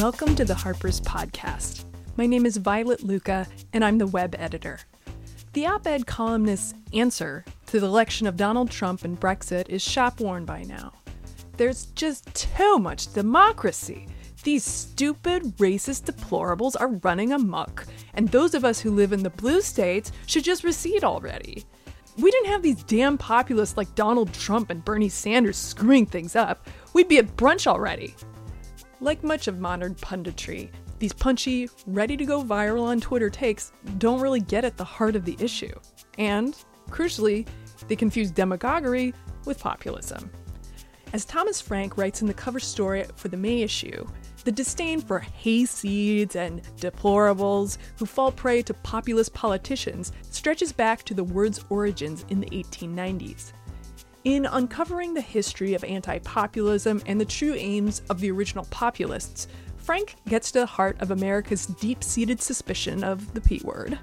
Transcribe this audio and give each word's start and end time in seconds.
Welcome 0.00 0.34
to 0.36 0.46
the 0.46 0.54
Harper's 0.54 0.98
Podcast. 0.98 1.84
My 2.16 2.24
name 2.24 2.46
is 2.46 2.56
Violet 2.56 3.02
Lucca, 3.02 3.46
and 3.74 3.84
I'm 3.84 3.98
the 3.98 4.06
web 4.06 4.34
editor. 4.38 4.80
The 5.52 5.66
op 5.66 5.86
ed 5.86 6.06
columnist's 6.06 6.72
answer 6.94 7.44
to 7.66 7.80
the 7.80 7.86
election 7.86 8.26
of 8.26 8.38
Donald 8.38 8.70
Trump 8.70 9.04
and 9.04 9.20
Brexit 9.20 9.68
is 9.68 9.82
shop 9.82 10.18
worn 10.18 10.46
by 10.46 10.62
now. 10.62 10.94
There's 11.58 11.84
just 11.88 12.34
too 12.34 12.78
much 12.78 13.12
democracy. 13.12 14.08
These 14.42 14.64
stupid, 14.64 15.42
racist 15.58 16.10
deplorables 16.10 16.80
are 16.80 16.98
running 17.04 17.34
amok, 17.34 17.86
and 18.14 18.26
those 18.26 18.54
of 18.54 18.64
us 18.64 18.80
who 18.80 18.92
live 18.92 19.12
in 19.12 19.22
the 19.22 19.28
blue 19.28 19.60
states 19.60 20.12
should 20.24 20.44
just 20.44 20.64
recede 20.64 21.04
already. 21.04 21.66
We 22.16 22.30
didn't 22.30 22.52
have 22.52 22.62
these 22.62 22.82
damn 22.84 23.18
populists 23.18 23.76
like 23.76 23.94
Donald 23.96 24.32
Trump 24.32 24.70
and 24.70 24.82
Bernie 24.82 25.10
Sanders 25.10 25.58
screwing 25.58 26.06
things 26.06 26.36
up. 26.36 26.68
We'd 26.94 27.06
be 27.06 27.18
at 27.18 27.36
brunch 27.36 27.66
already. 27.66 28.14
Like 29.02 29.24
much 29.24 29.48
of 29.48 29.58
modern 29.58 29.94
punditry, 29.94 30.70
these 30.98 31.14
punchy, 31.14 31.70
ready 31.86 32.18
to 32.18 32.26
go 32.26 32.42
viral 32.44 32.82
on 32.82 33.00
Twitter 33.00 33.30
takes 33.30 33.72
don't 33.96 34.20
really 34.20 34.40
get 34.40 34.66
at 34.66 34.76
the 34.76 34.84
heart 34.84 35.16
of 35.16 35.24
the 35.24 35.36
issue. 35.40 35.72
And, 36.18 36.54
crucially, 36.90 37.46
they 37.88 37.96
confuse 37.96 38.30
demagoguery 38.30 39.14
with 39.46 39.58
populism. 39.58 40.30
As 41.14 41.24
Thomas 41.24 41.62
Frank 41.62 41.96
writes 41.96 42.20
in 42.20 42.28
the 42.28 42.34
cover 42.34 42.60
story 42.60 43.06
for 43.16 43.28
the 43.28 43.38
May 43.38 43.62
issue, 43.62 44.06
the 44.44 44.52
disdain 44.52 45.00
for 45.00 45.20
hayseeds 45.42 46.36
and 46.36 46.62
deplorables 46.76 47.78
who 47.98 48.04
fall 48.04 48.30
prey 48.30 48.60
to 48.62 48.74
populist 48.74 49.32
politicians 49.32 50.12
stretches 50.30 50.72
back 50.72 51.02
to 51.04 51.14
the 51.14 51.24
word's 51.24 51.64
origins 51.70 52.26
in 52.28 52.40
the 52.40 52.50
1890s. 52.50 53.52
In 54.24 54.44
uncovering 54.44 55.14
the 55.14 55.22
history 55.22 55.72
of 55.72 55.82
anti 55.82 56.18
populism 56.18 57.02
and 57.06 57.18
the 57.18 57.24
true 57.24 57.54
aims 57.54 58.02
of 58.10 58.20
the 58.20 58.30
original 58.30 58.66
populists, 58.66 59.48
Frank 59.78 60.16
gets 60.28 60.52
to 60.52 60.60
the 60.60 60.66
heart 60.66 61.00
of 61.00 61.10
America's 61.10 61.64
deep 61.64 62.04
seated 62.04 62.42
suspicion 62.42 63.02
of 63.02 63.32
the 63.32 63.40
P 63.40 63.62
word. 63.64 63.98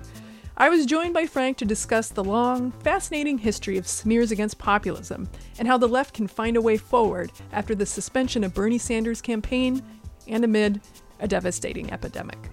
I 0.57 0.69
was 0.69 0.88
joined 0.88 1.13
by 1.13 1.27
Frank 1.27 1.57
to 1.57 1.65
discuss 1.65 2.09
the 2.09 2.23
long, 2.23 2.71
fascinating 2.71 3.38
history 3.38 3.77
of 3.77 3.88
smears 3.88 4.31
against 4.31 4.57
populism 4.57 5.29
and 5.59 5.67
how 5.67 5.77
the 5.77 5.88
left 5.88 6.15
can 6.15 6.25
find 6.25 6.57
a 6.57 6.61
way 6.61 6.77
forward 6.77 7.31
after 7.51 7.75
the 7.75 7.85
suspension 7.85 8.43
of 8.43 8.55
Bernie 8.55 8.79
Sanders' 8.79 9.21
campaign 9.21 9.83
and 10.27 10.43
amid 10.43 10.81
a 11.19 11.27
devastating 11.27 11.91
epidemic. 11.91 12.49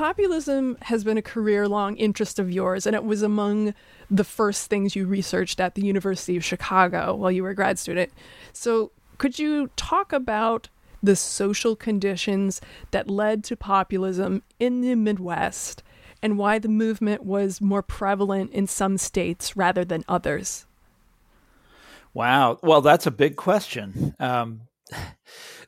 Populism 0.00 0.78
has 0.80 1.04
been 1.04 1.18
a 1.18 1.22
career 1.22 1.68
long 1.68 1.94
interest 1.98 2.38
of 2.38 2.50
yours, 2.50 2.86
and 2.86 2.96
it 2.96 3.04
was 3.04 3.20
among 3.20 3.74
the 4.10 4.24
first 4.24 4.70
things 4.70 4.96
you 4.96 5.04
researched 5.04 5.60
at 5.60 5.74
the 5.74 5.84
University 5.84 6.38
of 6.38 6.42
Chicago 6.42 7.14
while 7.14 7.30
you 7.30 7.42
were 7.42 7.50
a 7.50 7.54
grad 7.54 7.78
student. 7.78 8.10
So, 8.54 8.92
could 9.18 9.38
you 9.38 9.68
talk 9.76 10.14
about 10.14 10.70
the 11.02 11.14
social 11.14 11.76
conditions 11.76 12.62
that 12.92 13.10
led 13.10 13.44
to 13.44 13.56
populism 13.58 14.42
in 14.58 14.80
the 14.80 14.94
Midwest 14.94 15.82
and 16.22 16.38
why 16.38 16.58
the 16.58 16.68
movement 16.68 17.22
was 17.22 17.60
more 17.60 17.82
prevalent 17.82 18.52
in 18.52 18.66
some 18.66 18.96
states 18.96 19.54
rather 19.54 19.84
than 19.84 20.02
others? 20.08 20.64
Wow. 22.14 22.58
Well, 22.62 22.80
that's 22.80 23.06
a 23.06 23.10
big 23.10 23.36
question. 23.36 24.16
Um, 24.18 24.62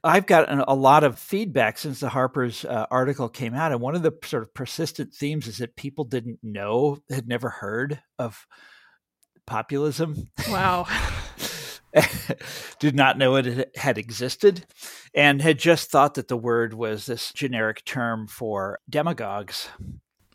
I've 0.05 0.27
gotten 0.27 0.61
a 0.61 0.75
lot 0.75 1.05
of 1.05 1.19
feedback 1.19 1.79
since 1.79 2.01
the 2.01 2.09
Harper's 2.09 2.65
uh, 2.65 2.87
article 2.91 3.29
came 3.29 3.55
out, 3.55 3.71
and 3.73 3.81
one 3.81 3.95
of 3.95 4.03
the 4.03 4.13
sort 4.25 4.43
of 4.43 4.53
persistent 4.53 5.15
themes 5.15 5.47
is 5.47 5.59
that 5.59 5.77
people 5.77 6.05
didn't 6.05 6.41
know, 6.43 6.99
had 7.11 7.29
never 7.29 7.49
heard 7.49 8.01
of 8.19 8.47
populism. 9.47 10.29
Wow. 10.49 10.87
did 12.79 12.97
not 12.97 13.19
know 13.19 13.37
it 13.37 13.77
had 13.77 13.99
existed 13.99 14.65
and 15.15 15.43
had 15.43 15.59
just 15.59 15.91
thought 15.91 16.15
that 16.15 16.29
the 16.29 16.37
word 16.37 16.73
was 16.73 17.05
this 17.07 17.33
generic 17.33 17.85
term 17.85 18.27
for 18.27 18.79
demagogues 18.89 19.69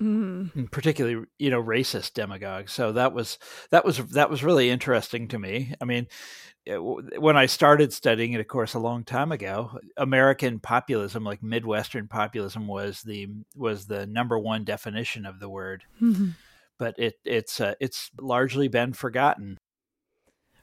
mm. 0.01 0.71
particularly 0.71 1.25
you 1.39 1.49
know 1.49 1.61
racist 1.61 2.13
demagogues 2.13 2.71
so 2.71 2.91
that 2.91 3.13
was 3.13 3.37
that 3.71 3.85
was 3.85 3.97
that 4.09 4.29
was 4.29 4.43
really 4.43 4.69
interesting 4.69 5.27
to 5.27 5.39
me 5.39 5.73
i 5.81 5.85
mean 5.85 6.07
when 6.75 7.37
I 7.37 7.45
started 7.45 7.93
studying 7.93 8.33
it, 8.33 8.39
of 8.39 8.47
course, 8.47 8.73
a 8.73 8.79
long 8.79 9.03
time 9.03 9.31
ago, 9.31 9.79
American 9.95 10.59
populism, 10.59 11.23
like 11.23 11.41
Midwestern 11.41 12.07
populism, 12.07 12.67
was 12.67 13.01
the 13.01 13.27
was 13.55 13.85
the 13.85 14.05
number 14.05 14.37
one 14.37 14.63
definition 14.63 15.25
of 15.25 15.39
the 15.39 15.49
word. 15.49 15.83
Mm-hmm. 16.01 16.29
But 16.77 16.95
it 16.97 17.15
it's 17.23 17.61
uh, 17.61 17.75
it's 17.79 18.11
largely 18.19 18.67
been 18.67 18.93
forgotten. 18.93 19.57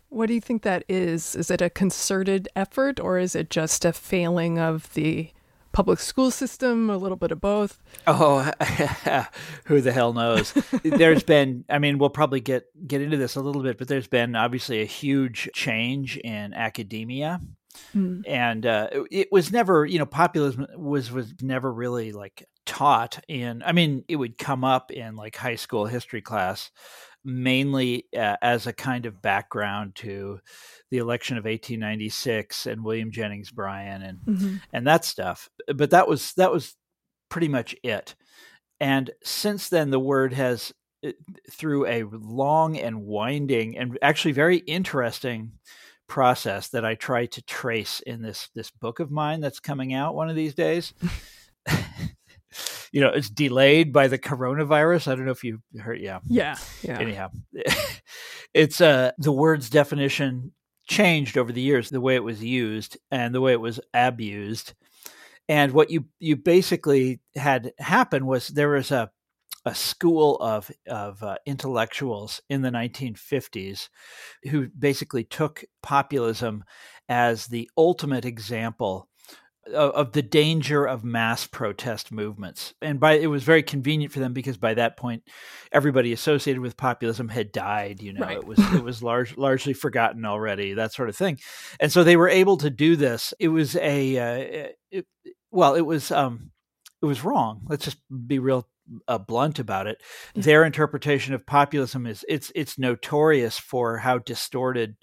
What 0.08 0.26
do 0.26 0.34
you 0.34 0.40
think 0.40 0.62
that 0.62 0.84
is? 0.88 1.34
Is 1.34 1.50
it 1.50 1.62
a 1.62 1.70
concerted 1.70 2.48
effort, 2.54 3.00
or 3.00 3.18
is 3.18 3.34
it 3.34 3.50
just 3.50 3.84
a 3.84 3.92
failing 3.92 4.58
of 4.58 4.92
the 4.94 5.30
public 5.74 5.98
school 5.98 6.30
system, 6.30 6.88
a 6.88 6.96
little 6.96 7.18
bit 7.18 7.30
of 7.30 7.40
both? 7.40 7.82
Oh, 8.06 8.50
who 9.66 9.82
the 9.82 9.92
hell 9.92 10.14
knows? 10.14 10.52
there's 10.82 11.22
been, 11.34 11.64
I 11.68 11.78
mean, 11.78 11.98
we'll 11.98 12.08
probably 12.08 12.40
get 12.40 12.64
get 12.86 13.02
into 13.02 13.18
this 13.18 13.36
a 13.36 13.40
little 13.42 13.62
bit, 13.62 13.76
but 13.76 13.88
there's 13.88 14.06
been 14.06 14.36
obviously 14.36 14.80
a 14.80 14.86
huge 14.86 15.50
change 15.52 16.16
in 16.16 16.54
academia. 16.54 17.40
Mm. 17.94 18.22
And 18.26 18.64
uh, 18.64 18.88
it 19.10 19.28
was 19.32 19.50
never, 19.52 19.84
you 19.84 19.98
know, 19.98 20.06
populism 20.06 20.66
was 20.76 21.10
was 21.10 21.34
never 21.42 21.70
really 21.70 22.12
like 22.12 22.46
taught 22.64 23.18
in. 23.28 23.62
I 23.64 23.72
mean, 23.72 24.04
it 24.08 24.16
would 24.16 24.38
come 24.38 24.64
up 24.64 24.92
in 24.92 25.16
like 25.16 25.36
high 25.36 25.56
school 25.56 25.86
history 25.86 26.22
class, 26.22 26.70
mainly 27.24 28.06
uh, 28.16 28.36
as 28.42 28.66
a 28.66 28.72
kind 28.72 29.06
of 29.06 29.22
background 29.22 29.94
to 29.96 30.40
the 30.90 30.98
election 30.98 31.36
of 31.36 31.44
1896 31.44 32.66
and 32.66 32.84
William 32.84 33.10
Jennings 33.10 33.50
Bryan 33.50 34.02
and 34.02 34.18
mm-hmm. 34.26 34.56
and 34.72 34.86
that 34.86 35.04
stuff. 35.04 35.48
But 35.74 35.90
that 35.90 36.08
was 36.08 36.32
that 36.34 36.52
was 36.52 36.74
pretty 37.28 37.48
much 37.48 37.74
it. 37.82 38.14
And 38.80 39.10
since 39.22 39.68
then, 39.68 39.90
the 39.90 40.00
word 40.00 40.32
has 40.34 40.72
uh, 41.04 41.12
through 41.50 41.86
a 41.86 42.04
long 42.04 42.76
and 42.76 43.04
winding 43.04 43.78
and 43.78 43.98
actually 44.02 44.32
very 44.32 44.58
interesting 44.58 45.52
process 46.06 46.68
that 46.68 46.84
I 46.84 46.94
try 46.94 47.26
to 47.26 47.42
trace 47.42 48.00
in 48.00 48.22
this 48.22 48.50
this 48.54 48.70
book 48.70 49.00
of 49.00 49.10
mine 49.10 49.40
that's 49.40 49.60
coming 49.60 49.94
out 49.94 50.14
one 50.14 50.28
of 50.28 50.36
these 50.36 50.54
days. 50.54 50.92
you 52.92 53.00
know, 53.00 53.08
it's 53.08 53.30
delayed 53.30 53.92
by 53.92 54.08
the 54.08 54.18
coronavirus. 54.18 55.08
I 55.08 55.14
don't 55.14 55.24
know 55.24 55.32
if 55.32 55.44
you 55.44 55.60
heard. 55.78 56.00
Yeah. 56.00 56.20
Yeah. 56.26 56.56
Yeah. 56.82 56.98
Anyhow, 56.98 57.30
it's 58.54 58.80
uh, 58.80 59.12
the 59.18 59.32
word's 59.32 59.70
definition 59.70 60.52
changed 60.86 61.38
over 61.38 61.52
the 61.52 61.60
years, 61.60 61.90
the 61.90 62.00
way 62.00 62.14
it 62.14 62.24
was 62.24 62.42
used 62.42 62.98
and 63.10 63.34
the 63.34 63.40
way 63.40 63.52
it 63.52 63.60
was 63.60 63.80
abused. 63.92 64.74
And 65.48 65.72
what 65.72 65.90
you 65.90 66.06
you 66.20 66.36
basically 66.36 67.20
had 67.36 67.72
happen 67.78 68.26
was 68.26 68.48
there 68.48 68.70
was 68.70 68.90
a 68.90 69.10
a 69.66 69.74
school 69.74 70.36
of 70.40 70.70
of 70.86 71.22
uh, 71.22 71.36
intellectuals 71.46 72.40
in 72.48 72.62
the 72.62 72.70
1950s 72.70 73.88
who 74.50 74.68
basically 74.78 75.24
took 75.24 75.64
populism 75.82 76.64
as 77.08 77.46
the 77.46 77.68
ultimate 77.76 78.24
example 78.24 79.08
of, 79.68 79.90
of, 79.92 80.12
the 80.12 80.22
danger 80.22 80.84
of 80.84 81.04
mass 81.04 81.46
protest 81.46 82.12
movements. 82.12 82.74
And 82.82 83.00
by 83.00 83.14
it 83.14 83.26
was 83.26 83.44
very 83.44 83.62
convenient 83.62 84.12
for 84.12 84.20
them 84.20 84.32
because 84.32 84.56
by 84.56 84.74
that 84.74 84.96
point, 84.96 85.22
everybody 85.72 86.12
associated 86.12 86.60
with 86.60 86.76
populism 86.76 87.28
had 87.28 87.52
died. 87.52 88.02
You 88.02 88.12
know, 88.12 88.22
right. 88.22 88.36
it 88.36 88.44
was 88.44 88.58
it 88.58 88.82
was 88.82 89.02
large, 89.02 89.36
largely 89.36 89.72
forgotten 89.72 90.24
already. 90.24 90.74
That 90.74 90.92
sort 90.92 91.08
of 91.08 91.16
thing, 91.16 91.38
and 91.80 91.92
so 91.92 92.04
they 92.04 92.16
were 92.16 92.28
able 92.28 92.56
to 92.58 92.70
do 92.70 92.96
this. 92.96 93.34
It 93.38 93.48
was 93.48 93.76
a 93.76 94.18
uh, 94.18 94.68
it, 94.90 95.06
well, 95.50 95.74
it 95.74 95.86
was 95.86 96.10
um, 96.10 96.50
it 97.02 97.06
was 97.06 97.24
wrong. 97.24 97.62
Let's 97.68 97.84
just 97.84 97.98
be 98.26 98.38
real 98.38 98.66
uh, 99.08 99.18
blunt 99.18 99.58
about 99.58 99.86
it. 99.86 100.02
Their 100.34 100.64
interpretation 100.64 101.34
of 101.34 101.46
populism 101.46 102.06
is 102.06 102.24
it's 102.28 102.52
it's 102.54 102.78
notorious 102.78 103.58
for 103.58 103.98
how 103.98 104.18
distorted 104.18 104.96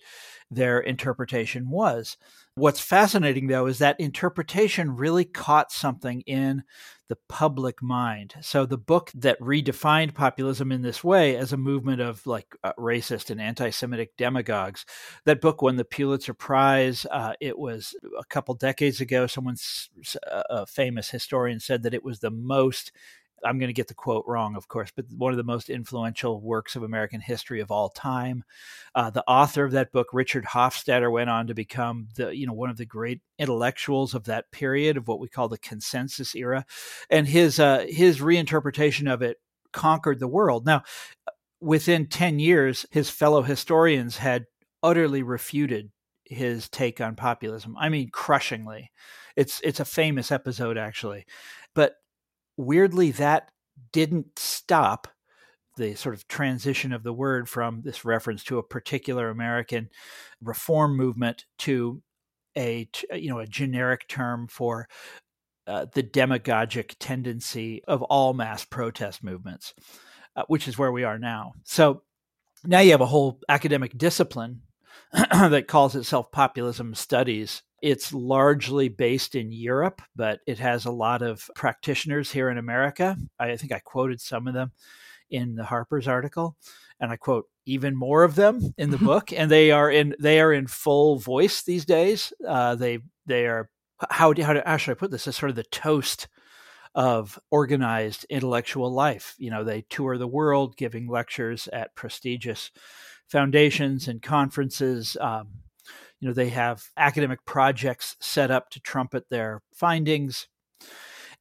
their 0.50 0.80
interpretation 0.80 1.70
was. 1.70 2.18
What's 2.56 2.82
fascinating, 2.82 3.48
though, 3.48 3.66
is 3.66 3.80
that 3.80 4.00
interpretation 4.00 4.98
really 4.98 5.24
caught 5.24 5.72
something 5.72 6.20
in 6.22 6.64
the 7.08 7.18
public 7.30 7.82
mind. 7.82 8.36
So, 8.42 8.66
the 8.66 8.78
book 8.78 9.10
that 9.16 9.40
redefined 9.40 10.14
populism 10.14 10.70
in 10.70 10.82
this 10.82 11.02
way 11.02 11.38
as 11.38 11.54
a 11.54 11.58
movement 11.58 12.02
of 12.02 12.28
like 12.28 12.48
uh, 12.62 12.74
racist 12.78 13.30
and 13.30 13.40
anti 13.42 13.70
Semitic 13.70 14.18
demagogues, 14.18 14.86
that 15.24 15.40
book 15.40 15.62
won 15.62 15.78
the 15.78 15.86
Pulitzer 15.86 16.34
Prize. 16.34 17.06
Uh, 17.10 17.34
it 17.40 17.58
was 17.58 17.96
a 18.20 18.26
couple 18.26 18.54
decades 18.56 19.00
ago, 19.00 19.28
someone, 19.28 19.56
a 20.50 20.66
famous 20.66 21.10
historian, 21.10 21.62
said 21.62 21.84
that 21.84 21.94
it 21.94 22.04
was 22.04 22.20
the 22.20 22.32
most 22.32 22.92
I'm 23.46 23.60
going 23.60 23.70
to 23.70 23.74
get 23.74 23.88
the 23.88 23.94
quote 23.94 24.26
wrong, 24.28 24.56
of 24.56 24.68
course, 24.68 24.92
but 24.96 25.06
one 25.16 25.32
of 25.34 25.38
the 25.38 25.44
most 25.44 25.70
influential 25.70 26.42
works 26.42 26.76
of 26.76 26.84
American 26.84 27.22
history 27.22 27.60
of 27.60 27.72
all 27.72 27.90
time. 27.90 28.44
Uh, 28.94 29.10
the 29.10 29.24
author 29.28 29.64
of 29.64 29.72
that 29.72 29.92
book, 29.92 30.08
Richard 30.14 30.46
Hofstadter, 30.46 31.12
went 31.12 31.30
on 31.30 31.48
to 31.48 31.54
become 31.54 32.08
the 32.16 32.36
you 32.36 32.48
know 32.48 32.54
one 32.54 32.70
of 32.70 32.78
the 32.78 32.86
great 32.86 33.22
intellectuals 33.40 34.14
of 34.14 34.26
that 34.26 34.52
period 34.52 34.98
of 34.98 35.08
what 35.08 35.20
we 35.20 35.28
call 35.28 35.48
the 35.48 35.58
consensus 35.58 36.36
era, 36.36 36.66
and 37.10 37.28
his 37.28 37.60
uh, 37.60 37.86
his 37.88 38.20
reinterpretation 38.20 39.12
of 39.12 39.22
it 39.22 39.38
conquered 39.72 40.20
the 40.20 40.28
world. 40.28 40.66
Now, 40.66 40.84
within 41.60 42.08
ten 42.08 42.40
years, 42.40 42.86
his 42.92 43.10
fellow 43.10 43.42
historians 43.42 44.18
had 44.18 44.46
utterly 44.84 45.24
refuted 45.24 45.92
his 46.26 46.70
take 46.70 47.02
on 47.02 47.16
populism. 47.16 47.76
I 47.78 47.90
mean, 47.90 48.10
crushingly. 48.10 48.92
It's 49.36 49.62
it's 49.64 49.80
a 49.80 49.86
famous 49.86 50.32
episode 50.32 50.78
actually, 50.78 51.26
but 51.74 51.96
weirdly 52.58 53.12
that 53.12 53.52
didn't 53.92 54.38
stop 54.38 55.08
the 55.78 55.96
sort 55.96 56.16
of 56.16 56.28
transition 56.28 56.92
of 56.92 57.04
the 57.04 57.14
word 57.14 57.48
from 57.48 57.82
this 57.82 58.04
reference 58.04 58.44
to 58.44 58.58
a 58.58 58.64
particular 58.64 59.30
American 59.30 59.90
reform 60.42 60.96
movement 60.96 61.46
to 61.58 62.02
a 62.58 62.90
you 63.14 63.30
know 63.30 63.40
a 63.40 63.48
generic 63.48 64.08
term 64.08 64.48
for 64.48 64.88
uh, 65.68 65.86
the 65.94 66.04
demagogic 66.04 66.96
tendency 67.00 67.84
of 67.88 68.02
all 68.04 68.34
mass 68.34 68.66
protest 68.66 69.24
movements, 69.24 69.74
uh, 70.36 70.44
which 70.48 70.68
is 70.68 70.78
where 70.78 70.92
we 70.92 71.04
are 71.04 71.20
now. 71.20 71.54
So 71.64 72.04
now 72.66 72.80
you 72.80 72.92
have 72.92 73.02
a 73.02 73.06
whole 73.06 73.40
academic 73.48 73.98
discipline 73.98 74.64
that 75.14 75.68
calls 75.68 75.96
itself 75.96 76.32
populism 76.32 76.94
studies. 76.96 77.62
It's 77.82 78.14
largely 78.14 78.90
based 78.90 79.36
in 79.36 79.52
Europe, 79.52 80.02
but 80.16 80.40
it 80.46 80.60
has 80.60 80.86
a 80.86 80.92
lot 80.92 81.22
of 81.22 81.50
practitioners 81.56 82.32
here 82.32 82.50
in 82.50 82.58
America. 82.58 83.18
I 83.40 83.56
think 83.58 83.72
I 83.72 83.80
quoted 83.80 84.22
some 84.22 84.48
of 84.48 84.54
them 84.54 84.72
in 85.30 85.56
the 85.56 85.64
Harper's 85.64 86.08
article, 86.08 86.56
and 87.00 87.12
I 87.12 87.16
quote 87.16 87.46
even 87.66 87.96
more 87.96 88.24
of 88.24 88.36
them 88.36 88.74
in 88.78 88.92
the 88.92 88.98
book. 88.98 89.34
And 89.34 89.50
they 89.50 89.72
are 89.72 89.90
in 89.90 90.16
they 90.20 90.40
are 90.42 90.54
in 90.54 90.68
full 90.68 91.18
voice 91.18 91.64
these 91.64 91.86
days. 91.86 92.34
Uh, 92.48 92.76
they 92.76 93.00
they 93.26 93.48
are 93.48 93.70
how 94.10 94.34
how, 94.40 94.62
how 94.66 94.78
should 94.78 94.92
I 94.92 94.96
put 94.96 95.12
this? 95.12 95.28
As 95.28 95.36
sort 95.36 95.50
of 95.50 95.56
the 95.56 95.64
toast 95.64 96.28
of 96.94 97.40
organized 97.50 98.26
intellectual 98.30 98.92
life. 98.92 99.36
You 99.38 99.50
know, 99.50 99.64
they 99.64 99.84
tour 99.90 100.18
the 100.18 100.28
world 100.28 100.76
giving 100.76 101.08
lectures 101.08 101.68
at 101.72 101.96
prestigious 101.96 102.72
foundations 103.28 104.08
and 104.08 104.22
conferences. 104.22 105.16
Um, 105.20 105.48
you 106.22 106.28
know, 106.28 106.34
they 106.34 106.50
have 106.50 106.86
academic 106.96 107.44
projects 107.46 108.16
set 108.20 108.52
up 108.52 108.70
to 108.70 108.80
trumpet 108.80 109.26
their 109.30 109.62
findings. 109.74 110.48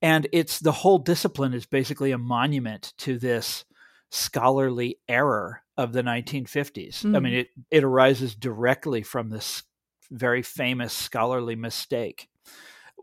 And 0.02 0.26
it's 0.32 0.58
the 0.58 0.72
whole 0.72 0.98
discipline 0.98 1.52
is 1.52 1.66
basically 1.66 2.12
a 2.12 2.18
monument 2.18 2.94
to 2.98 3.18
this 3.18 3.66
scholarly 4.10 4.98
error 5.06 5.62
of 5.76 5.92
the 5.92 6.02
1950s. 6.02 7.02
Mm. 7.02 7.16
I 7.16 7.20
mean, 7.20 7.32
mm. 7.34 7.40
it, 7.40 7.48
it 7.70 7.84
arises 7.84 8.34
directly 8.34 9.02
from 9.02 9.28
this 9.28 9.62
very 10.10 10.42
famous 10.42 10.92
scholarly 10.92 11.54
mistake 11.54 12.28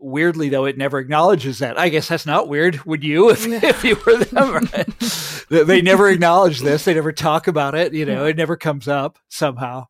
weirdly 0.00 0.48
though 0.48 0.64
it 0.64 0.78
never 0.78 0.98
acknowledges 0.98 1.58
that. 1.58 1.78
I 1.78 1.88
guess 1.88 2.08
that's 2.08 2.26
not 2.26 2.48
weird 2.48 2.84
would 2.84 3.04
you 3.04 3.30
if, 3.30 3.46
if 3.46 3.84
you 3.84 3.96
were 4.06 4.24
them 4.24 4.54
right? 4.54 5.66
they 5.66 5.82
never 5.82 6.08
acknowledge 6.08 6.60
this. 6.60 6.84
They 6.84 6.94
never 6.94 7.12
talk 7.12 7.46
about 7.48 7.74
it. 7.74 7.94
You 7.94 8.06
know 8.06 8.24
it 8.24 8.36
never 8.36 8.56
comes 8.56 8.88
up 8.88 9.18
somehow. 9.28 9.86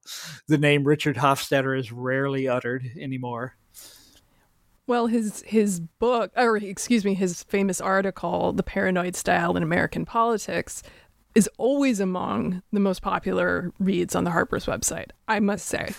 The 0.46 0.58
name 0.58 0.84
richard 0.84 1.16
hofstadter 1.16 1.78
is 1.78 1.93
rarely 1.93 2.49
uttered 2.49 2.90
anymore. 2.99 3.56
Well 4.87 5.06
his 5.06 5.43
his 5.46 5.81
book 5.81 6.32
or 6.37 6.56
excuse 6.56 7.05
me 7.05 7.14
his 7.14 7.43
famous 7.44 7.81
article 7.81 8.52
the 8.52 8.62
paranoid 8.62 9.16
style 9.16 9.56
in 9.56 9.62
american 9.62 10.05
politics 10.05 10.82
is 11.34 11.49
always 11.58 12.00
among 12.00 12.62
the 12.72 12.81
most 12.81 13.02
popular 13.02 13.70
reads 13.78 14.16
on 14.16 14.25
the 14.25 14.31
harper's 14.31 14.64
website 14.64 15.10
i 15.28 15.38
must 15.38 15.66
say 15.66 15.90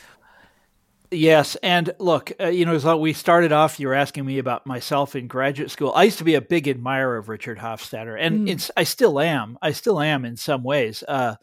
Yes, 1.12 1.56
and 1.58 1.94
look, 1.98 2.32
uh, 2.40 2.48
you 2.48 2.66
know, 2.66 2.76
as 2.76 2.86
we 2.86 3.14
started 3.14 3.52
off, 3.52 3.80
you 3.80 3.88
were 3.88 3.96
asking 3.96 4.26
me 4.26 4.38
about 4.38 4.68
myself 4.68 5.16
in 5.16 5.28
graduate 5.28 5.72
school. 5.72 5.92
I 5.96 6.04
used 6.04 6.20
to 6.20 6.24
be 6.24 6.36
a 6.36 6.42
big 6.42 6.68
admirer 6.68 7.18
of 7.18 7.30
Richard 7.30 7.58
Hofstadter, 7.58 8.16
and 8.20 8.48
mm. 8.48 8.72
I 8.78 8.84
still 8.84 9.20
am. 9.20 9.58
I 9.60 9.72
still 9.72 10.00
am 10.00 10.24
in 10.24 10.38
some 10.38 10.64
ways. 10.64 11.04
Uh, 11.08 11.36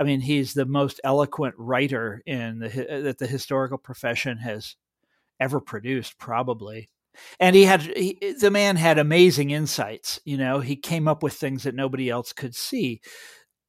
I 0.00 0.04
mean, 0.04 0.20
he's 0.20 0.54
the 0.54 0.64
most 0.64 0.98
eloquent 1.04 1.54
writer 1.58 2.22
in 2.24 2.58
the 2.58 2.68
that 3.04 3.18
the 3.18 3.26
historical 3.26 3.76
profession 3.76 4.38
has 4.38 4.76
ever 5.38 5.60
produced, 5.60 6.18
probably. 6.18 6.88
And 7.38 7.54
he 7.54 7.64
had 7.64 7.82
he, 7.82 8.34
the 8.40 8.50
man 8.50 8.76
had 8.76 8.98
amazing 8.98 9.50
insights. 9.50 10.20
You 10.24 10.38
know, 10.38 10.60
he 10.60 10.76
came 10.76 11.06
up 11.06 11.22
with 11.22 11.34
things 11.34 11.64
that 11.64 11.74
nobody 11.74 12.08
else 12.08 12.32
could 12.32 12.54
see. 12.54 13.02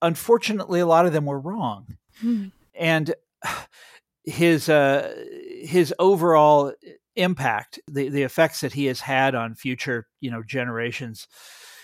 Unfortunately, 0.01 0.79
a 0.79 0.85
lot 0.85 1.05
of 1.05 1.11
them 1.11 1.25
were 1.25 1.39
wrong, 1.39 1.97
mm. 2.23 2.51
and 2.73 3.13
his 4.23 4.69
uh, 4.69 5.13
his 5.61 5.93
overall 5.99 6.73
impact, 7.15 7.79
the 7.87 8.09
the 8.09 8.23
effects 8.23 8.61
that 8.61 8.73
he 8.73 8.85
has 8.85 9.01
had 9.01 9.35
on 9.35 9.55
future 9.55 10.07
you 10.21 10.31
know 10.31 10.43
generations, 10.43 11.27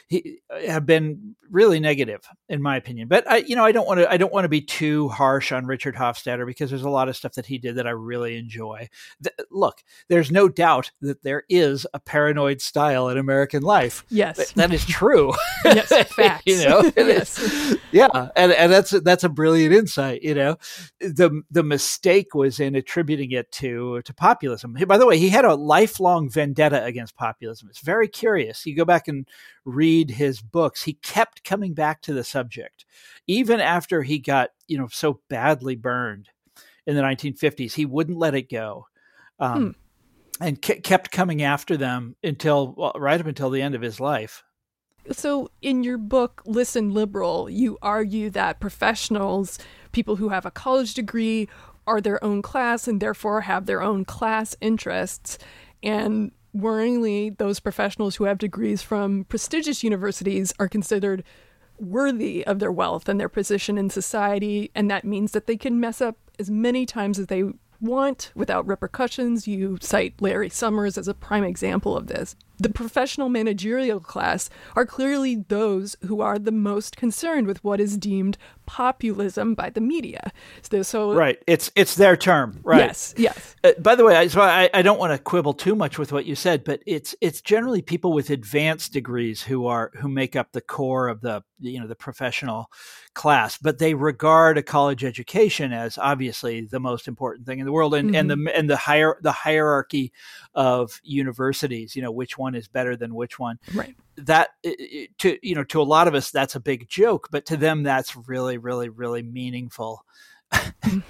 he, 0.10 0.40
have 0.68 0.88
been 0.88 1.36
really 1.52 1.80
negative 1.80 2.28
in 2.48 2.62
my 2.62 2.76
opinion. 2.78 3.08
But 3.08 3.30
I, 3.30 3.38
you 3.38 3.56
know, 3.56 3.64
I 3.64 3.72
don't 3.72 3.88
want 3.88 4.00
to 4.00 4.12
I 4.12 4.18
don't 4.18 4.34
want 4.34 4.46
to 4.46 4.50
be 4.50 4.62
too 4.62 5.08
harsh 5.10 5.52
on 5.52 5.68
Richard 5.68 5.96
Hofstadter 5.96 6.48
because 6.48 6.72
there's 6.72 6.84
a 6.84 6.90
lot 6.90 7.10
of 7.10 7.16
stuff 7.16 7.34
that 7.34 7.46
he 7.46 7.60
did 7.60 7.76
that 7.76 7.86
I 7.88 7.92
really 7.92 8.38
enjoy. 8.38 8.90
Look, 9.52 9.84
there's 10.08 10.32
no 10.32 10.50
doubt 10.50 10.92
that 11.02 11.22
there 11.22 11.44
is 11.48 11.86
a 11.94 12.00
paranoid 12.00 12.60
style 12.60 13.10
in 13.10 13.18
American 13.18 13.62
life. 13.62 14.04
Yes, 14.10 14.38
that, 14.38 14.56
that 14.56 14.74
is 14.74 14.86
true. 14.86 15.34
yes, 15.66 15.90
facts. 16.14 16.44
you 16.46 16.58
know, 16.68 16.92
yes. 16.98 17.76
yeah, 17.92 18.30
and 18.36 18.52
and 18.52 18.72
that's 18.72 18.92
that's 19.02 19.24
a 19.24 19.30
brilliant 19.30 19.76
insight. 19.76 20.24
You 20.24 20.34
know, 20.34 20.58
the 21.00 21.44
the 21.52 21.64
mistake 21.64 22.34
was 22.34 22.60
in 22.60 22.74
attributing 22.76 23.32
it 23.32 23.52
to 23.54 24.02
to 24.02 24.14
populism. 24.14 24.76
By 24.88 24.98
the 24.98 25.06
way, 25.06 25.20
he 25.20 25.30
had 25.30 25.46
a 25.46 25.54
lifelong 25.54 26.30
vendetta 26.30 26.84
against 26.84 27.16
populism. 27.16 27.70
It's 27.70 27.82
very 27.82 28.08
curious. 28.08 28.66
You 28.66 28.76
go 28.76 28.86
back 28.86 29.08
and 29.08 29.28
read 29.66 29.99
his 30.08 30.42
books. 30.42 30.84
He 30.84 30.94
kept 30.94 31.44
coming 31.44 31.74
back 31.74 32.02
to 32.04 32.14
the 32.14 32.24
subject, 32.24 32.86
even 33.28 33.60
after 33.60 34.04
he 34.04 34.20
got 34.20 34.52
you 34.68 34.78
know 34.78 34.88
so 34.92 35.22
badly 35.30 35.76
burned 35.76 36.30
in 36.86 36.96
the 36.96 37.02
1950s. 37.02 37.74
He 37.74 37.86
wouldn't 37.86 38.18
let 38.18 38.36
it 38.36 38.50
go. 38.50 38.88
Um, 39.40 39.64
hmm 39.64 39.70
and 40.40 40.62
kept 40.62 41.12
coming 41.12 41.42
after 41.42 41.76
them 41.76 42.16
until 42.24 42.74
well, 42.78 42.94
right 42.96 43.20
up 43.20 43.28
until 43.28 43.50
the 43.50 43.62
end 43.62 43.76
of 43.76 43.82
his 43.82 44.00
life. 44.00 44.44
So, 45.12 45.50
in 45.62 45.84
your 45.84 45.98
book, 45.98 46.42
Listen 46.46 46.94
Liberal, 46.94 47.50
you 47.50 47.78
argue 47.82 48.30
that 48.32 48.60
professionals, 48.60 49.58
people 49.92 50.18
who 50.18 50.30
have 50.30 50.46
a 50.46 50.52
college 50.52 50.94
degree, 50.94 51.50
are 51.88 52.00
their 52.00 52.24
own 52.24 52.42
class 52.42 52.88
and 52.88 53.02
therefore 53.02 53.42
have 53.42 53.66
their 53.66 53.82
own 53.82 54.06
class 54.06 54.56
interests. 54.62 55.40
And 55.82 56.32
worryingly, 56.56 57.38
those 57.38 57.60
professionals 57.60 58.16
who 58.16 58.26
have 58.26 58.38
degrees 58.38 58.82
from 58.82 59.26
prestigious 59.26 59.84
universities 59.84 60.54
are 60.60 60.68
considered 60.68 61.24
worthy 61.80 62.46
of 62.46 62.60
their 62.60 62.72
wealth 62.72 63.08
and 63.08 63.20
their 63.20 63.30
position 63.30 63.78
in 63.78 63.90
society. 63.90 64.72
And 64.76 64.90
that 64.92 65.06
means 65.06 65.32
that 65.32 65.48
they 65.48 65.58
can 65.58 65.80
mess 65.80 66.02
up 66.02 66.18
as 66.38 66.50
many 66.50 66.86
times 66.86 67.20
as 67.20 67.28
they 67.28 67.44
want 67.80 68.32
without 68.36 68.68
repercussions. 68.68 69.48
You 69.48 69.78
cite 69.82 70.22
Larry 70.22 70.50
Summers 70.50 70.98
as 70.98 71.08
a 71.08 71.14
prime 71.14 71.44
example 71.44 71.96
of 71.96 72.08
this. 72.08 72.36
The 72.60 72.70
professional 72.70 73.30
managerial 73.30 74.00
class 74.00 74.50
are 74.76 74.86
clearly 74.86 75.36
those 75.48 75.96
who 76.06 76.22
are 76.22 76.38
the 76.38 76.52
most 76.52 76.98
concerned 76.98 77.48
with 77.48 77.64
what 77.64 77.80
is 77.80 77.98
deemed 77.98 78.38
populism 78.66 79.56
by 79.56 79.70
the 79.70 79.82
media. 79.82 80.32
So, 80.62 80.84
so 80.84 81.14
right, 81.16 81.42
it's 81.48 81.72
it's 81.76 81.96
their 81.96 82.16
term, 82.16 82.60
right? 82.64 82.80
Yes, 82.80 83.16
yes. 83.18 83.56
Uh, 83.64 83.72
by 83.80 83.96
the 83.96 84.06
way, 84.06 84.16
I, 84.16 84.28
so 84.28 84.42
I, 84.42 84.70
I 84.74 84.82
don't 84.82 85.00
want 85.00 85.12
to 85.12 85.18
quibble 85.18 85.54
too 85.54 85.74
much 85.74 85.98
with 85.98 86.12
what 86.12 86.26
you 86.26 86.36
said, 86.36 86.64
but 86.64 86.82
it's 86.86 87.16
it's 87.20 87.42
generally 87.42 87.82
people 87.82 88.14
with 88.14 88.30
advanced 88.30 88.94
degrees 88.94 89.42
who 89.42 89.66
are 89.66 89.92
who 89.96 90.08
make 90.08 90.36
up 90.36 90.52
the 90.52 90.62
core 90.62 91.08
of 91.08 91.22
the 91.22 91.44
you 91.60 91.80
know 91.80 91.88
the 91.88 91.96
professional 91.96 92.70
class, 93.14 93.58
but 93.58 93.80
they 93.80 93.94
regard 93.96 94.58
a 94.58 94.64
college 94.64 95.04
education 95.04 95.74
as 95.74 95.98
obviously 95.98 96.62
the 96.62 96.80
most 96.80 97.08
important 97.08 97.46
thing 97.46 97.60
in 97.60 97.66
the 97.66 97.72
world, 97.72 97.96
and, 97.96 98.10
mm-hmm. 98.10 98.16
and 98.16 98.30
the 98.30 98.56
and 98.56 98.70
the 98.70 98.78
higher 98.78 99.18
the 99.22 99.32
hierarchy 99.32 100.14
of 100.54 101.02
universities, 101.04 101.96
you 101.96 102.02
know, 102.02 102.12
which 102.12 102.38
one 102.38 102.49
is 102.56 102.68
better 102.68 102.96
than 102.96 103.16
which 103.16 103.40
one, 103.40 103.60
right? 103.74 103.96
That 104.18 104.50
to 104.64 105.48
you 105.48 105.56
know 105.56 105.64
to 105.66 105.82
a 105.82 105.84
lot 105.84 106.08
of 106.08 106.16
us 106.16 106.32
that's 106.32 106.56
a 106.56 106.60
big 106.60 106.88
joke, 106.90 107.30
but 107.32 107.46
to 107.48 107.58
them 107.58 107.84
that's 107.84 108.16
really 108.16 108.58
really 108.58 108.90
really 108.90 109.24
meaningful. 109.24 110.04
Mm. 110.52 111.04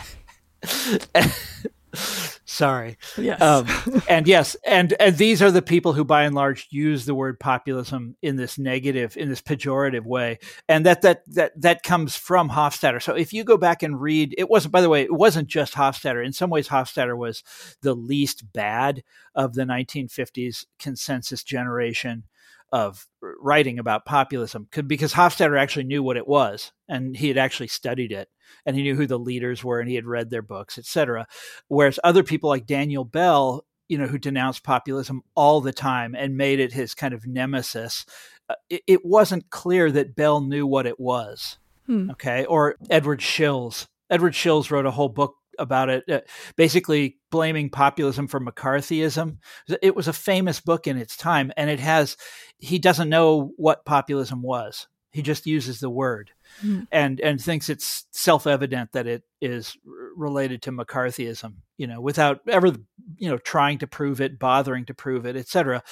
Sorry. 2.46 2.98
Yes. 3.18 3.42
Um, 3.42 3.68
and 4.10 4.28
yes, 4.28 4.56
and 4.66 4.94
and 5.00 5.18
these 5.18 5.42
are 5.42 5.52
the 5.52 5.62
people 5.62 5.94
who, 5.94 6.04
by 6.04 6.24
and 6.24 6.36
large, 6.36 6.68
use 6.70 7.06
the 7.06 7.16
word 7.16 7.40
populism 7.40 8.16
in 8.22 8.36
this 8.36 8.58
negative, 8.58 9.18
in 9.18 9.30
this 9.30 9.42
pejorative 9.42 10.06
way, 10.06 10.40
and 10.68 10.86
that 10.86 11.02
that 11.02 11.24
that 11.28 11.60
that 11.62 11.84
comes 11.84 12.16
from 12.16 12.50
Hofstadter. 12.50 13.02
So 13.02 13.14
if 13.14 13.34
you 13.34 13.44
go 13.44 13.58
back 13.58 13.84
and 13.84 14.02
read, 14.02 14.36
it 14.38 14.50
wasn't. 14.50 14.72
By 14.72 14.82
the 14.82 14.90
way, 14.90 15.02
it 15.02 15.14
wasn't 15.14 15.48
just 15.48 15.74
Hofstadter. 15.74 16.26
In 16.26 16.34
some 16.34 16.50
ways, 16.50 16.68
Hofstadter 16.68 17.18
was 17.18 17.44
the 17.82 17.94
least 17.94 18.52
bad 18.54 19.04
of 19.36 19.54
the 19.54 19.64
1950s 19.64 20.66
consensus 20.80 21.44
generation 21.44 22.24
of 22.72 23.08
writing 23.22 23.80
about 23.80 24.06
populism 24.06 24.68
because 24.88 25.14
Hofstadter 25.14 25.60
actually 25.60 25.86
knew 25.86 26.04
what 26.04 26.18
it 26.18 26.28
was 26.28 26.72
and 26.88 27.16
he 27.16 27.28
had 27.28 27.38
actually 27.38 27.68
studied 27.68 28.12
it 28.12 28.30
and 28.66 28.76
he 28.76 28.84
knew 28.84 28.96
who 28.96 29.08
the 29.08 29.20
leaders 29.20 29.64
were 29.64 29.80
and 29.80 29.90
he 29.90 29.96
had 29.96 30.06
read 30.06 30.30
their 30.30 30.42
books, 30.42 30.78
etc. 30.78 31.28
Whereas 31.68 32.00
other 32.04 32.24
people 32.24 32.50
like 32.50 32.66
Daniel 32.66 33.06
Bell, 33.06 33.66
you 33.88 33.98
know, 33.98 34.08
who 34.08 34.18
denounced 34.18 34.64
populism 34.64 35.22
all 35.36 35.62
the 35.62 35.74
time 35.74 36.16
and 36.16 36.38
made 36.38 36.60
it 36.60 36.74
his 36.74 36.94
kind 36.94 37.14
of 37.14 37.26
nemesis, 37.26 38.06
uh, 38.50 38.56
it, 38.70 38.82
it, 38.88 39.06
wasn't 39.06 39.50
clear 39.50 39.92
that 39.92 40.16
Bell 40.16 40.42
knew 40.42 40.66
what 40.66 40.86
it 40.86 41.00
was. 41.00 41.58
Hmm. 41.86 42.12
Okay. 42.12 42.46
Or 42.46 42.76
Edward 42.90 43.20
Shils. 43.20 43.88
Edward 44.10 44.34
Shils 44.34 44.72
wrote 44.72 44.86
a 44.86 44.92
whole 44.92 45.10
book 45.10 45.36
about 45.60 45.90
it, 45.90 46.10
uh, 46.10 46.22
basically 46.56 47.18
blaming 47.30 47.70
populism 47.70 48.28
for 48.28 48.40
McCarthyism. 48.40 49.38
It 49.82 49.96
was 49.96 50.08
a 50.08 50.14
famous 50.14 50.60
book 50.60 50.88
in 50.88 50.98
its 50.98 51.16
time, 51.16 51.52
and 51.58 51.70
it 51.70 51.80
has. 51.80 52.18
He 52.58 52.80
doesn't 52.80 53.10
know 53.10 53.54
what 53.58 53.86
populism 53.86 54.42
was. 54.42 54.88
He 55.12 55.24
just 55.24 55.48
uses 55.48 55.80
the 55.80 55.90
word, 55.90 56.32
mm. 56.64 56.88
and 56.92 57.20
and 57.20 57.42
thinks 57.42 57.68
it's 57.68 58.06
self 58.12 58.46
evident 58.46 58.92
that 58.92 59.08
it 59.08 59.24
is 59.42 59.76
related 60.16 60.62
to 60.64 60.72
McCarthyism. 60.72 61.56
You 61.78 61.88
know, 61.88 62.00
without 62.00 62.42
ever 62.48 62.76
you 63.18 63.30
know 63.30 63.40
trying 63.40 63.80
to 63.80 63.88
prove 63.88 64.22
it, 64.22 64.38
bothering 64.38 64.86
to 64.86 64.94
prove 64.94 65.26
it, 65.26 65.36
etc. 65.36 65.84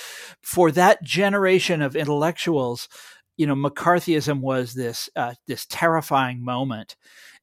For 0.43 0.71
that 0.71 1.03
generation 1.03 1.81
of 1.81 1.95
intellectuals, 1.95 2.87
you 3.37 3.47
know, 3.47 3.55
McCarthyism 3.55 4.41
was 4.41 4.73
this 4.73 5.09
uh, 5.15 5.35
this 5.47 5.65
terrifying 5.67 6.43
moment, 6.43 6.95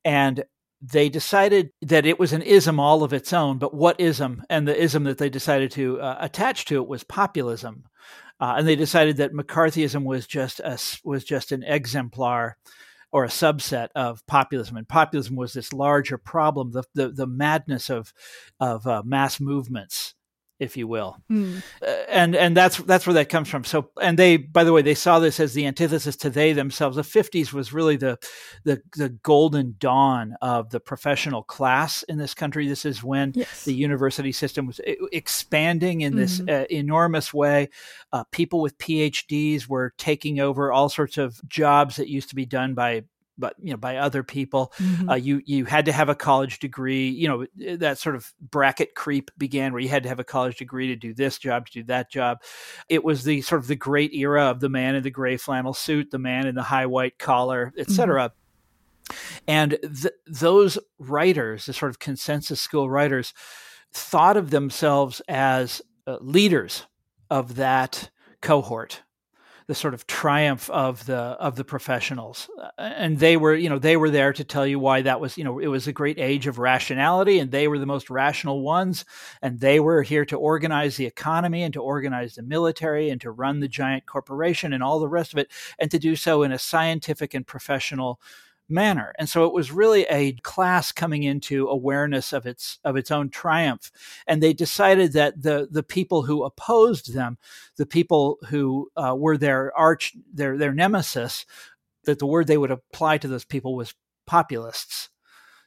and 0.04 0.45
they 0.93 1.09
decided 1.09 1.71
that 1.83 2.05
it 2.05 2.19
was 2.19 2.33
an 2.33 2.43
ism 2.43 2.79
all 2.79 3.03
of 3.03 3.12
its 3.12 3.33
own. 3.33 3.59
But 3.59 3.75
what 3.75 4.00
ism? 4.00 4.43
And 4.50 4.69
the 4.69 4.81
ism 4.81 5.05
that 5.05 5.19
they 5.19 5.31
decided 5.31 5.71
to 5.73 6.00
uh, 6.00 6.19
attach 6.21 6.67
to 6.67 6.76
it 6.76 6.88
was 6.88 7.05
populism, 7.05 7.85
uh, 8.41 8.55
and 8.59 8.69
they 8.69 8.76
decided 8.76 9.17
that 9.17 9.33
McCarthyism 9.33 10.05
was 10.05 10.26
just 10.26 10.61
a, 10.61 10.79
was 11.05 11.25
just 11.25 11.53
an 11.53 11.62
exemplar 11.62 12.57
or 13.12 13.25
a 13.25 13.29
subset 13.29 13.88
of 13.95 14.26
populism, 14.26 14.76
and 14.76 14.88
populism 14.88 15.37
was 15.37 15.53
this 15.53 15.73
larger 15.73 16.19
problem, 16.19 16.73
the 16.73 16.83
the, 16.95 17.09
the 17.09 17.26
madness 17.26 17.88
of 17.88 18.12
of 18.61 18.87
uh, 18.87 19.03
mass 19.05 19.41
movements 19.41 20.13
if 20.61 20.76
you 20.76 20.87
will. 20.87 21.16
Mm. 21.30 21.62
Uh, 21.82 21.87
and 22.08 22.37
and 22.37 22.56
that's 22.56 22.78
that's 22.78 23.06
where 23.06 23.14
that 23.14 23.28
comes 23.28 23.49
from. 23.49 23.64
So 23.64 23.90
and 24.00 24.18
they 24.18 24.37
by 24.37 24.64
the 24.64 24.73
way 24.73 24.82
they 24.82 24.94
saw 24.94 25.18
this 25.18 25.40
as 25.40 25.54
the 25.54 25.66
antithesis 25.66 26.16
to 26.16 26.30
they 26.30 26.52
themselves. 26.52 26.96
The 26.96 27.02
50s 27.02 27.52
was 27.52 27.73
really 27.73 27.96
the 27.96 28.18
the 28.64 28.80
the 28.96 29.08
golden 29.08 29.75
dawn 29.78 30.37
of 30.40 30.70
the 30.70 30.80
professional 30.80 31.42
class 31.42 32.02
in 32.04 32.18
this 32.18 32.34
country. 32.34 32.68
This 32.68 32.84
is 32.84 33.02
when 33.02 33.32
yes. 33.34 33.64
the 33.64 33.75
university 33.75 34.32
system 34.32 34.66
was 34.66 34.80
expanding 35.12 36.02
in 36.02 36.16
this 36.16 36.40
mm-hmm. 36.40 36.62
uh, 36.62 36.66
enormous 36.70 37.34
way. 37.34 37.68
Uh, 38.12 38.25
people 38.30 38.61
with 38.61 38.78
PhDs 38.78 39.68
were 39.68 39.92
taking 39.99 40.40
over 40.40 40.73
all 40.73 40.88
sorts 40.88 41.18
of 41.18 41.40
jobs 41.49 41.96
that 41.96 42.08
used 42.08 42.28
to 42.28 42.37
be 42.37 42.46
done 42.46 42.75
by 42.75 43.02
but 43.38 43.55
you 43.61 43.71
know 43.71 43.76
by 43.76 43.97
other 43.97 44.23
people 44.23 44.73
mm-hmm. 44.79 45.09
uh, 45.09 45.14
you 45.14 45.41
you 45.45 45.64
had 45.64 45.85
to 45.87 45.93
have 45.93 46.09
a 46.09 46.14
college 46.14 46.59
degree 46.59 47.09
you 47.09 47.29
know 47.29 47.47
eh, 47.62 47.76
that 47.76 47.99
sort 47.99 48.14
of 48.14 48.33
bracket 48.41 48.95
creep 48.95 49.31
began 49.37 49.73
where 49.73 49.83
you 49.83 49.88
had 49.88 50.03
to 50.03 50.09
have 50.09 50.21
a 50.21 50.25
college 50.25 50.57
degree 50.57 50.88
to 50.88 50.97
do 50.97 51.14
this 51.14 51.38
job 51.38 51.67
to 51.67 51.73
do 51.73 51.83
that 51.85 52.11
job 52.11 52.38
it 52.88 53.05
was 53.05 53.25
the 53.25 53.41
sort 53.43 53.61
of 53.61 53.67
the 53.67 53.76
great 53.76 54.12
era 54.14 54.45
of 54.45 54.61
the 54.61 54.69
man 54.69 54.95
in 54.95 55.03
the 55.03 55.11
gray 55.11 55.37
flannel 55.37 55.75
suit 55.75 56.11
the 56.11 56.19
man 56.19 56.47
in 56.47 56.55
the 56.55 56.62
high 56.62 56.87
white 56.87 57.19
collar 57.19 57.73
etc 57.79 58.31
mm-hmm. 58.31 59.38
and 59.49 59.79
th- 59.83 60.14
those 60.26 60.79
writers 60.99 61.67
the 61.67 61.73
sort 61.73 61.91
of 61.91 61.99
consensus 61.99 62.61
school 62.61 62.88
writers 62.88 63.33
thought 63.93 64.37
of 64.37 64.50
themselves 64.50 65.21
as 65.29 65.81
uh, 66.07 66.19
leaders 66.21 66.87
of 67.31 67.57
that 67.57 68.11
cohort 68.43 69.03
the 69.66 69.75
sort 69.75 69.94
of 69.94 70.06
triumph 70.06 70.68
of 70.71 71.06
the 71.06 71.16
of 71.16 71.56
the 71.56 71.64
professionals. 71.64 72.50
Uh, 72.61 72.68
and 72.78 73.18
they 73.18 73.37
were 73.37 73.54
you 73.54 73.68
know 73.68 73.78
they 73.78 73.97
were 73.97 74.11
there 74.11 74.33
to 74.33 74.44
tell 74.44 74.66
you 74.66 74.78
why 74.78 75.02
that 75.02 75.21
was 75.21 75.38
you 75.38 75.44
know 75.44 75.59
it 75.59 75.68
was 75.68 75.87
a 75.87 75.92
great 75.92 76.18
age 76.18 76.47
of 76.47 76.59
rationality 76.59 77.38
and 77.38 77.50
they 77.50 77.66
were 77.68 77.78
the 77.78 77.87
most 77.87 78.11
rational 78.11 78.62
ones 78.62 79.04
and 79.42 79.61
they 79.61 79.80
were 79.80 80.02
here 80.02 80.25
to 80.25 80.37
organize 80.37 80.97
the 80.97 81.06
economy 81.06 81.62
and 81.62 81.73
to 81.75 81.80
organize 81.80 82.35
the 82.35 82.42
military 82.42 83.11
and 83.11 83.21
to 83.21 83.30
run 83.30 83.61
the 83.61 83.68
giant 83.68 84.04
corporation 84.06 84.73
and 84.73 84.83
all 84.83 85.00
the 85.00 85.09
rest 85.09 85.33
of 85.33 85.38
it 85.38 85.50
and 85.78 85.90
to 85.90 85.99
do 85.99 86.14
so 86.14 86.42
in 86.42 86.52
a 86.52 86.59
scientific 86.59 87.35
and 87.35 87.47
professional 87.47 88.21
manner. 88.68 89.14
And 89.18 89.28
so 89.28 89.44
it 89.47 89.52
was 89.52 89.73
really 89.73 90.02
a 90.04 90.33
class 90.33 90.92
coming 90.92 91.23
into 91.23 91.68
awareness 91.68 92.33
of 92.33 92.47
its 92.47 92.78
of 92.85 92.97
its 92.97 93.11
own 93.11 93.30
triumph. 93.30 93.90
And 94.26 94.42
they 94.42 94.52
decided 94.52 95.12
that 95.12 95.42
the 95.42 95.68
the 95.71 95.83
people 95.83 96.23
who 96.23 96.44
opposed 96.44 97.14
them, 97.14 97.38
the 97.76 97.87
people 97.87 98.38
who 98.49 98.90
uh, 98.97 99.14
were 99.16 99.37
their 99.37 99.76
arch 99.76 100.14
their 100.33 100.56
their 100.56 100.73
nemesis, 100.73 101.44
that 102.04 102.18
the 102.18 102.26
word 102.26 102.47
they 102.47 102.59
would 102.59 102.71
apply 102.71 103.18
to 103.18 103.28
those 103.28 103.44
people 103.44 103.75
was 103.75 103.94
populists. 104.26 105.11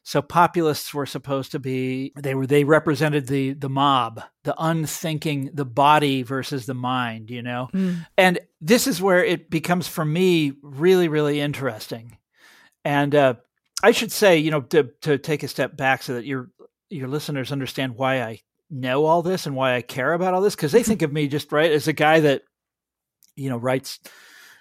So 0.04 0.22
populists 0.22 0.94
were 0.94 1.06
supposed 1.06 1.52
to 1.52 1.60
be 1.60 2.14
they 2.16 2.34
were 2.34 2.48
they 2.48 2.64
represented 2.64 3.28
the 3.28 3.54
the 3.54 3.70
mob, 3.70 4.24
the 4.44 4.56
unthinking, 4.58 5.52
the 5.54 5.66
body 5.66 6.24
versus 6.24 6.66
the 6.66 6.74
mind, 6.74 7.30
you 7.30 7.42
know. 7.42 7.68
Mm. 7.74 8.08
And 8.18 8.40
this 8.62 8.88
is 8.88 9.02
where 9.02 9.24
it 9.24 9.50
becomes 9.50 9.88
for 9.88 10.06
me 10.06 10.54
really 10.62 11.10
really 11.10 11.42
interesting 11.42 12.18
and 12.88 13.14
uh, 13.14 13.34
I 13.84 13.92
should 13.92 14.14
say, 14.14 14.38
you 14.38 14.50
know, 14.50 14.62
to 14.62 14.90
to 15.02 15.18
take 15.18 15.44
a 15.44 15.50
step 15.50 15.76
back 15.76 16.04
so 16.04 16.14
that 16.14 16.26
your 16.26 16.50
your 16.90 17.10
listeners 17.10 17.52
understand 17.52 17.98
why 17.98 18.22
I 18.22 18.40
know 18.70 19.06
all 19.06 19.22
this 19.22 19.46
and 19.46 19.58
why 19.58 19.76
I 19.76 19.82
care 19.82 20.14
about 20.14 20.34
all 20.34 20.42
this, 20.42 20.56
because 20.56 20.72
they 20.72 20.84
think 20.84 21.02
of 21.02 21.12
me 21.12 21.28
just 21.28 21.52
right 21.52 21.72
as 21.72 21.90
a 21.90 21.94
guy 21.94 22.22
that, 22.22 22.44
you 23.36 23.50
know, 23.50 23.58
writes 23.58 24.00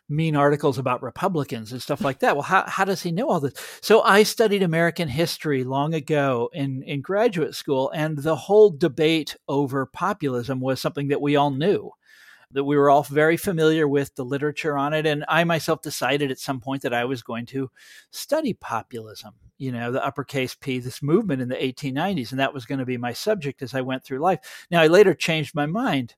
mean 0.08 0.34
articles 0.34 0.78
about 0.78 1.04
Republicans 1.04 1.70
and 1.70 1.80
stuff 1.80 2.00
like 2.00 2.20
that. 2.20 2.34
Well, 2.34 2.42
how, 2.42 2.64
how 2.66 2.84
does 2.84 3.02
he 3.02 3.12
know 3.12 3.28
all 3.28 3.40
this? 3.40 3.54
So 3.80 4.02
I 4.02 4.24
studied 4.24 4.62
American 4.62 5.08
history 5.08 5.64
long 5.64 5.94
ago 5.94 6.50
in, 6.52 6.82
in 6.82 7.00
graduate 7.00 7.54
school, 7.54 7.90
and 7.94 8.18
the 8.18 8.36
whole 8.36 8.70
debate 8.70 9.36
over 9.48 9.86
populism 9.86 10.60
was 10.60 10.80
something 10.80 11.08
that 11.08 11.20
we 11.20 11.36
all 11.36 11.50
knew 11.50 11.90
that 12.52 12.64
we 12.64 12.76
were 12.76 12.90
all 12.90 13.02
very 13.02 13.36
familiar 13.36 13.88
with 13.88 14.14
the 14.14 14.24
literature 14.24 14.76
on 14.76 14.92
it. 14.92 15.06
And 15.06 15.24
I 15.28 15.44
myself 15.44 15.82
decided 15.82 16.30
at 16.30 16.38
some 16.38 16.60
point 16.60 16.82
that 16.82 16.94
I 16.94 17.04
was 17.04 17.22
going 17.22 17.46
to 17.46 17.70
study 18.10 18.54
populism, 18.54 19.34
you 19.58 19.72
know, 19.72 19.92
the 19.92 20.04
uppercase 20.04 20.54
P, 20.54 20.78
this 20.78 21.02
movement 21.02 21.42
in 21.42 21.48
the 21.48 21.56
1890s. 21.56 22.30
And 22.30 22.40
that 22.40 22.54
was 22.54 22.64
going 22.64 22.78
to 22.78 22.86
be 22.86 22.96
my 22.96 23.12
subject 23.12 23.62
as 23.62 23.74
I 23.74 23.80
went 23.80 24.04
through 24.04 24.20
life. 24.20 24.66
Now, 24.70 24.80
I 24.80 24.86
later 24.86 25.14
changed 25.14 25.54
my 25.54 25.66
mind 25.66 26.14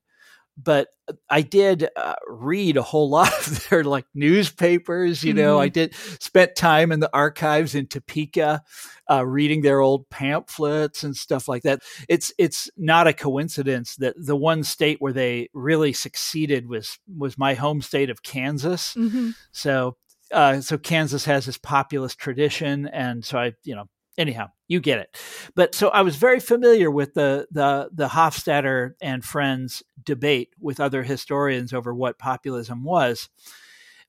but 0.61 0.89
I 1.29 1.41
did 1.41 1.87
uh, 1.95 2.15
read 2.27 2.77
a 2.77 2.81
whole 2.81 3.09
lot 3.19 3.31
of 3.47 3.67
their 3.69 3.83
like 3.83 4.05
newspapers. 4.13 5.23
You 5.23 5.33
know, 5.33 5.55
mm-hmm. 5.55 5.63
I 5.63 5.69
did 5.69 5.95
spent 6.19 6.55
time 6.55 6.91
in 6.91 6.99
the 6.99 7.09
archives 7.13 7.75
in 7.75 7.87
Topeka, 7.87 8.61
uh, 9.09 9.25
reading 9.25 9.61
their 9.61 9.81
old 9.81 10.09
pamphlets 10.09 11.03
and 11.03 11.15
stuff 11.15 11.47
like 11.47 11.63
that. 11.63 11.81
It's 12.07 12.31
it's 12.37 12.69
not 12.77 13.07
a 13.07 13.13
coincidence 13.13 13.95
that 13.97 14.15
the 14.17 14.35
one 14.35 14.63
state 14.63 14.97
where 14.99 15.13
they 15.13 15.49
really 15.53 15.93
succeeded 15.93 16.67
was 16.67 16.99
was 17.17 17.37
my 17.37 17.53
home 17.53 17.81
state 17.81 18.09
of 18.09 18.23
Kansas. 18.23 18.93
Mm-hmm. 18.95 19.31
So. 19.51 19.97
Uh, 20.31 20.61
so 20.61 20.77
Kansas 20.77 21.25
has 21.25 21.47
this 21.47 21.57
populist 21.57 22.19
tradition, 22.19 22.85
and 22.85 23.25
so 23.25 23.39
I, 23.39 23.53
you 23.63 23.73
know, 23.73 23.85
anyhow, 24.19 24.51
you 24.67 24.79
get 24.79 24.99
it. 24.99 25.17
But 25.55 25.73
so 25.73 25.87
I 25.89 26.01
was 26.01 26.17
very 26.17 26.39
familiar 26.39 26.91
with 26.91 27.13
the 27.15 27.47
the 27.49 27.89
the 27.91 28.09
Hofstadter 28.09 28.91
and 29.01 29.23
friends 29.23 29.81
debate 30.03 30.49
with 30.59 30.79
other 30.79 31.01
historians 31.03 31.73
over 31.73 31.95
what 31.95 32.19
populism 32.19 32.83
was. 32.83 33.29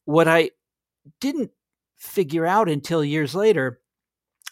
What 0.05 0.29
I 0.29 0.51
didn't 1.21 1.53
figure 1.97 2.45
out 2.45 2.69
until 2.69 3.05
years 3.05 3.35
later 3.35 3.81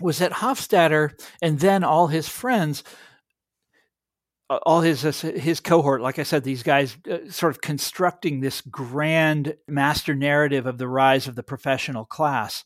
was 0.01 0.19
that 0.19 0.33
Hofstadter 0.33 1.11
and 1.43 1.59
then 1.59 1.83
all 1.83 2.07
his 2.07 2.29
friends 2.29 2.85
all 4.51 4.81
his 4.81 5.03
his 5.03 5.61
cohort, 5.61 6.01
like 6.01 6.19
I 6.19 6.23
said, 6.23 6.43
these 6.43 6.63
guys 6.63 6.97
uh, 7.11 7.19
sort 7.29 7.53
of 7.53 7.61
constructing 7.61 8.41
this 8.41 8.63
grand 8.63 9.57
master 9.67 10.15
narrative 10.15 10.65
of 10.67 10.79
the 10.79 10.89
rise 10.89 11.29
of 11.29 11.35
the 11.35 11.43
professional 11.43 12.07
class 12.07 12.65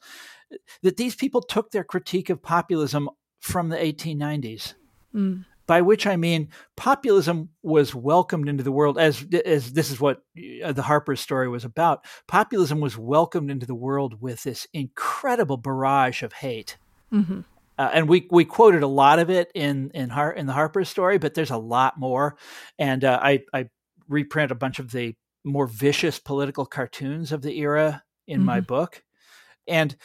that 0.82 0.96
these 0.96 1.14
people 1.14 1.40
took 1.40 1.70
their 1.70 1.84
critique 1.84 2.30
of 2.30 2.42
populism 2.42 3.08
from 3.40 3.68
the 3.68 3.76
1890s. 3.76 4.74
Mm. 5.14 5.44
By 5.66 5.80
which 5.80 6.06
I 6.06 6.16
mean 6.16 6.48
populism 6.76 7.50
was 7.62 7.94
welcomed 7.94 8.48
into 8.48 8.64
the 8.64 8.72
world 8.72 8.98
as 8.98 9.24
as 9.44 9.72
this 9.72 9.90
is 9.90 10.00
what 10.00 10.22
uh, 10.62 10.72
the 10.72 10.82
Harper 10.82 11.16
story 11.16 11.48
was 11.48 11.64
about. 11.64 12.04
Populism 12.26 12.80
was 12.80 12.98
welcomed 12.98 13.50
into 13.50 13.64
the 13.64 13.74
world 13.74 14.20
with 14.20 14.42
this 14.42 14.66
incredible 14.72 15.56
barrage 15.56 16.22
of 16.22 16.32
hate. 16.32 16.76
Mm-hmm. 17.12 17.40
Uh, 17.78 17.90
and 17.94 18.08
we 18.08 18.26
we 18.30 18.44
quoted 18.44 18.82
a 18.82 18.88
lot 18.88 19.18
of 19.18 19.30
it 19.30 19.50
in 19.54 19.90
in 19.94 20.10
Har- 20.10 20.32
in 20.32 20.46
the 20.46 20.52
Harper 20.52 20.84
story, 20.84 21.18
but 21.18 21.34
there's 21.34 21.50
a 21.50 21.56
lot 21.56 21.98
more. 21.98 22.36
And 22.78 23.04
uh, 23.04 23.18
I 23.22 23.44
I 23.54 23.68
reprint 24.08 24.50
a 24.50 24.56
bunch 24.56 24.78
of 24.78 24.90
the 24.90 25.14
more 25.44 25.66
vicious 25.66 26.18
political 26.18 26.66
cartoons 26.66 27.32
of 27.32 27.42
the 27.42 27.58
era 27.58 28.02
in 28.26 28.38
mm-hmm. 28.38 28.46
my 28.46 28.60
book. 28.60 29.02
And 29.66 29.96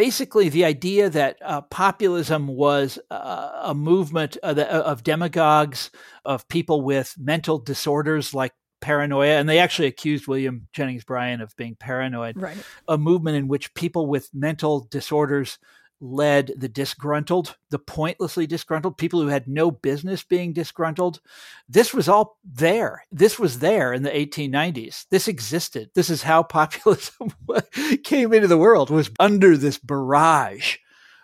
basically 0.00 0.48
the 0.48 0.64
idea 0.64 1.10
that 1.10 1.36
uh, 1.44 1.60
populism 1.60 2.46
was 2.46 2.98
uh, 3.10 3.50
a 3.64 3.74
movement 3.74 4.38
of, 4.42 4.56
the, 4.56 4.66
of, 4.66 5.02
demagogues, 5.02 5.90
of 6.24 6.48
people 6.48 6.80
with 6.80 7.14
mental 7.18 7.58
disorders 7.58 8.32
like 8.32 8.54
paranoia, 8.80 9.38
and 9.38 9.46
they 9.46 9.58
actually 9.58 9.88
accused 9.88 10.26
William 10.26 10.66
Jennings 10.72 11.04
Bryan 11.04 11.42
of 11.42 11.54
being 11.54 11.76
paranoid. 11.76 12.40
Right. 12.40 12.56
A 12.88 12.96
movement 12.96 13.36
in 13.36 13.46
which 13.46 13.74
people 13.74 14.06
with 14.06 14.30
mental 14.32 14.88
disorders 14.90 15.58
led 16.00 16.52
the 16.56 16.68
disgruntled, 16.68 17.56
the 17.70 17.78
pointlessly 17.78 18.46
disgruntled, 18.46 18.96
people 18.96 19.20
who 19.20 19.28
had 19.28 19.46
no 19.46 19.70
business 19.70 20.22
being 20.22 20.52
disgruntled. 20.52 21.20
This 21.68 21.92
was 21.92 22.08
all 22.08 22.38
there. 22.44 23.04
This 23.12 23.38
was 23.38 23.58
there 23.58 23.92
in 23.92 24.02
the 24.02 24.10
1890s. 24.10 25.06
This 25.10 25.28
existed. 25.28 25.90
This 25.94 26.10
is 26.10 26.22
how 26.22 26.42
populism 26.42 27.32
came 28.04 28.32
into 28.32 28.48
the 28.48 28.58
world, 28.58 28.90
was 28.90 29.10
under 29.18 29.56
this 29.56 29.78
barrage 29.78 30.76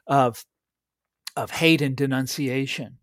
of 0.07 0.45
of 1.37 1.51
hate 1.51 1.83
and 1.83 1.97
denunciation. 1.97 2.97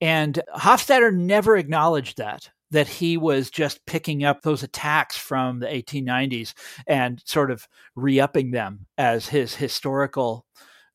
And 0.00 0.40
Hofstadter 0.56 1.14
never 1.14 1.56
acknowledged 1.56 2.16
that 2.18 2.50
that 2.70 2.88
he 2.88 3.16
was 3.16 3.50
just 3.50 3.84
picking 3.86 4.24
up 4.24 4.42
those 4.42 4.62
attacks 4.62 5.16
from 5.16 5.60
the 5.60 5.66
1890s 5.66 6.52
and 6.86 7.22
sort 7.24 7.50
of 7.50 7.68
re-upping 7.94 8.50
them 8.50 8.86
as 8.98 9.28
his 9.28 9.54
historical 9.54 10.46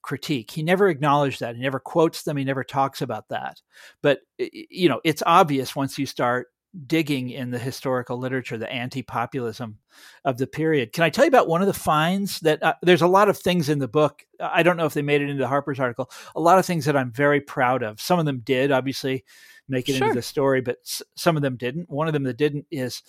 critique. 0.01 0.51
He 0.51 0.63
never 0.63 0.89
acknowledged 0.89 1.39
that. 1.39 1.55
He 1.55 1.61
never 1.61 1.79
quotes 1.79 2.23
them. 2.23 2.37
He 2.37 2.43
never 2.43 2.63
talks 2.63 3.01
about 3.01 3.29
that. 3.29 3.61
But 4.01 4.21
you 4.37 4.89
know, 4.89 5.01
it's 5.03 5.23
obvious 5.25 5.75
once 5.75 5.97
you 5.97 6.05
start 6.05 6.47
digging 6.87 7.29
in 7.29 7.51
the 7.51 7.59
historical 7.59 8.17
literature, 8.17 8.57
the 8.57 8.71
anti-populism 8.71 9.77
of 10.23 10.37
the 10.37 10.47
period. 10.47 10.93
Can 10.93 11.03
I 11.03 11.09
tell 11.09 11.25
you 11.25 11.29
about 11.29 11.47
one 11.47 11.61
of 11.61 11.67
the 11.67 11.73
finds 11.73 12.39
that 12.41 12.63
uh, 12.63 12.75
there's 12.81 13.01
a 13.01 13.07
lot 13.07 13.29
of 13.29 13.37
things 13.37 13.67
in 13.67 13.79
the 13.79 13.87
book. 13.89 14.23
I 14.39 14.63
don't 14.63 14.77
know 14.77 14.85
if 14.85 14.93
they 14.93 15.01
made 15.01 15.21
it 15.21 15.29
into 15.29 15.41
the 15.41 15.49
Harper's 15.49 15.79
article. 15.79 16.09
A 16.35 16.39
lot 16.39 16.59
of 16.59 16.65
things 16.65 16.85
that 16.85 16.95
I'm 16.95 17.11
very 17.11 17.41
proud 17.41 17.83
of. 17.83 17.99
Some 17.99 18.19
of 18.19 18.25
them 18.25 18.39
did, 18.39 18.71
obviously, 18.71 19.25
make 19.67 19.89
it 19.89 19.95
sure. 19.95 20.07
into 20.07 20.15
the 20.15 20.21
story, 20.21 20.61
but 20.61 20.77
s- 20.85 21.01
some 21.15 21.35
of 21.35 21.41
them 21.41 21.57
didn't. 21.57 21.89
One 21.89 22.07
of 22.07 22.13
them 22.13 22.23
that 22.23 22.37
didn't 22.37 22.67
is 22.71 23.03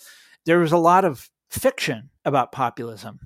there 0.45 0.59
was 0.59 0.73
a 0.73 0.77
lot 0.77 1.05
of 1.05 1.29
fiction 1.49 2.09
about 2.25 2.51
populism, 2.51 3.19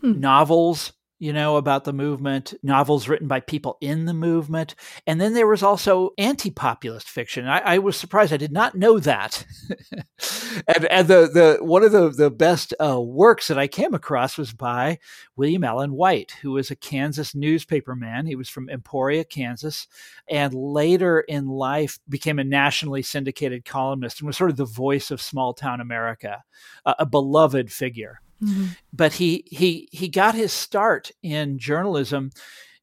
hmm. 0.00 0.18
novels, 0.18 0.92
you 1.18 1.32
know, 1.32 1.56
about 1.56 1.84
the 1.84 1.92
movement, 1.94 2.52
novels 2.62 3.08
written 3.08 3.26
by 3.26 3.40
people 3.40 3.78
in 3.80 4.04
the 4.04 4.12
movement. 4.12 4.74
And 5.06 5.18
then 5.18 5.32
there 5.32 5.46
was 5.46 5.62
also 5.62 6.10
anti 6.18 6.50
populist 6.50 7.08
fiction. 7.08 7.46
I, 7.46 7.58
I, 7.60 7.78
was 7.78 7.96
surprised. 7.96 8.34
I 8.34 8.36
did 8.36 8.52
not 8.52 8.74
know 8.74 8.98
that. 8.98 9.46
and, 10.68 10.84
and 10.86 11.08
the, 11.08 11.30
the, 11.32 11.58
one 11.64 11.82
of 11.82 11.92
the, 11.92 12.10
the 12.10 12.30
best 12.30 12.74
uh, 12.78 13.00
works 13.00 13.48
that 13.48 13.58
I 13.58 13.66
came 13.66 13.94
across 13.94 14.36
was 14.36 14.52
by 14.52 14.98
William 15.36 15.64
Allen 15.64 15.92
White, 15.92 16.32
who 16.42 16.52
was 16.52 16.70
a 16.70 16.76
Kansas 16.76 17.32
newspaperman. 17.32 18.28
He 18.28 18.36
was 18.36 18.50
from 18.50 18.68
Emporia, 18.68 19.24
Kansas, 19.24 19.88
and 20.28 20.52
later 20.52 21.20
in 21.20 21.48
life 21.48 21.98
became 22.08 22.38
a 22.38 22.44
nationally 22.44 23.02
syndicated 23.02 23.64
columnist 23.64 24.20
and 24.20 24.26
was 24.26 24.36
sort 24.36 24.50
of 24.50 24.56
the 24.56 24.66
voice 24.66 25.10
of 25.10 25.22
small 25.22 25.54
town 25.54 25.80
America, 25.80 26.44
a 26.84 27.06
beloved 27.06 27.72
figure. 27.72 28.20
Mm-hmm. 28.42 28.66
But 28.92 29.14
he 29.14 29.44
he 29.46 29.88
he 29.92 30.08
got 30.08 30.34
his 30.34 30.52
start 30.52 31.10
in 31.22 31.58
journalism 31.58 32.30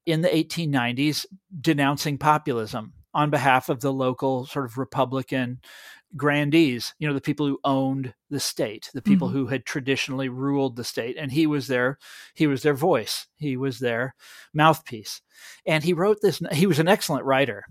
in 0.06 0.22
the 0.22 0.30
1890s 0.30 1.26
denouncing 1.62 2.18
populism 2.18 2.94
on 3.14 3.30
behalf 3.30 3.70
of 3.70 3.82
the 3.82 3.94
local 3.94 4.46
sort 4.46 4.66
of 4.66 4.78
Republican 4.78 5.60
grandees, 6.16 6.94
you 7.00 7.08
know, 7.08 7.14
the 7.14 7.22
people 7.22 7.48
who 7.48 7.60
owned 7.64 8.14
the 8.30 8.40
state, 8.40 8.90
the 8.94 9.02
people 9.02 9.30
mm-hmm. 9.30 9.38
who 9.38 9.48
had 9.48 9.66
traditionally 9.66 10.30
ruled 10.30 10.76
the 10.76 10.84
state. 10.84 11.16
And 11.18 11.32
he 11.32 11.48
was 11.48 11.68
their 11.68 11.98
he 12.34 12.48
was 12.48 12.64
their 12.64 12.74
voice. 12.74 13.28
He 13.38 13.58
was 13.58 13.80
their 13.80 14.16
mouthpiece. 14.54 15.22
And 15.66 15.84
he 15.84 15.94
wrote 15.94 16.20
this 16.22 16.42
he 16.52 16.68
was 16.68 16.80
an 16.80 16.88
excellent 16.88 17.26
writer. 17.26 17.66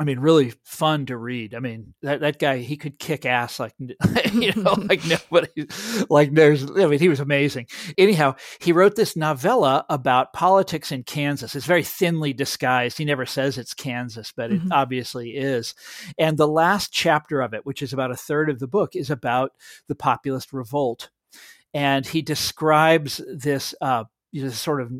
I 0.00 0.04
mean, 0.04 0.20
really 0.20 0.54
fun 0.64 1.04
to 1.06 1.18
read. 1.18 1.54
I 1.54 1.58
mean, 1.58 1.92
that, 2.00 2.20
that 2.20 2.38
guy, 2.38 2.58
he 2.58 2.78
could 2.78 2.98
kick 2.98 3.26
ass 3.26 3.60
like, 3.60 3.74
you 4.32 4.52
know, 4.54 4.72
like 4.88 5.04
nobody, 5.04 5.66
like 6.08 6.32
there's, 6.32 6.70
I 6.70 6.86
mean, 6.86 6.98
he 6.98 7.10
was 7.10 7.20
amazing. 7.20 7.66
Anyhow, 7.98 8.36
he 8.60 8.72
wrote 8.72 8.96
this 8.96 9.16
novella 9.16 9.84
about 9.90 10.32
politics 10.32 10.92
in 10.92 11.02
Kansas. 11.02 11.54
It's 11.54 11.66
very 11.66 11.82
thinly 11.82 12.32
disguised. 12.32 12.96
He 12.96 13.04
never 13.04 13.26
says 13.26 13.58
it's 13.58 13.74
Kansas, 13.74 14.32
but 14.34 14.50
it 14.50 14.60
mm-hmm. 14.60 14.72
obviously 14.72 15.32
is. 15.32 15.74
And 16.18 16.38
the 16.38 16.48
last 16.48 16.90
chapter 16.90 17.42
of 17.42 17.52
it, 17.52 17.66
which 17.66 17.82
is 17.82 17.92
about 17.92 18.10
a 18.10 18.16
third 18.16 18.48
of 18.48 18.60
the 18.60 18.68
book, 18.68 18.96
is 18.96 19.10
about 19.10 19.52
the 19.88 19.94
populist 19.94 20.54
revolt. 20.54 21.10
And 21.74 22.06
he 22.06 22.22
describes 22.22 23.20
this, 23.30 23.74
uh, 23.82 24.04
you 24.30 24.44
know, 24.44 24.50
sort 24.50 24.80
of 24.80 24.90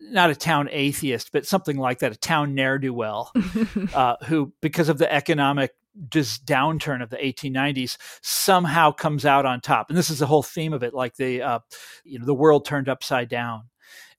not 0.00 0.30
a 0.30 0.36
town 0.36 0.68
atheist, 0.70 1.32
but 1.32 1.46
something 1.46 1.76
like 1.76 2.00
that, 2.00 2.12
a 2.12 2.16
town 2.16 2.54
ne'er 2.54 2.78
do 2.78 2.92
well, 2.92 3.32
uh, 3.94 4.16
who, 4.26 4.52
because 4.60 4.88
of 4.88 4.98
the 4.98 5.12
economic 5.12 5.72
dis- 6.08 6.38
downturn 6.38 7.02
of 7.02 7.10
the 7.10 7.16
1890s, 7.16 7.96
somehow 8.22 8.92
comes 8.92 9.24
out 9.24 9.46
on 9.46 9.60
top. 9.60 9.88
And 9.88 9.98
this 9.98 10.10
is 10.10 10.20
the 10.20 10.26
whole 10.26 10.42
theme 10.42 10.72
of 10.72 10.82
it, 10.82 10.94
like 10.94 11.16
the, 11.16 11.42
uh, 11.42 11.58
you 12.04 12.18
know, 12.18 12.26
the 12.26 12.34
world 12.34 12.64
turned 12.64 12.88
upside 12.88 13.28
down. 13.28 13.64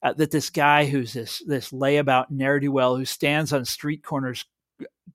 Uh, 0.00 0.12
that 0.12 0.30
this 0.30 0.48
guy 0.48 0.86
who's 0.86 1.12
this 1.12 1.42
this 1.44 1.72
layabout 1.72 2.26
ne'er 2.30 2.60
do 2.60 2.70
well 2.70 2.96
who 2.96 3.04
stands 3.04 3.52
on 3.52 3.64
street 3.64 4.04
corners 4.04 4.44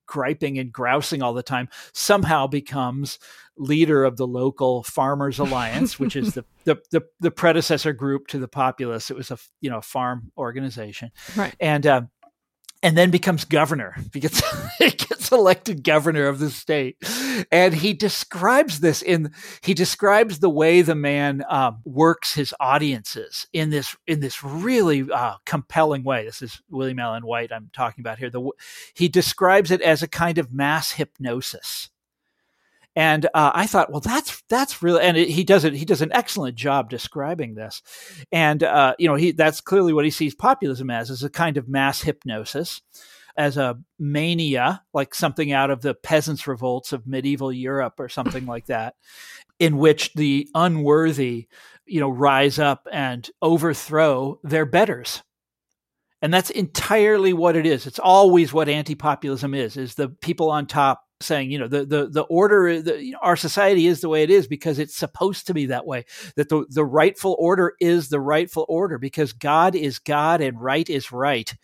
griping 0.06 0.58
and 0.58 0.72
grousing 0.72 1.22
all 1.22 1.34
the 1.34 1.42
time 1.42 1.68
somehow 1.92 2.46
becomes 2.46 3.18
leader 3.56 4.04
of 4.04 4.16
the 4.16 4.26
local 4.26 4.82
farmers 4.82 5.38
alliance 5.38 5.98
which 5.98 6.16
is 6.16 6.34
the, 6.34 6.44
the, 6.64 6.76
the 6.90 7.02
the 7.20 7.30
predecessor 7.30 7.92
group 7.92 8.26
to 8.28 8.38
the 8.38 8.48
populace. 8.48 9.10
It 9.10 9.16
was 9.16 9.30
a 9.30 9.38
you 9.60 9.70
know 9.70 9.80
farm 9.80 10.32
organization. 10.36 11.10
Right. 11.36 11.54
And 11.60 11.86
uh, 11.86 12.02
and 12.84 12.98
then 12.98 13.10
becomes 13.10 13.44
governor. 13.44 13.96
He 14.12 14.20
gets, 14.20 14.42
he 14.78 14.90
gets 14.90 15.32
elected 15.32 15.82
governor 15.82 16.28
of 16.28 16.38
the 16.38 16.50
state, 16.50 16.96
and 17.50 17.74
he 17.74 17.94
describes 17.94 18.78
this 18.78 19.02
in 19.02 19.32
he 19.62 19.74
describes 19.74 20.38
the 20.38 20.50
way 20.50 20.82
the 20.82 20.94
man 20.94 21.42
um, 21.48 21.80
works 21.84 22.34
his 22.34 22.54
audiences 22.60 23.48
in 23.52 23.70
this 23.70 23.96
in 24.06 24.20
this 24.20 24.44
really 24.44 25.10
uh, 25.10 25.34
compelling 25.46 26.04
way. 26.04 26.24
This 26.24 26.42
is 26.42 26.62
William 26.70 27.00
Allen 27.00 27.26
White 27.26 27.50
I'm 27.50 27.70
talking 27.72 28.02
about 28.02 28.18
here. 28.18 28.30
The 28.30 28.48
he 28.94 29.08
describes 29.08 29.72
it 29.72 29.80
as 29.80 30.02
a 30.02 30.08
kind 30.08 30.38
of 30.38 30.52
mass 30.52 30.92
hypnosis. 30.92 31.90
And 32.96 33.26
uh, 33.26 33.50
I 33.54 33.66
thought, 33.66 33.90
well, 33.90 34.00
that's 34.00 34.42
that's 34.48 34.80
really, 34.80 35.02
and 35.02 35.16
it, 35.16 35.28
he 35.28 35.42
does 35.42 35.64
it. 35.64 35.74
He 35.74 35.84
does 35.84 36.00
an 36.00 36.12
excellent 36.12 36.56
job 36.56 36.90
describing 36.90 37.54
this, 37.54 37.82
and 38.30 38.62
uh, 38.62 38.94
you 39.00 39.08
know, 39.08 39.16
he 39.16 39.32
that's 39.32 39.60
clearly 39.60 39.92
what 39.92 40.04
he 40.04 40.12
sees 40.12 40.34
populism 40.34 40.90
as, 40.90 41.10
is 41.10 41.24
a 41.24 41.30
kind 41.30 41.56
of 41.56 41.68
mass 41.68 42.02
hypnosis, 42.02 42.82
as 43.36 43.56
a 43.56 43.80
mania, 43.98 44.82
like 44.92 45.12
something 45.12 45.50
out 45.50 45.70
of 45.70 45.82
the 45.82 45.94
peasants' 45.94 46.46
revolts 46.46 46.92
of 46.92 47.04
medieval 47.04 47.52
Europe 47.52 47.94
or 47.98 48.08
something 48.08 48.46
like 48.46 48.66
that, 48.66 48.94
in 49.58 49.76
which 49.76 50.12
the 50.14 50.48
unworthy, 50.54 51.48
you 51.86 51.98
know, 51.98 52.10
rise 52.10 52.60
up 52.60 52.86
and 52.92 53.28
overthrow 53.42 54.38
their 54.44 54.66
betters. 54.66 55.24
And 56.22 56.32
that's 56.32 56.50
entirely 56.50 57.32
what 57.32 57.56
it 57.56 57.66
is. 57.66 57.86
It's 57.88 57.98
always 57.98 58.52
what 58.52 58.68
anti-populism 58.68 59.52
is: 59.52 59.76
is 59.76 59.96
the 59.96 60.10
people 60.10 60.50
on 60.50 60.66
top 60.66 61.03
saying, 61.20 61.50
you 61.50 61.58
know, 61.58 61.68
the 61.68 61.84
the 61.84 62.08
the 62.08 62.22
order, 62.22 62.82
the, 62.82 63.02
you 63.02 63.12
know, 63.12 63.18
our 63.22 63.36
society 63.36 63.86
is 63.86 64.00
the 64.00 64.08
way 64.08 64.22
it 64.22 64.30
is 64.30 64.46
because 64.46 64.78
it's 64.78 64.96
supposed 64.96 65.46
to 65.46 65.54
be 65.54 65.66
that 65.66 65.86
way. 65.86 66.04
That 66.36 66.48
the 66.48 66.66
the 66.68 66.84
rightful 66.84 67.36
order 67.38 67.74
is 67.80 68.08
the 68.08 68.20
rightful 68.20 68.66
order 68.68 68.98
because 68.98 69.32
God 69.32 69.74
is 69.74 69.98
God 69.98 70.40
and 70.40 70.60
right 70.60 70.88
is 70.90 71.12
right, 71.12 71.54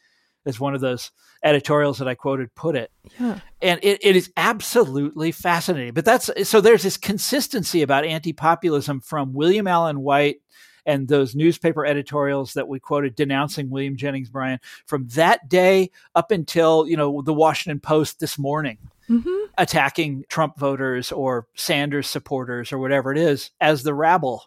as 0.46 0.60
one 0.60 0.74
of 0.74 0.80
those 0.80 1.10
editorials 1.42 1.98
that 1.98 2.08
I 2.08 2.14
quoted 2.14 2.54
put 2.54 2.76
it. 2.76 2.90
Yeah. 3.18 3.40
And 3.62 3.80
it, 3.82 3.98
it 4.02 4.14
is 4.14 4.30
absolutely 4.36 5.32
fascinating. 5.32 5.94
But 5.94 6.04
that's 6.04 6.30
so 6.48 6.60
there's 6.60 6.82
this 6.82 6.96
consistency 6.98 7.82
about 7.82 8.04
anti-populism 8.04 9.00
from 9.00 9.32
William 9.32 9.66
Allen 9.66 10.00
White 10.00 10.42
and 10.86 11.08
those 11.08 11.34
newspaper 11.34 11.84
editorials 11.84 12.54
that 12.54 12.68
we 12.68 12.80
quoted 12.80 13.14
denouncing 13.14 13.70
William 13.70 13.96
Jennings 13.96 14.30
Bryan 14.30 14.60
from 14.86 15.08
that 15.08 15.48
day 15.48 15.90
up 16.14 16.30
until, 16.30 16.86
you 16.86 16.96
know, 16.96 17.22
the 17.22 17.34
Washington 17.34 17.80
Post 17.80 18.20
this 18.20 18.38
morning 18.38 18.78
mm-hmm. 19.10 19.44
attacking 19.58 20.24
Trump 20.28 20.58
voters 20.58 21.12
or 21.12 21.48
Sanders 21.54 22.08
supporters 22.08 22.72
or 22.72 22.78
whatever 22.78 23.12
it 23.12 23.18
is 23.18 23.50
as 23.60 23.82
the 23.82 23.94
rabble. 23.94 24.44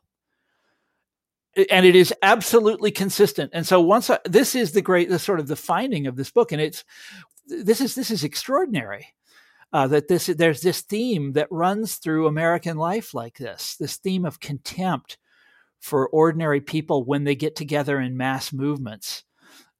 And 1.70 1.86
it 1.86 1.96
is 1.96 2.14
absolutely 2.24 2.90
consistent. 2.90 3.52
And 3.54 3.68
so 3.68 3.80
once 3.80 4.10
I, 4.10 4.20
this 4.26 4.56
is 4.56 4.72
the 4.72 4.82
great, 4.82 5.10
the 5.10 5.20
sort 5.20 5.40
of 5.40 5.48
the 5.48 5.56
finding 5.56 6.08
of 6.08 6.16
this 6.16 6.32
book, 6.32 6.52
and 6.52 6.60
it's 6.60 6.84
this 7.48 7.82
is 7.82 7.94
this 7.94 8.10
is 8.10 8.24
extraordinary. 8.24 9.14
Uh, 9.72 9.88
that 9.88 10.08
this 10.08 10.28
there's 10.28 10.62
this 10.62 10.82
theme 10.82 11.34
that 11.34 11.52
runs 11.52 11.96
through 11.96 12.28
American 12.28 12.78
life 12.78 13.14
like 13.14 13.38
this, 13.38 13.76
this 13.76 13.98
theme 13.98 14.24
of 14.24 14.40
contempt 14.40 15.18
for 15.80 16.08
ordinary 16.10 16.62
people 16.62 17.04
when 17.04 17.24
they 17.24 17.36
get 17.36 17.56
together 17.56 18.00
in 18.00 18.16
mass 18.16 18.54
movements 18.54 19.24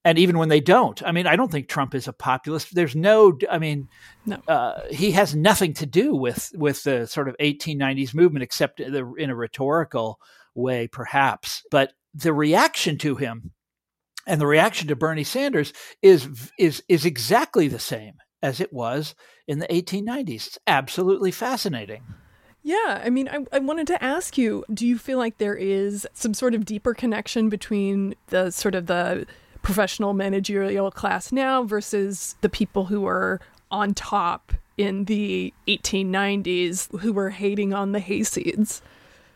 and 0.06 0.18
even 0.18 0.38
when 0.38 0.50
they 0.50 0.60
don't. 0.60 1.02
I 1.04 1.12
mean 1.12 1.28
i 1.28 1.36
don't 1.36 1.52
think 1.52 1.68
trump 1.68 1.96
is 1.96 2.08
a 2.08 2.14
populist. 2.14 2.74
There's 2.74 2.96
no 2.96 3.38
i 3.50 3.58
mean 3.58 3.88
no. 4.26 4.38
Uh, 4.48 4.82
he 4.90 5.12
has 5.12 5.36
nothing 5.36 5.74
to 5.76 5.86
do 5.86 6.16
with 6.16 6.52
with 6.56 6.84
the 6.84 7.08
sort 7.08 7.28
of 7.28 7.38
1890s 7.38 8.14
movement 8.14 8.44
except 8.44 8.80
in 8.80 9.30
a 9.30 9.36
rhetorical 9.36 10.20
way 10.56 10.88
perhaps. 10.88 11.64
But 11.72 11.94
the 12.14 12.34
reaction 12.34 12.98
to 13.00 13.16
him 13.16 13.52
and 14.28 14.40
the 14.40 14.48
reaction 14.48 14.88
to 14.88 14.96
bernie 14.96 15.24
sanders 15.24 15.74
is 16.02 16.52
is 16.60 16.84
is 16.88 17.06
exactly 17.06 17.68
the 17.68 17.80
same 17.80 18.14
as 18.42 18.60
it 18.60 18.72
was 18.72 19.16
in 19.48 19.60
the 19.60 19.68
1890s 19.68 20.48
it's 20.48 20.60
absolutely 20.68 21.32
fascinating. 21.32 22.04
Yeah, 22.66 23.02
I 23.04 23.10
mean, 23.10 23.28
I, 23.28 23.46
I 23.52 23.60
wanted 23.60 23.88
to 23.88 24.02
ask 24.02 24.38
you 24.38 24.64
do 24.74 24.88
you 24.88 24.98
feel 24.98 25.18
like 25.18 25.38
there 25.38 25.56
is 25.56 26.08
some 26.14 26.34
sort 26.34 26.56
of 26.56 26.64
deeper 26.64 26.94
connection 26.94 27.50
between 27.50 28.16
the 28.28 28.52
sort 28.52 28.74
of 28.74 28.86
the 28.86 29.28
professional 29.64 30.14
managerial 30.14 30.92
class 30.92 31.32
now 31.32 31.64
versus 31.64 32.36
the 32.42 32.50
people 32.50 32.86
who 32.86 33.02
were 33.02 33.40
on 33.72 33.96
top 33.96 34.54
in 34.78 35.06
the 35.06 35.54
1890s 35.68 37.00
who 37.00 37.12
were 37.14 37.32
hating 37.32 37.74
on 37.74 37.92
the 37.92 38.00
hayseeds. 38.00 38.82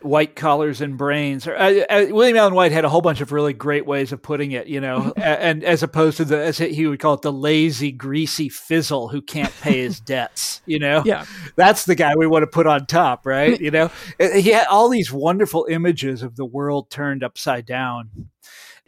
white 0.00 0.36
collars 0.36 0.80
and 0.80 0.96
brains. 0.96 1.46
Or, 1.46 1.56
uh, 1.56 1.80
uh, 1.90 2.06
William 2.10 2.36
Allen 2.36 2.54
White 2.54 2.70
had 2.70 2.84
a 2.84 2.88
whole 2.88 3.00
bunch 3.00 3.20
of 3.20 3.32
really 3.32 3.52
great 3.52 3.84
ways 3.86 4.12
of 4.12 4.22
putting 4.22 4.52
it, 4.52 4.68
you 4.68 4.80
know, 4.80 5.12
and 5.16 5.64
as 5.64 5.82
opposed 5.82 6.18
to 6.18 6.24
the 6.24 6.38
as 6.38 6.58
he 6.58 6.86
would 6.86 7.00
call 7.00 7.14
it 7.14 7.22
the 7.22 7.32
lazy, 7.32 7.90
greasy 7.90 8.48
fizzle 8.48 9.08
who 9.08 9.20
can't 9.20 9.52
pay 9.60 9.80
his 9.80 9.98
debts. 10.14 10.60
You 10.66 10.78
know, 10.78 11.02
yeah, 11.04 11.24
that's 11.56 11.84
the 11.84 11.94
guy 11.94 12.14
we 12.16 12.26
want 12.26 12.44
to 12.44 12.46
put 12.46 12.66
on 12.66 12.86
top, 12.86 13.26
right? 13.26 13.60
you 13.68 13.70
know, 13.70 13.90
uh, 14.20 14.30
he 14.30 14.50
had 14.50 14.66
all 14.68 14.88
these 14.88 15.10
wonderful 15.10 15.66
images 15.68 16.22
of 16.22 16.36
the 16.36 16.44
world 16.44 16.90
turned 16.90 17.24
upside 17.24 17.66
down. 17.66 18.28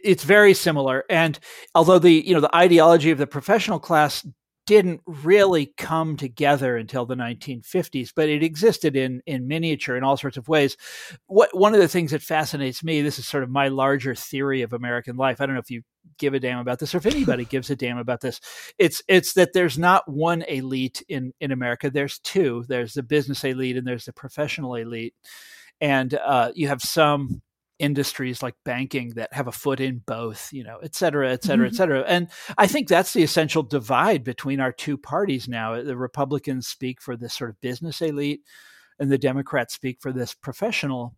It's 0.03 0.23
very 0.23 0.53
similar, 0.53 1.05
and 1.09 1.39
although 1.75 1.99
the 1.99 2.13
you 2.13 2.33
know 2.33 2.41
the 2.41 2.55
ideology 2.55 3.11
of 3.11 3.17
the 3.17 3.27
professional 3.27 3.79
class 3.79 4.25
didn't 4.67 5.01
really 5.05 5.73
come 5.77 6.15
together 6.15 6.77
until 6.77 7.05
the 7.05 7.15
1950s, 7.15 8.11
but 8.15 8.29
it 8.29 8.43
existed 8.43 8.95
in 8.95 9.21
in 9.25 9.47
miniature 9.47 9.97
in 9.97 10.03
all 10.03 10.17
sorts 10.17 10.37
of 10.37 10.47
ways. 10.47 10.77
What 11.27 11.49
one 11.57 11.73
of 11.73 11.81
the 11.81 11.87
things 11.87 12.11
that 12.11 12.21
fascinates 12.21 12.83
me, 12.83 13.01
this 13.01 13.19
is 13.19 13.27
sort 13.27 13.43
of 13.43 13.49
my 13.49 13.69
larger 13.69 14.15
theory 14.15 14.61
of 14.61 14.73
American 14.73 15.17
life. 15.17 15.41
I 15.41 15.45
don't 15.45 15.55
know 15.55 15.61
if 15.61 15.71
you 15.71 15.81
give 16.17 16.33
a 16.33 16.39
damn 16.39 16.59
about 16.59 16.79
this 16.79 16.93
or 16.93 16.99
if 16.99 17.05
anybody 17.05 17.45
gives 17.49 17.69
a 17.69 17.75
damn 17.75 17.97
about 17.97 18.21
this. 18.21 18.39
It's 18.77 19.01
it's 19.07 19.33
that 19.33 19.53
there's 19.53 19.77
not 19.77 20.07
one 20.09 20.43
elite 20.43 21.03
in 21.09 21.33
in 21.41 21.51
America. 21.51 21.89
There's 21.89 22.19
two. 22.19 22.63
There's 22.67 22.93
the 22.93 23.03
business 23.03 23.43
elite 23.43 23.77
and 23.77 23.87
there's 23.87 24.05
the 24.05 24.13
professional 24.13 24.75
elite, 24.75 25.15
and 25.79 26.13
uh, 26.13 26.51
you 26.55 26.67
have 26.67 26.81
some 26.81 27.41
industries 27.81 28.43
like 28.43 28.55
banking 28.63 29.09
that 29.15 29.33
have 29.33 29.47
a 29.47 29.51
foot 29.51 29.79
in 29.79 30.01
both, 30.05 30.53
you 30.53 30.63
know, 30.63 30.77
et 30.83 30.95
cetera, 30.95 31.31
et 31.31 31.43
cetera, 31.43 31.65
mm-hmm. 31.65 31.73
et 31.73 31.77
cetera. 31.77 32.01
And 32.07 32.29
I 32.57 32.67
think 32.67 32.87
that's 32.87 33.13
the 33.13 33.23
essential 33.23 33.63
divide 33.63 34.23
between 34.23 34.59
our 34.59 34.71
two 34.71 34.97
parties 34.97 35.47
now. 35.47 35.81
The 35.81 35.97
Republicans 35.97 36.67
speak 36.67 37.01
for 37.01 37.17
this 37.17 37.33
sort 37.33 37.49
of 37.49 37.59
business 37.61 38.01
elite, 38.01 38.41
and 38.99 39.11
the 39.11 39.17
Democrats 39.17 39.73
speak 39.73 39.97
for 39.99 40.13
this 40.13 40.33
professional 40.33 41.15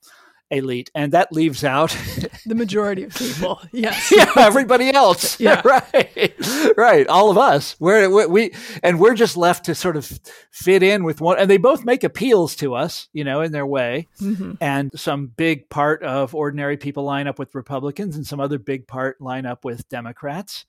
elite, 0.54 0.92
and 0.96 1.12
that 1.14 1.32
leaves 1.32 1.64
out 1.64 1.90
the 2.46 2.56
majority 2.56 3.04
of 3.04 3.16
people. 3.16 3.62
Yes, 3.72 4.14
yeah, 4.16 4.32
everybody 4.38 4.92
else. 4.92 5.40
yeah, 5.40 5.62
right, 5.66 6.34
right. 6.78 7.08
All 7.08 7.32
of 7.32 7.38
us. 7.38 7.76
We're 7.80 8.28
we 8.28 8.54
and 8.84 9.00
we're 9.00 9.16
just 9.16 9.36
left 9.36 9.66
to 9.66 9.76
sort 9.76 9.98
of 9.98 10.20
fit 10.52 10.84
in 10.84 11.04
with 11.04 11.20
one. 11.20 11.40
And 11.40 11.50
they 11.50 11.58
both 11.58 11.84
make 11.84 12.04
appeals 12.04 12.56
to 12.58 12.76
us, 12.76 13.08
you 13.14 13.24
know, 13.24 13.42
in 13.42 13.52
their 13.52 13.66
way. 13.66 14.10
Mm-hmm. 14.22 14.54
And 14.62 14.92
some 14.96 15.28
big 15.28 15.70
part 15.70 16.04
of 16.04 16.36
ordinary 16.36 16.78
people 16.78 17.04
line 17.04 17.28
up 17.28 17.40
with 17.40 17.56
Republicans, 17.56 18.16
and 18.16 18.26
some 18.26 18.40
other 18.40 18.60
big 18.60 18.88
part 18.88 19.20
line 19.20 19.46
up 19.46 19.66
with 19.66 19.90
Democrats. 19.90 20.66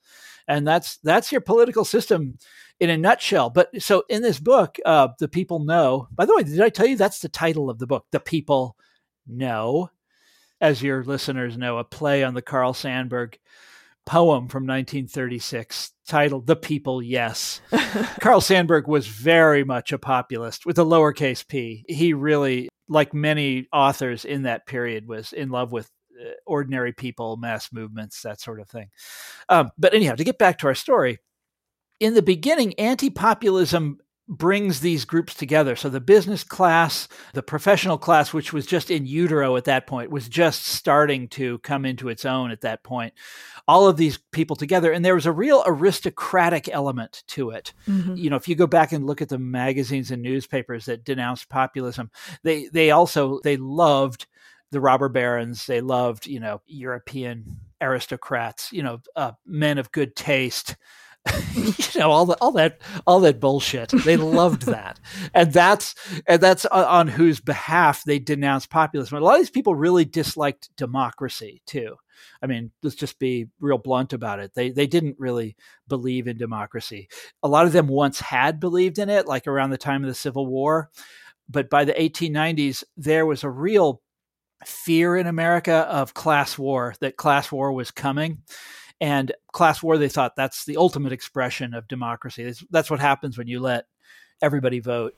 And 0.47 0.67
that's 0.67 0.97
that's 0.97 1.31
your 1.31 1.41
political 1.41 1.85
system 1.85 2.37
in 2.79 2.89
a 2.89 2.97
nutshell. 2.97 3.49
But 3.49 3.81
so 3.81 4.03
in 4.09 4.21
this 4.21 4.39
book, 4.39 4.77
uh, 4.85 5.09
the 5.19 5.27
people 5.27 5.59
no. 5.59 6.07
By 6.11 6.25
the 6.25 6.35
way, 6.35 6.43
did 6.43 6.61
I 6.61 6.69
tell 6.69 6.87
you 6.87 6.97
that's 6.97 7.19
the 7.19 7.29
title 7.29 7.69
of 7.69 7.79
the 7.79 7.87
book? 7.87 8.05
The 8.11 8.19
people 8.19 8.75
no. 9.27 9.89
As 10.61 10.81
your 10.81 11.03
listeners 11.03 11.57
know, 11.57 11.77
a 11.77 11.83
play 11.83 12.23
on 12.23 12.33
the 12.33 12.41
Carl 12.41 12.73
Sandburg 12.73 13.35
poem 14.05 14.47
from 14.47 14.63
1936 14.63 15.91
titled 16.07 16.47
The 16.47 16.55
People 16.55 17.01
Yes. 17.01 17.61
Carl 18.21 18.39
Sandburg 18.39 18.87
was 18.87 19.07
very 19.07 19.63
much 19.63 19.91
a 19.91 19.97
populist 19.97 20.65
with 20.65 20.77
a 20.79 20.85
lowercase 20.85 21.45
p. 21.45 21.83
He 21.87 22.13
really, 22.13 22.69
like 22.87 23.13
many 23.13 23.67
authors 23.73 24.25
in 24.25 24.43
that 24.43 24.65
period, 24.65 25.07
was 25.07 25.33
in 25.33 25.49
love 25.49 25.71
with 25.71 25.89
uh, 26.19 26.31
ordinary 26.45 26.93
people, 26.93 27.35
mass 27.37 27.73
movements, 27.73 28.21
that 28.21 28.39
sort 28.39 28.59
of 28.59 28.69
thing. 28.69 28.89
Um, 29.49 29.71
but 29.77 29.93
anyhow, 29.93 30.15
to 30.15 30.23
get 30.23 30.37
back 30.37 30.59
to 30.59 30.67
our 30.67 30.75
story, 30.75 31.19
in 31.99 32.13
the 32.13 32.21
beginning, 32.21 32.73
anti 32.75 33.09
populism 33.09 33.97
brings 34.27 34.79
these 34.79 35.05
groups 35.05 35.35
together. 35.35 35.75
So 35.75 35.89
the 35.89 35.99
business 35.99 36.43
class, 36.43 37.07
the 37.33 37.43
professional 37.43 37.97
class, 37.97 38.33
which 38.33 38.51
was 38.51 38.65
just 38.65 38.89
in 38.89 39.05
utero 39.05 39.55
at 39.55 39.65
that 39.65 39.85
point, 39.85 40.09
was 40.09 40.27
just 40.27 40.65
starting 40.65 41.27
to 41.29 41.59
come 41.59 41.85
into 41.85 42.09
its 42.09 42.25
own 42.25 42.49
at 42.49 42.61
that 42.61 42.83
point. 42.83 43.13
All 43.67 43.87
of 43.87 43.97
these 43.97 44.17
people 44.31 44.55
together, 44.55 44.91
and 44.91 45.03
there 45.03 45.15
was 45.15 45.25
a 45.25 45.31
real 45.31 45.63
aristocratic 45.65 46.69
element 46.69 47.23
to 47.27 47.51
it. 47.51 47.73
Mm-hmm. 47.87 48.15
You 48.15 48.29
know, 48.29 48.35
if 48.35 48.47
you 48.47 48.55
go 48.55 48.67
back 48.67 48.91
and 48.91 49.05
look 49.05 49.21
at 49.21 49.29
the 49.29 49.39
magazines 49.39 50.11
and 50.11 50.21
newspapers 50.21 50.85
that 50.85 51.03
denounced 51.03 51.49
populism, 51.49 52.09
they 52.43 52.67
they 52.67 52.91
also 52.91 53.39
they 53.43 53.57
loved 53.57 54.27
the 54.71 54.81
robber 54.81 55.09
barons. 55.09 55.65
They 55.65 55.81
loved 55.81 56.27
you 56.27 56.39
know 56.39 56.61
European 56.67 57.57
aristocrats. 57.81 58.71
You 58.71 58.83
know, 58.83 59.01
uh, 59.15 59.31
men 59.45 59.77
of 59.77 59.91
good 59.91 60.15
taste 60.15 60.75
you 61.55 61.99
know 61.99 62.11
all 62.11 62.25
the, 62.25 62.35
all 62.35 62.51
that 62.51 62.79
all 63.07 63.19
that 63.21 63.39
bullshit. 63.39 63.89
They 63.89 64.17
loved 64.17 64.61
that. 64.67 64.99
And 65.33 65.51
that's 65.51 65.95
and 66.27 66.41
that's 66.41 66.65
on 66.65 67.07
whose 67.07 67.39
behalf 67.39 68.03
they 68.03 68.19
denounced 68.19 68.69
populism. 68.69 69.17
A 69.17 69.21
lot 69.21 69.35
of 69.35 69.41
these 69.41 69.49
people 69.49 69.75
really 69.75 70.05
disliked 70.05 70.75
democracy 70.75 71.61
too. 71.65 71.95
I 72.41 72.47
mean 72.47 72.71
let's 72.83 72.95
just 72.95 73.17
be 73.19 73.47
real 73.59 73.77
blunt 73.77 74.13
about 74.13 74.39
it. 74.39 74.53
They 74.53 74.69
they 74.69 74.87
didn't 74.87 75.15
really 75.17 75.55
believe 75.87 76.27
in 76.27 76.37
democracy. 76.37 77.09
A 77.41 77.47
lot 77.47 77.65
of 77.65 77.71
them 77.71 77.87
once 77.87 78.19
had 78.19 78.59
believed 78.59 78.99
in 78.99 79.09
it 79.09 79.27
like 79.27 79.47
around 79.47 79.71
the 79.71 79.77
time 79.77 80.03
of 80.03 80.07
the 80.07 80.15
civil 80.15 80.45
war. 80.45 80.89
But 81.49 81.69
by 81.69 81.85
the 81.85 81.93
1890s 81.93 82.83
there 82.97 83.25
was 83.25 83.43
a 83.43 83.49
real 83.49 84.01
fear 84.65 85.17
in 85.17 85.27
america 85.27 85.73
of 85.89 86.13
class 86.13 86.57
war 86.57 86.95
that 87.01 87.17
class 87.17 87.51
war 87.51 87.73
was 87.73 87.91
coming 87.91 88.41
and 89.01 89.31
class 89.51 89.83
war, 89.83 89.97
they 89.97 90.09
thought 90.09 90.35
that's 90.35 90.65
the 90.65 90.77
ultimate 90.77 91.11
expression 91.11 91.73
of 91.73 91.87
democracy. 91.87 92.53
That's, 92.69 92.89
what 92.89 92.99
happens 92.99 93.37
when 93.37 93.47
you 93.47 93.59
let 93.59 93.85
everybody 94.41 94.79
vote. 94.79 95.15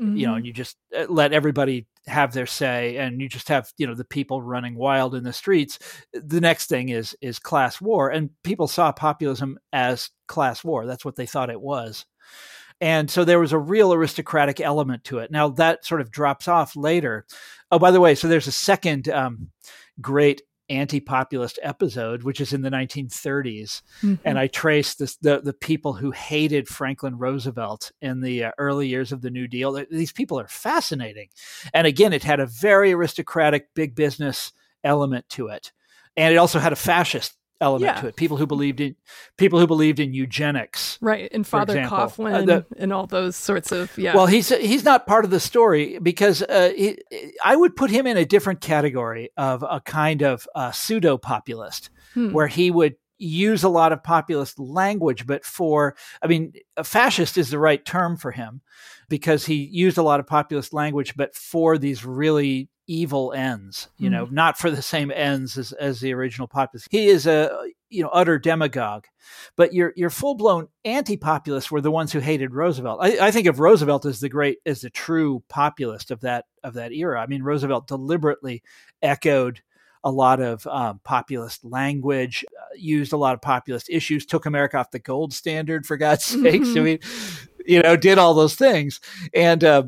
Mm-hmm. 0.00 0.16
You 0.16 0.26
know, 0.26 0.32
mm-hmm. 0.32 0.36
and 0.36 0.46
you 0.46 0.52
just 0.52 0.76
uh, 0.96 1.06
let 1.08 1.32
everybody 1.32 1.86
have 2.06 2.34
their 2.34 2.46
say, 2.46 2.98
and 2.98 3.20
you 3.20 3.30
just 3.30 3.48
have 3.48 3.72
you 3.78 3.86
know 3.86 3.94
the 3.94 4.04
people 4.04 4.42
running 4.42 4.74
wild 4.74 5.14
in 5.14 5.24
the 5.24 5.32
streets. 5.32 5.78
The 6.12 6.40
next 6.40 6.68
thing 6.68 6.90
is 6.90 7.16
is 7.22 7.38
class 7.38 7.80
war, 7.80 8.10
and 8.10 8.28
people 8.42 8.68
saw 8.68 8.92
populism 8.92 9.58
as 9.72 10.10
class 10.28 10.62
war. 10.62 10.84
That's 10.84 11.04
what 11.04 11.16
they 11.16 11.24
thought 11.24 11.48
it 11.48 11.62
was. 11.62 12.04
And 12.78 13.10
so 13.10 13.24
there 13.24 13.40
was 13.40 13.52
a 13.52 13.58
real 13.58 13.92
aristocratic 13.94 14.60
element 14.60 15.04
to 15.04 15.18
it. 15.18 15.30
Now 15.30 15.48
that 15.48 15.86
sort 15.86 16.02
of 16.02 16.10
drops 16.10 16.46
off 16.46 16.76
later. 16.76 17.24
Oh, 17.70 17.78
by 17.78 17.90
the 17.90 18.00
way, 18.00 18.14
so 18.14 18.28
there's 18.28 18.46
a 18.48 18.52
second 18.52 19.08
um, 19.08 19.50
great 20.00 20.42
anti-populist 20.68 21.58
episode, 21.62 22.22
which 22.22 22.40
is 22.40 22.52
in 22.52 22.62
the 22.62 22.70
1930s, 22.70 23.82
mm-hmm. 24.00 24.14
and 24.24 24.38
I 24.38 24.46
trace 24.46 24.94
this, 24.94 25.16
the 25.16 25.40
the 25.40 25.52
people 25.52 25.94
who 25.94 26.10
hated 26.10 26.68
Franklin 26.68 27.18
Roosevelt 27.18 27.92
in 28.00 28.20
the 28.20 28.44
uh, 28.44 28.50
early 28.58 28.88
years 28.88 29.12
of 29.12 29.22
the 29.22 29.30
New 29.30 29.46
Deal. 29.46 29.84
These 29.90 30.12
people 30.12 30.38
are 30.38 30.48
fascinating, 30.48 31.28
and 31.72 31.86
again, 31.86 32.12
it 32.12 32.24
had 32.24 32.40
a 32.40 32.46
very 32.46 32.92
aristocratic, 32.92 33.74
big 33.74 33.94
business 33.94 34.52
element 34.84 35.28
to 35.30 35.48
it, 35.48 35.72
and 36.16 36.32
it 36.32 36.38
also 36.38 36.58
had 36.58 36.72
a 36.72 36.76
fascist 36.76 37.36
element 37.60 37.96
yeah. 37.96 38.00
to 38.00 38.08
it. 38.08 38.16
People 38.16 38.36
who 38.36 38.46
believed 38.46 38.80
in 38.80 38.96
people 39.36 39.58
who 39.58 39.66
believed 39.66 40.00
in 40.00 40.12
eugenics, 40.12 40.98
right? 41.00 41.28
And 41.32 41.46
Father 41.46 41.76
Coughlin 41.82 42.34
uh, 42.34 42.42
the, 42.42 42.66
and 42.78 42.92
all 42.92 43.06
those 43.06 43.36
sorts 43.36 43.72
of 43.72 43.96
yeah. 43.96 44.14
Well, 44.14 44.26
he's 44.26 44.48
he's 44.48 44.84
not 44.84 45.06
part 45.06 45.24
of 45.24 45.30
the 45.30 45.40
story 45.40 45.98
because 45.98 46.42
uh, 46.42 46.72
he, 46.76 46.98
I 47.44 47.56
would 47.56 47.76
put 47.76 47.90
him 47.90 48.06
in 48.06 48.16
a 48.16 48.24
different 48.24 48.60
category 48.60 49.30
of 49.36 49.62
a 49.62 49.80
kind 49.80 50.22
of 50.22 50.46
uh, 50.54 50.72
pseudo 50.72 51.18
populist, 51.18 51.90
hmm. 52.14 52.32
where 52.32 52.48
he 52.48 52.70
would 52.70 52.96
use 53.18 53.62
a 53.62 53.68
lot 53.68 53.92
of 53.92 54.02
populist 54.02 54.58
language, 54.58 55.26
but 55.26 55.44
for 55.44 55.96
I 56.22 56.26
mean, 56.26 56.52
a 56.76 56.84
fascist 56.84 57.38
is 57.38 57.50
the 57.50 57.58
right 57.58 57.84
term 57.84 58.16
for 58.16 58.30
him 58.30 58.60
because 59.08 59.46
he 59.46 59.54
used 59.54 59.98
a 59.98 60.02
lot 60.02 60.20
of 60.20 60.26
populist 60.26 60.72
language, 60.72 61.14
but 61.16 61.34
for 61.34 61.78
these 61.78 62.04
really 62.04 62.68
evil 62.86 63.32
ends, 63.32 63.88
you 63.98 64.10
know, 64.10 64.26
mm. 64.26 64.32
not 64.32 64.58
for 64.58 64.70
the 64.70 64.82
same 64.82 65.10
ends 65.10 65.58
as, 65.58 65.72
as 65.72 66.00
the 66.00 66.12
original 66.14 66.46
populist. 66.46 66.88
He 66.90 67.08
is 67.08 67.26
a 67.26 67.50
you 67.88 68.02
know 68.02 68.08
utter 68.10 68.38
demagogue, 68.38 69.06
but 69.56 69.72
your 69.72 69.92
your 69.96 70.10
full 70.10 70.34
blown 70.34 70.68
anti 70.84 71.16
populists 71.16 71.70
were 71.70 71.80
the 71.80 71.90
ones 71.90 72.12
who 72.12 72.20
hated 72.20 72.54
Roosevelt. 72.54 72.98
I, 73.02 73.26
I, 73.26 73.30
think 73.30 73.46
of 73.46 73.60
Roosevelt 73.60 74.06
as 74.06 74.20
the 74.20 74.28
great 74.28 74.58
as 74.66 74.80
the 74.80 74.90
true 74.90 75.42
populist 75.48 76.10
of 76.10 76.20
that 76.20 76.46
of 76.62 76.74
that 76.74 76.92
era. 76.92 77.20
I 77.20 77.26
mean, 77.26 77.42
Roosevelt 77.42 77.86
deliberately 77.86 78.62
echoed 79.02 79.62
a 80.04 80.10
lot 80.10 80.40
of 80.40 80.64
um, 80.68 81.00
populist 81.02 81.64
language, 81.64 82.44
uh, 82.56 82.74
used 82.76 83.12
a 83.12 83.16
lot 83.16 83.34
of 83.34 83.42
populist 83.42 83.90
issues, 83.90 84.24
took 84.24 84.46
America 84.46 84.78
off 84.78 84.92
the 84.92 85.00
gold 85.00 85.32
standard 85.32 85.84
for 85.84 85.96
God's 85.96 86.24
sakes. 86.24 86.68
Mm-hmm. 86.68 86.78
I 86.78 86.82
mean, 86.82 86.98
you 87.66 87.82
know, 87.82 87.96
did 87.96 88.16
all 88.18 88.34
those 88.34 88.54
things, 88.54 89.00
and 89.34 89.64
uh, 89.64 89.84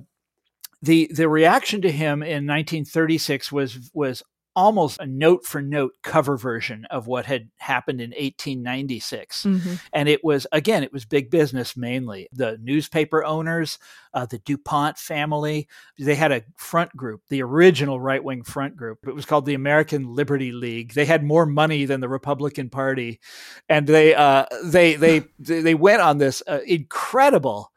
the 0.82 1.10
the 1.12 1.28
reaction 1.28 1.82
to 1.82 1.90
him 1.90 2.22
in 2.22 2.46
1936 2.46 3.50
was 3.50 3.90
was 3.92 4.22
almost 4.58 4.98
a 4.98 5.06
note 5.06 5.44
for 5.44 5.62
note 5.62 5.92
cover 6.02 6.36
version 6.36 6.84
of 6.90 7.06
what 7.06 7.26
had 7.26 7.48
happened 7.58 8.00
in 8.00 8.10
1896 8.10 9.44
mm-hmm. 9.44 9.74
and 9.92 10.08
it 10.08 10.24
was 10.24 10.48
again 10.50 10.82
it 10.82 10.92
was 10.92 11.04
big 11.04 11.30
business 11.30 11.76
mainly. 11.76 12.28
The 12.32 12.58
newspaper 12.60 13.24
owners 13.24 13.78
uh, 14.14 14.26
the 14.26 14.38
dupont 14.38 14.98
family 14.98 15.68
they 15.96 16.16
had 16.16 16.32
a 16.32 16.42
front 16.56 16.90
group 16.96 17.22
the 17.28 17.42
original 17.42 18.00
right-wing 18.00 18.42
front 18.42 18.76
group. 18.76 19.06
It 19.06 19.14
was 19.14 19.26
called 19.26 19.46
the 19.46 19.54
american 19.54 20.12
liberty 20.14 20.50
league. 20.50 20.92
They 20.94 21.06
had 21.06 21.22
more 21.22 21.46
money 21.46 21.84
than 21.84 22.00
the 22.00 22.08
republican 22.08 22.68
party. 22.68 23.20
And 23.68 23.86
they 23.86 24.14
uh, 24.14 24.46
they 24.64 24.96
they 24.96 25.22
they 25.38 25.74
went 25.76 26.02
on 26.02 26.18
this 26.18 26.42
uh, 26.48 26.60
incredible 26.66 27.70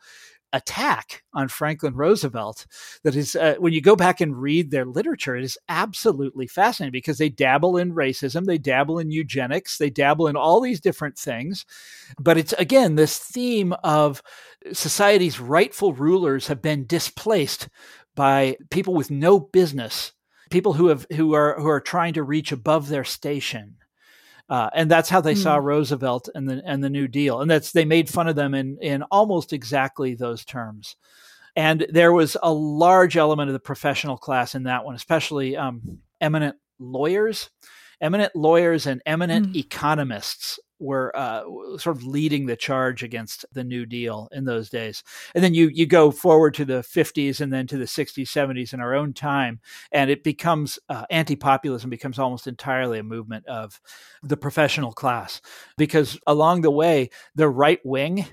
attack 0.54 1.24
on 1.34 1.48
Franklin 1.48 1.96
Roosevelt 1.96 2.66
that 3.04 3.16
is, 3.16 3.36
uh, 3.36 3.56
when 3.60 3.74
you 3.74 3.82
go 3.82 3.96
back 3.96 4.22
and 4.22 4.42
read 4.42 4.72
their 4.72 4.86
literature, 4.86 5.36
it 5.36 5.44
is 5.44 5.58
absolutely 5.70 6.48
fascinating 6.48 6.92
because 6.92 7.18
they 7.18 7.30
dabble 7.30 7.78
in 7.78 7.94
racism, 7.94 8.46
they 8.46 8.58
dabble 8.58 9.00
in 9.00 9.12
eugenics, 9.12 9.78
they 9.78 9.90
dabble 9.90 10.28
in 10.28 10.36
all 10.36 10.62
these 10.62 10.82
different 10.82 11.18
things. 11.18 11.66
But 12.20 12.38
it's 12.38 12.54
again 12.54 12.96
this 12.96 13.18
theme 13.18 13.74
of 13.84 14.22
society's 14.74 15.40
rightful 15.40 15.94
rulers 15.94 16.48
have 16.48 16.62
been 16.62 16.86
displaced 16.86 17.70
by 18.16 18.58
people 18.70 18.94
with 18.94 19.10
no 19.10 19.40
business, 19.40 20.12
people 20.50 20.74
who 20.74 20.88
have 20.88 21.06
who 21.16 21.34
are 21.34 21.60
who 21.60 21.68
are 21.68 21.82
trying 21.82 22.14
to 22.14 22.24
reach 22.24 22.52
above 22.52 22.90
their 22.90 23.04
station. 23.04 23.78
Uh, 24.52 24.70
and 24.74 24.92
that's 24.92 25.08
how 25.08 25.22
they 25.22 25.34
mm. 25.34 25.42
saw 25.42 25.58
hmm. 25.58 25.66
Roosevelt 25.66 26.28
and 26.36 26.48
the 26.48 26.62
and 26.66 26.84
the 26.84 26.90
New 26.90 27.08
Deal, 27.08 27.40
and 27.40 27.50
that's 27.50 27.72
they 27.72 27.86
made 27.86 28.10
fun 28.10 28.28
of 28.28 28.36
them 28.36 28.54
in 28.54 28.78
in 28.82 29.02
almost 29.04 29.54
exactly 29.54 30.14
those 30.14 30.44
terms. 30.44 30.98
And 31.56 31.86
there 31.90 32.12
was 32.12 32.36
a 32.44 32.52
large 32.52 33.16
element 33.16 33.48
of 33.48 33.54
the 33.54 33.62
professional 33.62 34.18
class 34.18 34.54
in 34.54 34.64
that 34.64 34.84
one, 34.84 34.96
especially 34.96 35.56
um, 35.56 36.00
eminent 36.20 36.58
lawyers, 36.80 37.50
eminent 38.02 38.36
lawyers, 38.36 38.88
and 38.88 39.02
eminent 39.06 39.54
mm. 39.54 39.56
economists 39.56 40.60
were 40.82 41.15
uh, 41.15 41.44
sort 41.78 41.96
of 41.96 42.04
leading 42.04 42.46
the 42.46 42.56
charge 42.56 43.04
against 43.04 43.46
the 43.54 43.63
New 43.63 43.86
Deal 43.86 44.28
in 44.32 44.46
those 44.46 44.70
days. 44.70 45.04
And 45.36 45.44
then 45.44 45.54
you 45.54 45.70
you 45.70 45.86
go 45.86 46.12
forward 46.12 46.54
to 46.56 46.65
the 46.65 46.82
50s 46.82 47.39
and 47.39 47.54
then 47.54 47.67
to 47.67 47.78
the 47.78 47.86
60s, 47.86 48.24
70s 48.24 48.74
in 48.74 48.82
our 48.82 48.94
own 48.94 49.13
time, 49.13 49.60
and 49.91 50.10
it 50.10 50.24
becomes 50.24 50.80
uh, 50.89 51.06
anti-populism 51.10 51.89
becomes 51.89 52.20
almost 52.20 52.48
entirely 52.48 53.00
a 53.00 53.04
movement 53.04 53.46
of 53.48 53.80
the 54.24 54.38
professional 54.38 54.91
class 54.91 55.41
because 55.78 56.20
along 56.28 56.62
the 56.62 56.72
way 56.72 57.10
the 57.36 57.50
right 57.50 57.80
wing 57.86 58.26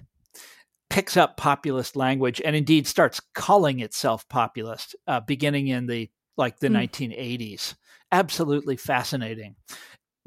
picks 0.91 1.17
up 1.17 1.37
populist 1.37 1.97
language 1.97 2.41
and 2.45 2.57
indeed 2.57 2.87
starts 2.87 3.21
calling 3.35 3.81
itself 3.81 4.27
populist, 4.29 4.97
uh, 5.07 5.21
beginning 5.21 5.69
in 5.69 5.87
the 5.87 6.11
like 6.37 6.59
the 6.61 6.69
mm. 6.69 6.89
1980s 6.89 7.75
absolutely 8.13 8.77
fascinating. 8.77 9.57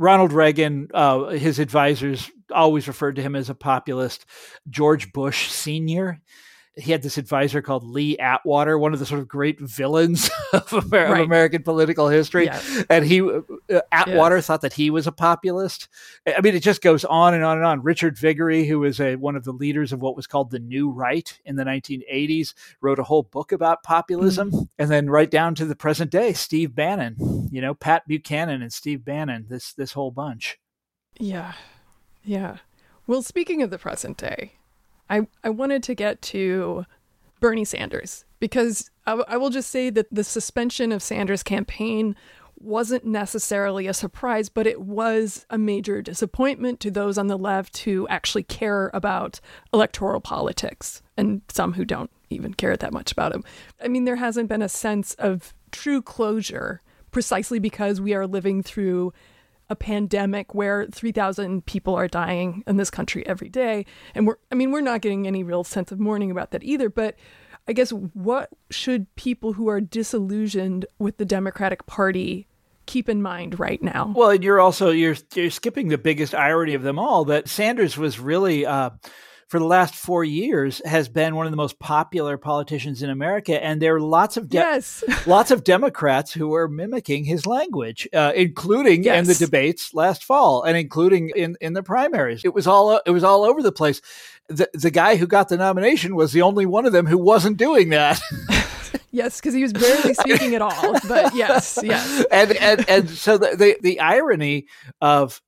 Ronald 0.01 0.33
Reagan, 0.33 0.89
uh, 0.95 1.27
his 1.27 1.59
advisors 1.59 2.31
always 2.51 2.87
referred 2.87 3.17
to 3.17 3.21
him 3.21 3.35
as 3.35 3.51
a 3.51 3.55
populist. 3.55 4.25
George 4.67 5.13
Bush 5.13 5.49
Sr., 5.51 6.19
he 6.75 6.91
had 6.91 7.01
this 7.01 7.17
advisor 7.17 7.61
called 7.61 7.83
Lee 7.83 8.17
Atwater, 8.17 8.77
one 8.77 8.93
of 8.93 8.99
the 8.99 9.05
sort 9.05 9.19
of 9.19 9.27
great 9.27 9.59
villains 9.59 10.29
of, 10.53 10.71
Amer- 10.73 10.87
right. 10.89 11.21
of 11.21 11.25
American 11.25 11.63
political 11.63 12.07
history. 12.07 12.45
Yes. 12.45 12.85
And 12.89 13.05
he, 13.05 13.21
uh, 13.21 13.81
Atwater, 13.91 14.37
yes. 14.37 14.47
thought 14.47 14.61
that 14.61 14.73
he 14.73 14.89
was 14.89 15.05
a 15.05 15.11
populist. 15.11 15.89
I 16.25 16.39
mean, 16.39 16.55
it 16.55 16.63
just 16.63 16.81
goes 16.81 17.03
on 17.03 17.33
and 17.33 17.43
on 17.43 17.57
and 17.57 17.65
on. 17.65 17.81
Richard 17.81 18.17
Viguerie, 18.17 18.65
who 18.65 18.79
was 18.79 19.01
a, 19.01 19.17
one 19.17 19.35
of 19.35 19.43
the 19.43 19.51
leaders 19.51 19.91
of 19.91 20.01
what 20.01 20.15
was 20.15 20.27
called 20.27 20.51
the 20.51 20.59
New 20.59 20.89
Right 20.89 21.37
in 21.43 21.57
the 21.57 21.65
1980s, 21.65 22.53
wrote 22.79 22.99
a 22.99 23.03
whole 23.03 23.23
book 23.23 23.51
about 23.51 23.83
populism. 23.83 24.51
Mm-hmm. 24.51 24.63
And 24.79 24.89
then 24.89 25.09
right 25.09 25.29
down 25.29 25.55
to 25.55 25.65
the 25.65 25.75
present 25.75 26.09
day, 26.09 26.31
Steve 26.31 26.73
Bannon, 26.73 27.49
you 27.51 27.61
know, 27.61 27.73
Pat 27.73 28.07
Buchanan 28.07 28.61
and 28.61 28.71
Steve 28.71 29.03
Bannon, 29.03 29.45
this 29.49 29.73
this 29.73 29.91
whole 29.91 30.11
bunch. 30.11 30.57
Yeah, 31.19 31.53
yeah. 32.23 32.57
Well, 33.07 33.21
speaking 33.21 33.61
of 33.61 33.69
the 33.69 33.77
present 33.77 34.17
day, 34.17 34.53
I, 35.11 35.27
I 35.43 35.49
wanted 35.49 35.83
to 35.83 35.93
get 35.93 36.21
to 36.23 36.85
Bernie 37.41 37.65
Sanders 37.65 38.23
because 38.39 38.89
I, 39.05 39.35
will 39.35 39.49
just 39.49 39.69
say 39.69 39.89
that 39.89 40.07
the 40.09 40.23
suspension 40.23 40.91
of 40.91 41.03
Sanders' 41.03 41.43
campaign 41.43 42.15
wasn't 42.57 43.03
necessarily 43.03 43.87
a 43.87 43.93
surprise, 43.93 44.47
but 44.47 44.67
it 44.67 44.81
was 44.81 45.45
a 45.49 45.57
major 45.57 46.01
disappointment 46.01 46.79
to 46.79 46.91
those 46.91 47.17
on 47.17 47.27
the 47.27 47.37
left 47.37 47.79
who 47.79 48.07
actually 48.07 48.43
care 48.43 48.89
about 48.93 49.41
electoral 49.73 50.21
politics 50.21 51.01
and 51.17 51.41
some 51.49 51.73
who 51.73 51.83
don't 51.83 52.11
even 52.29 52.53
care 52.53 52.77
that 52.77 52.93
much 52.93 53.11
about 53.11 53.33
him. 53.33 53.43
I 53.83 53.89
mean, 53.89 54.05
there 54.05 54.15
hasn't 54.15 54.47
been 54.47 54.61
a 54.61 54.69
sense 54.69 55.13
of 55.15 55.53
true 55.71 56.01
closure 56.01 56.81
precisely 57.09 57.59
because 57.59 57.99
we 57.99 58.13
are 58.13 58.27
living 58.27 58.63
through 58.63 59.11
a 59.71 59.75
pandemic 59.75 60.53
where 60.53 60.85
3,000 60.87 61.65
people 61.65 61.95
are 61.95 62.09
dying 62.09 62.61
in 62.67 62.75
this 62.75 62.89
country 62.89 63.25
every 63.25 63.47
day. 63.47 63.85
And 64.13 64.27
we're, 64.27 64.35
I 64.51 64.55
mean, 64.55 64.71
we're 64.71 64.81
not 64.81 64.99
getting 64.99 65.25
any 65.25 65.43
real 65.43 65.63
sense 65.63 65.93
of 65.93 65.99
mourning 65.99 66.29
about 66.29 66.51
that 66.51 66.61
either. 66.61 66.89
But 66.89 67.15
I 67.69 67.73
guess 67.73 67.91
what 67.91 68.49
should 68.69 69.15
people 69.15 69.53
who 69.53 69.69
are 69.69 69.79
disillusioned 69.79 70.85
with 70.99 71.17
the 71.17 71.25
Democratic 71.25 71.85
Party 71.85 72.47
keep 72.85 73.07
in 73.07 73.21
mind 73.21 73.59
right 73.59 73.81
now? 73.81 74.13
Well, 74.13 74.31
and 74.31 74.43
you're 74.43 74.59
also 74.59 74.91
you're 74.91 75.15
you're 75.33 75.49
skipping 75.49 75.87
the 75.87 75.97
biggest 75.97 76.35
irony 76.35 76.73
of 76.73 76.83
them 76.83 76.99
all 76.99 77.23
that 77.25 77.47
Sanders 77.47 77.97
was 77.97 78.19
really 78.19 78.65
uh, 78.65 78.89
for 79.51 79.59
the 79.59 79.65
last 79.65 79.95
four 79.95 80.23
years 80.23 80.81
has 80.85 81.09
been 81.09 81.35
one 81.35 81.45
of 81.45 81.51
the 81.51 81.57
most 81.57 81.77
popular 81.77 82.37
politicians 82.37 83.03
in 83.03 83.09
America, 83.09 83.61
and 83.61 83.81
there 83.81 83.97
are 83.97 83.99
lots 83.99 84.37
of 84.37 84.47
de- 84.47 84.55
yes. 84.55 85.03
lots 85.27 85.51
of 85.51 85.65
Democrats 85.65 86.31
who 86.31 86.55
are 86.55 86.69
mimicking 86.69 87.25
his 87.25 87.45
language, 87.45 88.07
uh, 88.13 88.31
including 88.33 89.03
yes. 89.03 89.19
in 89.19 89.25
the 89.25 89.33
debates 89.35 89.93
last 89.93 90.23
fall, 90.23 90.63
and 90.63 90.77
including 90.77 91.33
in, 91.35 91.57
in 91.59 91.73
the 91.73 91.83
primaries. 91.83 92.45
It 92.45 92.53
was 92.53 92.65
all 92.65 93.01
it 93.05 93.11
was 93.11 93.25
all 93.25 93.43
over 93.43 93.61
the 93.61 93.73
place. 93.73 94.01
The 94.47 94.69
the 94.73 94.89
guy 94.89 95.17
who 95.17 95.27
got 95.27 95.49
the 95.49 95.57
nomination 95.57 96.15
was 96.15 96.31
the 96.31 96.43
only 96.43 96.65
one 96.65 96.85
of 96.85 96.93
them 96.93 97.05
who 97.05 97.17
wasn't 97.17 97.57
doing 97.57 97.89
that. 97.89 98.21
yes, 99.11 99.41
because 99.41 99.53
he 99.53 99.63
was 99.63 99.73
barely 99.73 100.13
speaking 100.13 100.55
at 100.55 100.61
all. 100.61 100.97
But 101.09 101.35
yes, 101.35 101.77
yes. 101.83 102.25
And 102.31 102.53
and 102.53 102.89
and 102.89 103.09
so 103.09 103.37
the, 103.37 103.57
the 103.57 103.77
the 103.81 103.99
irony 103.99 104.67
of 105.01 105.41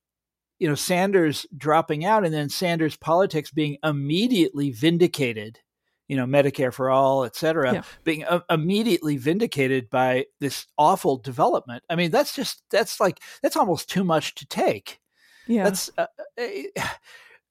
you 0.64 0.70
know 0.70 0.74
Sanders 0.74 1.44
dropping 1.54 2.06
out 2.06 2.24
and 2.24 2.32
then 2.32 2.48
Sanders 2.48 2.96
politics 2.96 3.50
being 3.50 3.76
immediately 3.84 4.70
vindicated 4.70 5.60
you 6.08 6.16
know 6.16 6.24
Medicare 6.24 6.72
for 6.72 6.88
all 6.88 7.24
et 7.24 7.36
cetera 7.36 7.74
yeah. 7.74 7.82
being 8.02 8.24
uh, 8.24 8.40
immediately 8.48 9.18
vindicated 9.18 9.90
by 9.90 10.24
this 10.40 10.66
awful 10.78 11.18
development. 11.18 11.82
I 11.90 11.96
mean 11.96 12.10
that's 12.10 12.34
just 12.34 12.62
that's 12.70 12.98
like 12.98 13.20
that's 13.42 13.56
almost 13.56 13.90
too 13.90 14.04
much 14.04 14.36
to 14.36 14.46
take. 14.46 15.00
Yeah. 15.46 15.64
That's 15.64 15.90
uh, 15.98 16.06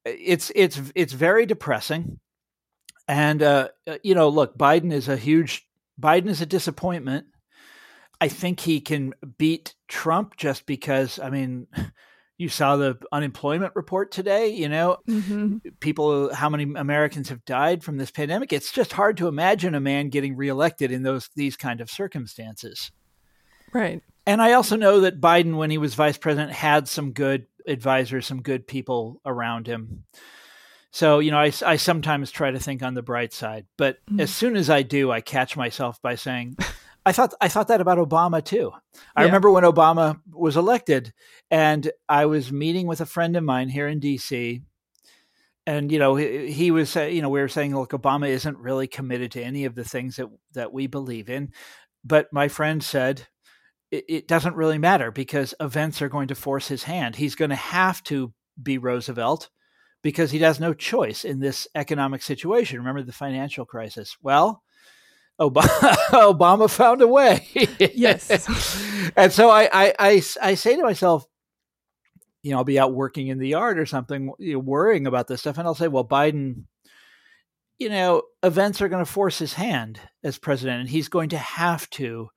it's 0.04 0.52
it's 0.56 0.82
it's 0.96 1.14
very 1.14 1.46
depressing. 1.46 2.20
And 3.08 3.44
uh, 3.44 3.68
uh, 3.86 3.98
you 4.02 4.16
know 4.16 4.30
look 4.30 4.58
Biden 4.58 4.92
is 4.92 5.08
a 5.08 5.18
huge 5.18 5.68
Biden 6.02 6.30
is 6.30 6.42
a 6.42 6.48
disappointment. 6.48 7.28
I 8.20 8.28
think 8.28 8.60
he 8.60 8.82
can 8.82 9.14
beat 9.38 9.76
Trump 9.88 10.36
just 10.36 10.66
because 10.66 11.20
I 11.20 11.30
mean 11.30 11.68
you 12.38 12.50
saw 12.50 12.76
the 12.76 12.98
unemployment 13.12 13.76
report 13.76 14.12
today 14.12 14.50
you 14.50 14.70
know? 14.70 14.98
Mm-hmm. 15.08 15.58
people 15.80 16.34
how 16.34 16.50
many 16.50 16.64
americans 16.76 17.30
have 17.30 17.46
died 17.46 17.84
from 17.84 17.98
this 17.98 18.12
pandemic? 18.12 18.54
It's 18.54 18.72
just 18.72 18.94
hard 18.94 19.18
to 19.18 19.28
imagine 19.28 19.76
a 19.76 19.80
man 19.80 20.10
getting 20.10 20.36
reelected 20.36 20.92
in 20.92 21.04
those 21.04 21.30
these 21.36 21.56
kind 21.58 21.82
of 21.82 21.90
circumstances. 21.90 22.92
Right. 23.74 24.02
And 24.26 24.42
i 24.42 24.54
also 24.54 24.76
know 24.76 25.02
that 25.02 25.22
biden 25.22 25.58
when 25.58 25.70
he 25.70 25.78
was 25.78 25.96
vice 25.96 26.18
president 26.18 26.52
had 26.52 26.88
some 26.88 27.12
good 27.12 27.46
advisors 27.68 28.26
some 28.26 28.42
good 28.42 28.68
people 28.68 29.22
around 29.26 29.68
him. 29.68 30.06
So 30.92 31.20
you 31.20 31.32
know 31.32 31.40
i, 31.40 31.52
I 31.66 31.78
sometimes 31.78 32.32
try 32.32 32.52
to 32.52 32.60
think 32.60 32.84
on 32.84 32.94
the 32.94 33.02
bright 33.02 33.34
side 33.34 33.66
but 33.78 33.98
mm-hmm. 34.06 34.20
as 34.20 34.34
soon 34.34 34.56
as 34.56 34.70
i 34.70 34.82
do 34.82 35.12
i 35.12 35.22
catch 35.22 35.58
myself 35.58 36.02
by 36.02 36.16
saying 36.16 36.56
I 37.06 37.12
thought 37.12 37.34
I 37.42 37.50
thought 37.50 37.68
that 37.68 37.82
about 37.82 37.98
Obama 37.98 38.44
too. 38.44 38.72
I 39.16 39.26
remember 39.26 39.52
when 39.52 39.64
Obama 39.64 40.20
was 40.32 40.56
elected, 40.56 41.14
and 41.52 41.92
I 42.08 42.26
was 42.26 42.52
meeting 42.52 42.88
with 42.88 43.02
a 43.02 43.06
friend 43.06 43.36
of 43.36 43.44
mine 43.44 43.70
here 43.70 43.88
in 43.88 44.00
D.C. 44.00 44.62
And 45.66 45.92
you 45.92 46.00
know 46.00 46.16
he, 46.16 46.52
he 46.52 46.72
was 46.72 46.96
you 46.96 47.22
know 47.22 47.30
we 47.30 47.42
were 47.42 47.48
saying 47.48 47.76
look 47.76 47.92
Obama 47.92 48.30
isn't 48.30 48.58
really 48.58 48.88
committed 48.88 49.32
to 49.34 49.44
any 49.44 49.66
of 49.66 49.76
the 49.76 49.84
things 49.84 50.16
that 50.16 50.28
that 50.54 50.74
we 50.74 50.88
believe 50.88 51.30
in, 51.30 51.52
but 52.04 52.32
my 52.32 52.48
friend 52.48 52.82
said 52.84 53.28
it, 53.92 54.06
it 54.08 54.28
doesn't 54.28 54.56
really 54.56 54.78
matter 54.78 55.12
because 55.12 55.54
events 55.60 56.02
are 56.02 56.10
going 56.10 56.30
to 56.30 56.36
force 56.36 56.68
his 56.68 56.84
hand. 56.84 57.16
He's 57.16 57.36
going 57.36 57.50
to 57.50 57.56
have 57.56 58.02
to 58.04 58.34
be 58.62 58.78
Roosevelt 58.78 59.50
because 60.02 60.32
he 60.32 60.40
has 60.40 60.60
no 60.60 60.74
choice 60.74 61.24
in 61.26 61.40
this 61.40 61.68
economic 61.76 62.22
situation. 62.22 62.80
Remember 62.80 63.04
the 63.04 63.14
financial 63.14 63.66
crisis. 63.66 64.18
Well, 64.22 64.64
Obama, 65.50 65.68
Obama 66.12 66.70
found 66.70 67.02
a 67.02 67.08
way. 67.08 67.48
yes. 67.94 68.30
and 69.16 69.32
so 69.32 69.50
I, 69.50 69.70
I, 69.72 69.94
I, 70.00 70.22
I, 70.42 70.54
say 70.56 70.76
to 70.76 70.84
myself, 70.84 71.26
you 72.42 72.52
know, 72.52 72.58
I'll 72.58 72.64
be 72.64 72.80
out 72.80 72.94
working 72.94 73.28
in 73.28 73.40
the 73.40 73.50
yard 73.50 73.80
or 73.80 73.86
something, 73.86 74.32
you 74.40 74.54
know, 74.54 74.60
worrying 74.60 75.08
about 75.08 75.28
this 75.28 75.42
stuff. 75.42 75.58
And 75.58 75.68
I'll 75.68 75.76
say, 75.76 75.88
well, 75.88 76.08
Biden, 76.08 76.66
you 77.80 77.90
know, 77.90 78.24
events 78.44 78.82
are 78.82 78.90
going 78.90 79.04
to 79.04 79.12
force 79.12 79.40
his 79.40 79.54
hand 79.54 80.00
as 80.24 80.38
president, 80.38 80.82
and 80.82 80.90
he's 80.90 81.10
going 81.10 81.30
to 81.30 81.38
have 81.38 81.90
to 81.92 82.30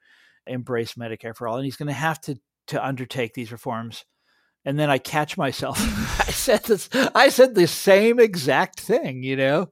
embrace 0.47 0.95
Medicare 0.95 1.37
for 1.37 1.49
all, 1.49 1.57
and 1.57 1.65
he's 1.65 1.77
going 1.77 1.89
to 1.89 1.93
have 1.93 2.21
to, 2.23 2.39
to 2.69 2.85
undertake 2.85 3.35
these 3.35 3.53
reforms. 3.53 4.05
And 4.67 4.79
then 4.79 4.91
I 4.91 4.99
catch 4.99 5.39
myself. 5.39 5.79
I 6.29 6.31
said 6.33 6.65
this. 6.65 6.91
I 7.15 7.31
said 7.31 7.55
the 7.55 7.67
same 7.67 8.21
exact 8.21 8.81
thing. 8.81 9.23
You 9.23 9.37
know, 9.37 9.71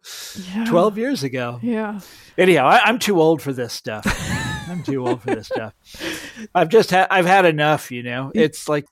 yeah. 0.55 0.65
twelve 0.65 0.97
years 0.97 1.23
ago. 1.23 1.59
Yeah. 1.63 2.01
Anyhow, 2.39 2.67
I, 2.67 2.89
am 2.89 2.99
too 2.99 3.21
old 3.21 3.43
for 3.43 3.53
this 3.53 3.73
stuff. 3.73 4.07
I'm 4.69 4.83
too 4.83 5.07
old 5.07 5.21
for 5.23 5.35
this 5.35 5.49
stuff. 5.49 5.75
I've 6.55 6.69
just 6.69 6.91
had. 6.91 7.09
I've 7.11 7.27
had 7.27 7.45
enough. 7.45 7.91
You 7.91 8.03
know, 8.03 8.33
it's 8.35 8.69
like 8.69 8.87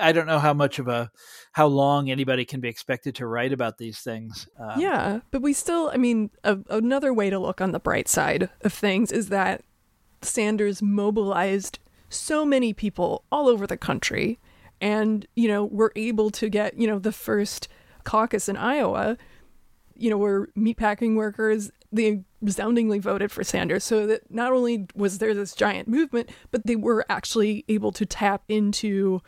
I 0.00 0.12
don't 0.12 0.26
know 0.26 0.38
how 0.38 0.54
much 0.54 0.78
of 0.78 0.88
a 0.88 1.10
how 1.52 1.66
long 1.66 2.10
anybody 2.10 2.44
can 2.44 2.60
be 2.60 2.68
expected 2.68 3.14
to 3.16 3.26
write 3.26 3.52
about 3.52 3.78
these 3.78 3.98
things. 3.98 4.48
Um, 4.58 4.80
yeah, 4.80 5.20
but 5.30 5.42
we 5.42 5.52
still, 5.52 5.90
I 5.92 5.96
mean, 5.96 6.30
a, 6.44 6.58
another 6.68 7.12
way 7.12 7.28
to 7.28 7.38
look 7.38 7.60
on 7.60 7.72
the 7.72 7.80
bright 7.80 8.08
side 8.08 8.50
of 8.60 8.72
things 8.72 9.10
is 9.10 9.30
that 9.30 9.62
Sanders 10.22 10.80
mobilized 10.80 11.80
so 12.08 12.44
many 12.44 12.72
people 12.72 13.24
all 13.32 13.48
over 13.48 13.66
the 13.66 13.76
country, 13.76 14.38
and 14.80 15.26
you 15.34 15.48
know, 15.48 15.64
we're 15.64 15.92
able 15.96 16.30
to 16.30 16.48
get 16.48 16.78
you 16.78 16.86
know 16.86 16.98
the 16.98 17.12
first 17.12 17.68
caucus 18.04 18.48
in 18.48 18.56
Iowa. 18.56 19.16
You 19.96 20.08
know, 20.08 20.18
where 20.18 20.46
meatpacking 20.56 21.14
workers 21.14 21.70
they 21.92 22.22
resoundingly 22.40 22.98
voted 22.98 23.30
for 23.30 23.44
Sanders. 23.44 23.84
So 23.84 24.06
that 24.06 24.30
not 24.30 24.52
only 24.52 24.86
was 24.94 25.18
there 25.18 25.34
this 25.34 25.54
giant 25.54 25.88
movement, 25.88 26.30
but 26.50 26.66
they 26.66 26.76
were 26.76 27.04
actually 27.08 27.64
able 27.68 27.92
to 27.92 28.06
tap 28.06 28.42
into 28.48 29.20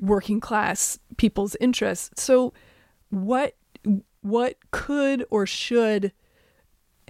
working 0.00 0.40
class 0.40 0.98
people's 1.16 1.56
interests. 1.60 2.22
So 2.22 2.52
what 3.10 3.56
what 4.22 4.56
could 4.70 5.24
or 5.30 5.46
should 5.46 6.12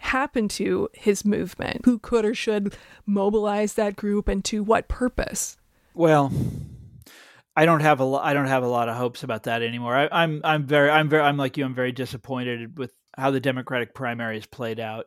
happen 0.00 0.48
to 0.48 0.88
his 0.94 1.24
movement? 1.24 1.82
Who 1.84 1.98
could 1.98 2.24
or 2.24 2.34
should 2.34 2.76
mobilize 3.06 3.74
that 3.74 3.96
group 3.96 4.28
and 4.28 4.44
to 4.46 4.62
what 4.62 4.88
purpose? 4.88 5.56
Well, 5.94 6.32
I 7.54 7.66
don't 7.66 7.80
have 7.80 8.00
a 8.00 8.04
lo- 8.04 8.20
I 8.20 8.32
don't 8.32 8.46
have 8.46 8.62
a 8.62 8.68
lot 8.68 8.88
of 8.88 8.96
hopes 8.96 9.22
about 9.22 9.44
that 9.44 9.62
anymore. 9.62 9.96
I, 9.96 10.08
I'm 10.10 10.40
I'm 10.44 10.66
very 10.66 10.90
I'm 10.90 11.08
very 11.08 11.22
I'm 11.22 11.36
like 11.36 11.56
you. 11.56 11.64
I'm 11.64 11.74
very 11.74 11.92
disappointed 11.92 12.78
with 12.78 12.92
how 13.16 13.30
the 13.30 13.40
Democratic 13.40 13.94
primary 13.94 14.38
primaries 14.38 14.46
played 14.46 14.80
out. 14.80 15.06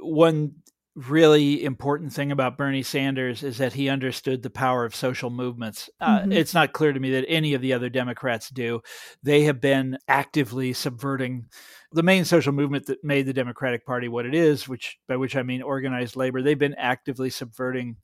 One 0.00 0.54
really 0.94 1.62
important 1.62 2.12
thing 2.12 2.32
about 2.32 2.58
Bernie 2.58 2.82
Sanders 2.82 3.44
is 3.44 3.58
that 3.58 3.72
he 3.72 3.88
understood 3.88 4.42
the 4.42 4.50
power 4.50 4.84
of 4.84 4.96
social 4.96 5.30
movements. 5.30 5.88
Uh, 6.00 6.20
mm-hmm. 6.20 6.32
It's 6.32 6.54
not 6.54 6.72
clear 6.72 6.92
to 6.92 6.98
me 6.98 7.12
that 7.12 7.24
any 7.28 7.54
of 7.54 7.62
the 7.62 7.72
other 7.72 7.88
Democrats 7.88 8.50
do. 8.50 8.80
They 9.22 9.44
have 9.44 9.60
been 9.60 9.98
actively 10.08 10.72
subverting 10.72 11.46
the 11.92 12.02
main 12.02 12.24
social 12.24 12.52
movement 12.52 12.86
that 12.86 13.04
made 13.04 13.26
the 13.26 13.32
Democratic 13.32 13.86
Party 13.86 14.08
what 14.08 14.26
it 14.26 14.34
is, 14.34 14.66
which 14.66 14.98
by 15.06 15.16
which 15.16 15.36
I 15.36 15.42
mean 15.42 15.62
organized 15.62 16.16
labor. 16.16 16.42
They've 16.42 16.58
been 16.58 16.74
actively 16.74 17.30
subverting 17.30 17.96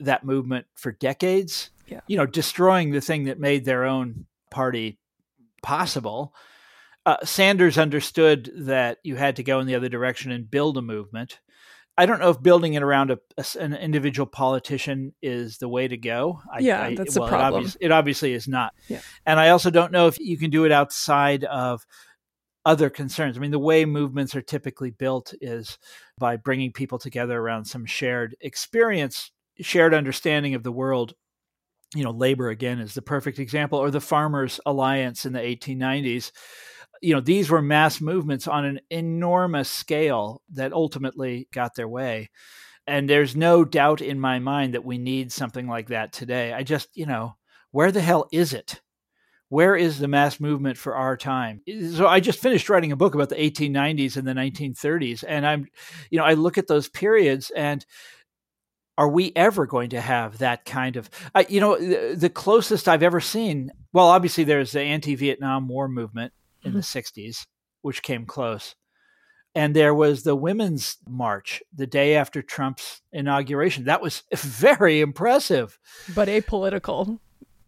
that 0.00 0.24
movement 0.24 0.66
for 0.74 0.92
decades. 0.92 1.70
Yeah. 1.86 2.00
You 2.06 2.16
know, 2.16 2.26
destroying 2.26 2.90
the 2.90 3.00
thing 3.00 3.24
that 3.24 3.38
made 3.38 3.64
their 3.64 3.84
own 3.84 4.26
party 4.50 4.98
possible. 5.62 6.34
Uh, 7.06 7.16
Sanders 7.24 7.76
understood 7.76 8.50
that 8.56 8.98
you 9.02 9.16
had 9.16 9.36
to 9.36 9.42
go 9.42 9.60
in 9.60 9.66
the 9.66 9.74
other 9.74 9.90
direction 9.90 10.32
and 10.32 10.50
build 10.50 10.78
a 10.78 10.82
movement. 10.82 11.40
I 11.96 12.06
don't 12.06 12.18
know 12.18 12.30
if 12.30 12.42
building 12.42 12.74
it 12.74 12.82
around 12.82 13.10
a, 13.10 13.18
a, 13.36 13.44
an 13.60 13.74
individual 13.74 14.26
politician 14.26 15.12
is 15.22 15.58
the 15.58 15.68
way 15.68 15.86
to 15.86 15.96
go. 15.96 16.40
I, 16.52 16.58
yeah, 16.58 16.82
I, 16.82 16.94
that's 16.94 17.16
well, 17.16 17.26
a 17.26 17.30
problem. 17.30 17.52
It, 17.52 17.56
obvious, 17.56 17.76
it, 17.80 17.92
obviously 17.92 18.32
is 18.32 18.48
not. 18.48 18.72
Yeah. 18.88 19.00
And 19.26 19.38
I 19.38 19.50
also 19.50 19.70
don't 19.70 19.92
know 19.92 20.08
if 20.08 20.18
you 20.18 20.36
can 20.36 20.50
do 20.50 20.64
it 20.64 20.72
outside 20.72 21.44
of 21.44 21.86
other 22.64 22.90
concerns. 22.90 23.36
I 23.36 23.40
mean, 23.40 23.50
the 23.50 23.58
way 23.58 23.84
movements 23.84 24.34
are 24.34 24.42
typically 24.42 24.90
built 24.90 25.34
is 25.40 25.78
by 26.18 26.36
bringing 26.36 26.72
people 26.72 26.98
together 26.98 27.38
around 27.38 27.66
some 27.66 27.86
shared 27.86 28.34
experience, 28.40 29.30
shared 29.60 29.94
understanding 29.94 30.54
of 30.54 30.62
the 30.62 30.72
world. 30.72 31.14
You 31.94 32.02
know, 32.02 32.10
labor 32.10 32.48
again 32.48 32.80
is 32.80 32.94
the 32.94 33.02
perfect 33.02 33.38
example, 33.38 33.78
or 33.78 33.90
the 33.90 34.00
Farmers 34.00 34.58
Alliance 34.66 35.26
in 35.26 35.32
the 35.32 35.40
1890s 35.40 36.32
you 37.04 37.14
know 37.14 37.20
these 37.20 37.50
were 37.50 37.62
mass 37.62 38.00
movements 38.00 38.48
on 38.48 38.64
an 38.64 38.80
enormous 38.90 39.68
scale 39.68 40.40
that 40.52 40.72
ultimately 40.72 41.48
got 41.52 41.74
their 41.74 41.88
way. 41.88 42.30
And 42.86 43.08
there's 43.08 43.36
no 43.36 43.64
doubt 43.64 44.00
in 44.00 44.18
my 44.18 44.38
mind 44.38 44.74
that 44.74 44.84
we 44.84 44.98
need 44.98 45.32
something 45.32 45.66
like 45.68 45.88
that 45.88 46.12
today. 46.12 46.52
I 46.52 46.62
just 46.62 46.88
you 46.94 47.06
know 47.06 47.36
where 47.72 47.92
the 47.92 48.00
hell 48.00 48.26
is 48.32 48.54
it? 48.54 48.80
Where 49.50 49.76
is 49.76 49.98
the 49.98 50.08
mass 50.08 50.40
movement 50.40 50.78
for 50.78 50.96
our 50.96 51.16
time? 51.16 51.60
So 51.92 52.06
i 52.06 52.20
just 52.20 52.40
finished 52.40 52.70
writing 52.70 52.92
a 52.92 52.96
book 52.96 53.14
about 53.14 53.28
the 53.28 53.36
1890s 53.36 54.16
and 54.16 54.26
the 54.26 54.32
1930s 54.32 55.24
and 55.28 55.46
i'm 55.46 55.66
you 56.10 56.18
know 56.18 56.24
i 56.24 56.32
look 56.34 56.58
at 56.58 56.66
those 56.66 56.88
periods 56.88 57.52
and 57.54 57.84
are 58.96 59.08
we 59.08 59.32
ever 59.34 59.66
going 59.66 59.90
to 59.90 60.00
have 60.00 60.38
that 60.38 60.64
kind 60.64 60.96
of 60.96 61.10
uh, 61.34 61.44
you 61.48 61.60
know 61.60 61.76
the, 61.78 62.14
the, 62.16 62.30
closest 62.30 62.88
i've 62.88 63.02
ever 63.02 63.20
seen 63.20 63.70
well 63.92 64.06
obviously 64.06 64.44
there's 64.44 64.72
the 64.72 64.80
anti-vietnam 64.80 65.68
war 65.68 65.88
movement 65.88 66.32
in 66.64 66.72
mm-hmm. 66.72 66.78
the 66.78 67.30
60s, 67.30 67.46
which 67.82 68.02
came 68.02 68.26
close. 68.26 68.74
And 69.54 69.76
there 69.76 69.94
was 69.94 70.24
the 70.24 70.34
Women's 70.34 70.96
March 71.08 71.62
the 71.72 71.86
day 71.86 72.16
after 72.16 72.42
Trump's 72.42 73.02
inauguration. 73.12 73.84
That 73.84 74.02
was 74.02 74.24
very 74.34 75.00
impressive. 75.00 75.78
But 76.14 76.28
apolitical. 76.28 77.20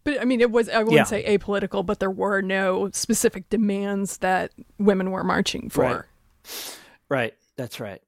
But 0.02 0.20
I 0.20 0.24
mean, 0.24 0.40
it 0.40 0.50
was, 0.50 0.68
I 0.68 0.78
wouldn't 0.78 0.94
yeah. 0.94 1.04
say 1.04 1.38
apolitical, 1.38 1.86
but 1.86 2.00
there 2.00 2.10
were 2.10 2.40
no 2.40 2.90
specific 2.92 3.48
demands 3.50 4.18
that 4.18 4.52
women 4.78 5.12
were 5.12 5.22
marching 5.22 5.70
for. 5.70 5.82
Right. 5.82 6.78
right. 7.08 7.34
That's 7.56 7.78
right. 7.78 8.02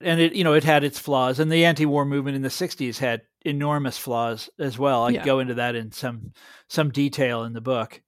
And 0.00 0.20
it, 0.20 0.34
you 0.34 0.44
know, 0.44 0.54
it 0.54 0.64
had 0.64 0.84
its 0.84 0.98
flaws. 0.98 1.40
And 1.40 1.50
the 1.50 1.64
anti 1.64 1.86
war 1.86 2.04
movement 2.04 2.36
in 2.36 2.42
the 2.42 2.48
60s 2.48 2.98
had 2.98 3.22
enormous 3.44 3.98
flaws 3.98 4.48
as 4.58 4.78
well. 4.78 5.04
I 5.04 5.10
yeah. 5.10 5.24
go 5.24 5.40
into 5.40 5.54
that 5.54 5.74
in 5.74 5.92
some 5.92 6.32
some 6.68 6.90
detail 6.90 7.44
in 7.44 7.52
the 7.52 7.60
book 7.60 8.00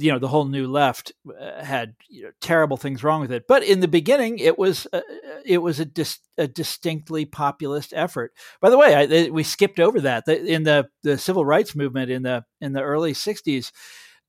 you 0.00 0.10
know 0.10 0.18
the 0.18 0.28
whole 0.28 0.46
new 0.46 0.66
left 0.66 1.12
uh, 1.38 1.62
had 1.62 1.94
you 2.08 2.24
know, 2.24 2.30
terrible 2.40 2.76
things 2.76 3.04
wrong 3.04 3.20
with 3.20 3.32
it 3.32 3.46
but 3.46 3.62
in 3.62 3.80
the 3.80 3.88
beginning 3.88 4.38
it 4.38 4.58
was 4.58 4.86
uh, 4.92 5.00
it 5.44 5.58
was 5.58 5.80
a, 5.80 5.84
dis- 5.84 6.20
a 6.38 6.48
distinctly 6.48 7.24
populist 7.24 7.92
effort 7.94 8.32
by 8.60 8.70
the 8.70 8.78
way 8.78 8.94
I, 8.94 9.30
we 9.30 9.42
skipped 9.42 9.80
over 9.80 10.00
that 10.00 10.26
in 10.28 10.64
the 10.64 10.88
the 11.02 11.18
civil 11.18 11.44
rights 11.44 11.74
movement 11.74 12.10
in 12.10 12.22
the 12.22 12.44
in 12.60 12.72
the 12.72 12.82
early 12.82 13.12
60s 13.12 13.72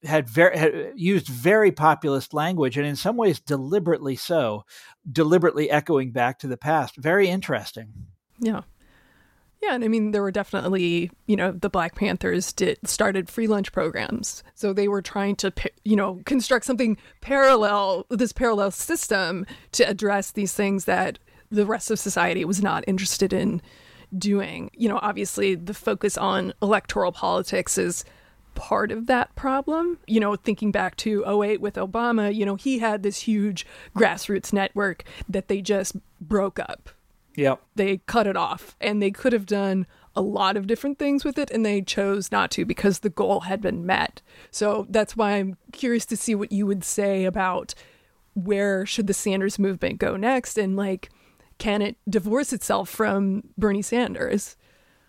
had 0.03 0.27
very 0.27 0.57
had 0.57 0.93
used 0.95 1.27
very 1.27 1.71
populist 1.71 2.33
language 2.33 2.77
and 2.77 2.87
in 2.87 2.95
some 2.95 3.17
ways 3.17 3.39
deliberately 3.39 4.15
so 4.15 4.63
deliberately 5.11 5.69
echoing 5.69 6.11
back 6.11 6.39
to 6.39 6.47
the 6.47 6.57
past 6.57 6.95
very 6.97 7.27
interesting 7.27 7.93
yeah 8.39 8.61
yeah, 9.61 9.75
and 9.75 9.83
I 9.83 9.87
mean 9.87 10.11
there 10.11 10.23
were 10.23 10.31
definitely, 10.31 11.11
you 11.27 11.35
know, 11.35 11.51
the 11.51 11.69
Black 11.69 11.93
Panthers 11.93 12.51
did 12.51 12.79
started 12.83 13.29
free 13.29 13.45
lunch 13.45 13.71
programs. 13.71 14.43
So 14.55 14.73
they 14.73 14.87
were 14.87 15.03
trying 15.03 15.35
to, 15.37 15.53
you 15.83 15.95
know, 15.95 16.19
construct 16.25 16.65
something 16.65 16.97
parallel, 17.21 18.07
this 18.09 18.33
parallel 18.33 18.71
system 18.71 19.45
to 19.73 19.87
address 19.87 20.31
these 20.31 20.53
things 20.53 20.85
that 20.85 21.19
the 21.51 21.65
rest 21.65 21.91
of 21.91 21.99
society 21.99 22.43
was 22.43 22.63
not 22.63 22.83
interested 22.87 23.33
in 23.33 23.61
doing. 24.17 24.71
You 24.73 24.89
know, 24.89 24.99
obviously 25.03 25.53
the 25.53 25.75
focus 25.75 26.17
on 26.17 26.53
electoral 26.63 27.11
politics 27.11 27.77
is 27.77 28.03
part 28.55 28.91
of 28.91 29.07
that 29.07 29.35
problem. 29.35 29.99
You 30.07 30.19
know, 30.19 30.35
thinking 30.35 30.71
back 30.71 30.95
to 30.97 31.23
08 31.25 31.61
with 31.61 31.75
Obama, 31.75 32.33
you 32.33 32.45
know, 32.45 32.55
he 32.55 32.79
had 32.79 33.03
this 33.03 33.21
huge 33.21 33.65
grassroots 33.95 34.53
network 34.53 35.03
that 35.27 35.47
they 35.47 35.61
just 35.61 35.95
broke 36.19 36.59
up 36.59 36.89
Yep. 37.35 37.61
They 37.75 37.97
cut 37.97 38.27
it 38.27 38.35
off 38.35 38.75
and 38.81 39.01
they 39.01 39.11
could 39.11 39.33
have 39.33 39.45
done 39.45 39.87
a 40.15 40.21
lot 40.21 40.57
of 40.57 40.67
different 40.67 40.99
things 40.99 41.23
with 41.23 41.37
it 41.37 41.49
and 41.51 41.65
they 41.65 41.81
chose 41.81 42.31
not 42.31 42.51
to 42.51 42.65
because 42.65 42.99
the 42.99 43.09
goal 43.09 43.41
had 43.41 43.61
been 43.61 43.85
met. 43.85 44.21
So 44.51 44.85
that's 44.89 45.15
why 45.15 45.33
I'm 45.33 45.57
curious 45.71 46.05
to 46.07 46.17
see 46.17 46.35
what 46.35 46.51
you 46.51 46.65
would 46.65 46.83
say 46.83 47.25
about 47.25 47.73
where 48.33 48.85
should 48.85 49.07
the 49.07 49.13
Sanders 49.13 49.59
movement 49.59 49.99
go 49.99 50.17
next 50.17 50.57
and 50.57 50.75
like 50.75 51.09
can 51.57 51.81
it 51.81 51.95
divorce 52.09 52.53
itself 52.53 52.89
from 52.89 53.43
Bernie 53.57 53.83
Sanders? 53.83 54.57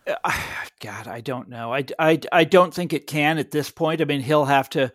Uh, 0.07 0.15
God, 0.81 1.07
I 1.07 1.21
don't 1.21 1.49
know. 1.49 1.73
I, 1.73 1.85
I, 1.99 2.21
I 2.33 2.45
don't 2.45 2.75
think 2.75 2.93
it 2.93 3.07
can 3.07 3.38
at 3.38 3.51
this 3.51 3.71
point. 3.71 4.01
I 4.01 4.05
mean, 4.05 4.21
he'll 4.21 4.45
have 4.45 4.69
to, 4.71 4.93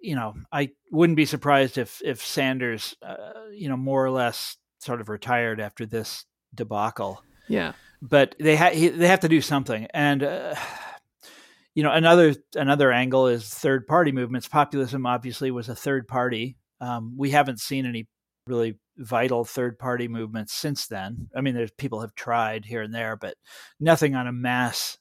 you 0.00 0.14
know, 0.14 0.34
I 0.52 0.70
wouldn't 0.90 1.16
be 1.16 1.24
surprised 1.24 1.78
if 1.78 2.02
if 2.04 2.24
Sanders, 2.24 2.94
uh, 3.02 3.16
you 3.52 3.68
know, 3.68 3.76
more 3.76 4.04
or 4.04 4.10
less 4.10 4.56
sort 4.80 5.00
of 5.00 5.08
retired 5.08 5.60
after 5.60 5.86
this 5.86 6.24
debacle. 6.54 7.22
Yeah. 7.48 7.72
But 8.02 8.34
they 8.38 8.56
ha- 8.56 8.70
they 8.72 9.08
have 9.08 9.20
to 9.20 9.28
do 9.28 9.42
something, 9.42 9.86
and 9.92 10.22
uh, 10.22 10.54
you 11.74 11.82
know 11.82 11.92
another 11.92 12.34
another 12.54 12.90
angle 12.90 13.26
is 13.26 13.46
third 13.46 13.86
party 13.86 14.10
movements. 14.10 14.48
Populism 14.48 15.04
obviously 15.04 15.50
was 15.50 15.68
a 15.68 15.74
third 15.74 16.08
party. 16.08 16.56
Um, 16.80 17.14
we 17.18 17.30
haven't 17.30 17.60
seen 17.60 17.84
any 17.84 18.08
really 18.46 18.78
vital 19.00 19.44
third 19.44 19.78
party 19.78 20.08
movements 20.08 20.52
since 20.52 20.86
then. 20.86 21.28
I 21.34 21.40
mean, 21.40 21.54
there's 21.54 21.72
people 21.72 22.00
have 22.02 22.14
tried 22.14 22.64
here 22.64 22.82
and 22.82 22.94
there, 22.94 23.16
but 23.16 23.34
nothing 23.80 24.14
on 24.14 24.26
a 24.26 24.32
mass 24.32 24.98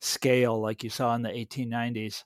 scale 0.00 0.60
like 0.60 0.82
you 0.82 0.90
saw 0.90 1.14
in 1.14 1.22
the 1.22 1.28
1890s. 1.28 2.24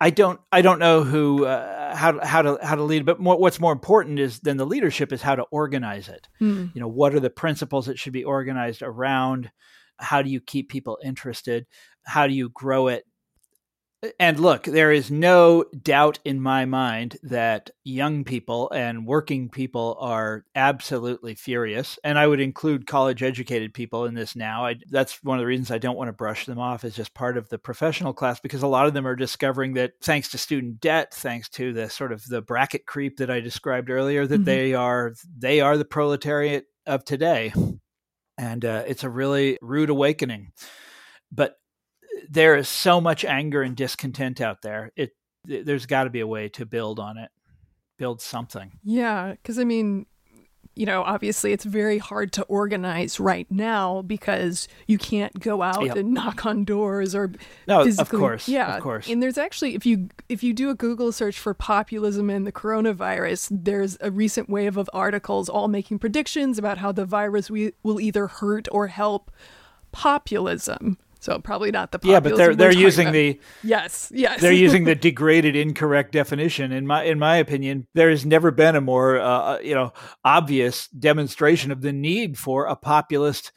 I 0.00 0.10
don't 0.10 0.40
I 0.50 0.62
don't 0.62 0.80
know 0.80 1.04
who 1.04 1.44
uh, 1.44 1.94
how 1.94 2.18
how 2.24 2.42
to 2.42 2.58
how 2.60 2.74
to 2.74 2.82
lead, 2.82 3.06
but 3.06 3.20
more, 3.20 3.38
what's 3.38 3.60
more 3.60 3.72
important 3.72 4.18
is 4.18 4.40
than 4.40 4.56
the 4.56 4.66
leadership 4.66 5.12
is 5.12 5.22
how 5.22 5.36
to 5.36 5.44
organize 5.52 6.08
it. 6.08 6.26
Mm. 6.40 6.74
You 6.74 6.80
know, 6.80 6.88
what 6.88 7.14
are 7.14 7.20
the 7.20 7.30
principles 7.30 7.86
that 7.86 8.00
should 8.00 8.12
be 8.12 8.24
organized 8.24 8.82
around? 8.82 9.52
How 9.98 10.22
do 10.22 10.28
you 10.28 10.40
keep 10.40 10.68
people 10.68 10.98
interested? 11.04 11.66
How 12.04 12.26
do 12.26 12.34
you 12.34 12.48
grow 12.48 12.88
it? 12.88 13.04
And 14.18 14.40
look, 14.40 14.64
there 14.64 14.90
is 14.90 15.12
no 15.12 15.64
doubt 15.80 16.18
in 16.24 16.40
my 16.40 16.64
mind 16.64 17.18
that 17.22 17.70
young 17.84 18.24
people 18.24 18.68
and 18.72 19.06
working 19.06 19.48
people 19.48 19.96
are 20.00 20.44
absolutely 20.56 21.36
furious. 21.36 22.00
And 22.02 22.18
I 22.18 22.26
would 22.26 22.40
include 22.40 22.88
college 22.88 23.22
educated 23.22 23.72
people 23.72 24.06
in 24.06 24.14
this 24.14 24.34
now. 24.34 24.66
I, 24.66 24.76
that's 24.90 25.22
one 25.22 25.38
of 25.38 25.42
the 25.42 25.46
reasons 25.46 25.70
I 25.70 25.78
don't 25.78 25.96
want 25.96 26.08
to 26.08 26.12
brush 26.12 26.46
them 26.46 26.58
off 26.58 26.82
as 26.82 26.96
just 26.96 27.14
part 27.14 27.36
of 27.36 27.48
the 27.48 27.58
professional 27.58 28.12
class 28.12 28.40
because 28.40 28.64
a 28.64 28.66
lot 28.66 28.86
of 28.86 28.94
them 28.94 29.06
are 29.06 29.14
discovering 29.14 29.74
that 29.74 29.92
thanks 30.02 30.28
to 30.30 30.38
student 30.38 30.80
debt, 30.80 31.14
thanks 31.14 31.48
to 31.50 31.72
the 31.72 31.88
sort 31.88 32.10
of 32.10 32.24
the 32.26 32.42
bracket 32.42 32.86
creep 32.86 33.18
that 33.18 33.30
I 33.30 33.38
described 33.38 33.88
earlier, 33.88 34.26
that 34.26 34.34
mm-hmm. 34.34 34.44
they 34.44 34.74
are 34.74 35.14
they 35.38 35.60
are 35.60 35.78
the 35.78 35.84
proletariat 35.84 36.66
of 36.86 37.04
today. 37.04 37.52
And 38.36 38.64
uh, 38.64 38.82
it's 38.84 39.04
a 39.04 39.10
really 39.10 39.58
rude 39.62 39.90
awakening. 39.90 40.50
But 41.30 41.56
there 42.30 42.56
is 42.56 42.68
so 42.68 43.00
much 43.00 43.24
anger 43.24 43.62
and 43.62 43.76
discontent 43.76 44.40
out 44.40 44.62
there. 44.62 44.90
It 44.96 45.12
there's 45.44 45.86
got 45.86 46.04
to 46.04 46.10
be 46.10 46.20
a 46.20 46.26
way 46.26 46.48
to 46.50 46.66
build 46.66 47.00
on 47.00 47.18
it, 47.18 47.30
build 47.98 48.20
something. 48.20 48.72
Yeah, 48.84 49.32
because 49.32 49.58
I 49.58 49.64
mean, 49.64 50.06
you 50.74 50.86
know, 50.86 51.02
obviously 51.02 51.52
it's 51.52 51.64
very 51.64 51.98
hard 51.98 52.32
to 52.32 52.42
organize 52.44 53.20
right 53.20 53.50
now 53.50 54.02
because 54.02 54.68
you 54.86 54.96
can't 54.96 55.38
go 55.38 55.62
out 55.62 55.84
yep. 55.84 55.96
and 55.96 56.14
knock 56.14 56.46
on 56.46 56.64
doors 56.64 57.14
or 57.14 57.32
no, 57.66 57.82
of 57.82 58.08
course, 58.08 58.48
yeah, 58.48 58.76
of 58.76 58.82
course. 58.82 59.08
And 59.08 59.22
there's 59.22 59.36
actually 59.36 59.74
if 59.74 59.84
you 59.84 60.08
if 60.28 60.42
you 60.42 60.54
do 60.54 60.70
a 60.70 60.74
Google 60.74 61.12
search 61.12 61.38
for 61.38 61.52
populism 61.52 62.30
and 62.30 62.46
the 62.46 62.52
coronavirus, 62.52 63.48
there's 63.50 63.98
a 64.00 64.10
recent 64.10 64.48
wave 64.48 64.76
of 64.76 64.88
articles 64.94 65.48
all 65.48 65.68
making 65.68 65.98
predictions 65.98 66.58
about 66.58 66.78
how 66.78 66.92
the 66.92 67.04
virus 67.04 67.50
we, 67.50 67.72
will 67.82 68.00
either 68.00 68.28
hurt 68.28 68.66
or 68.72 68.86
help 68.86 69.30
populism. 69.90 70.96
So 71.22 71.38
probably 71.38 71.70
not 71.70 71.92
the 71.92 72.00
yeah, 72.02 72.18
but 72.18 72.36
they're 72.36 72.56
they're 72.56 72.74
using 72.74 73.06
about. 73.06 73.12
the 73.12 73.40
yes 73.62 74.10
yes 74.12 74.40
they're 74.40 74.52
using 74.66 74.82
the 74.82 74.96
degraded 74.96 75.54
incorrect 75.54 76.10
definition. 76.10 76.72
In 76.72 76.84
my 76.84 77.04
in 77.04 77.20
my 77.20 77.36
opinion, 77.36 77.86
there 77.94 78.10
has 78.10 78.26
never 78.26 78.50
been 78.50 78.74
a 78.74 78.80
more 78.80 79.20
uh, 79.20 79.24
uh, 79.24 79.58
you 79.62 79.72
know 79.72 79.92
obvious 80.24 80.88
demonstration 80.88 81.70
of 81.70 81.80
the 81.80 81.92
need 81.92 82.36
for 82.38 82.66
a 82.66 82.74
populist 82.74 83.52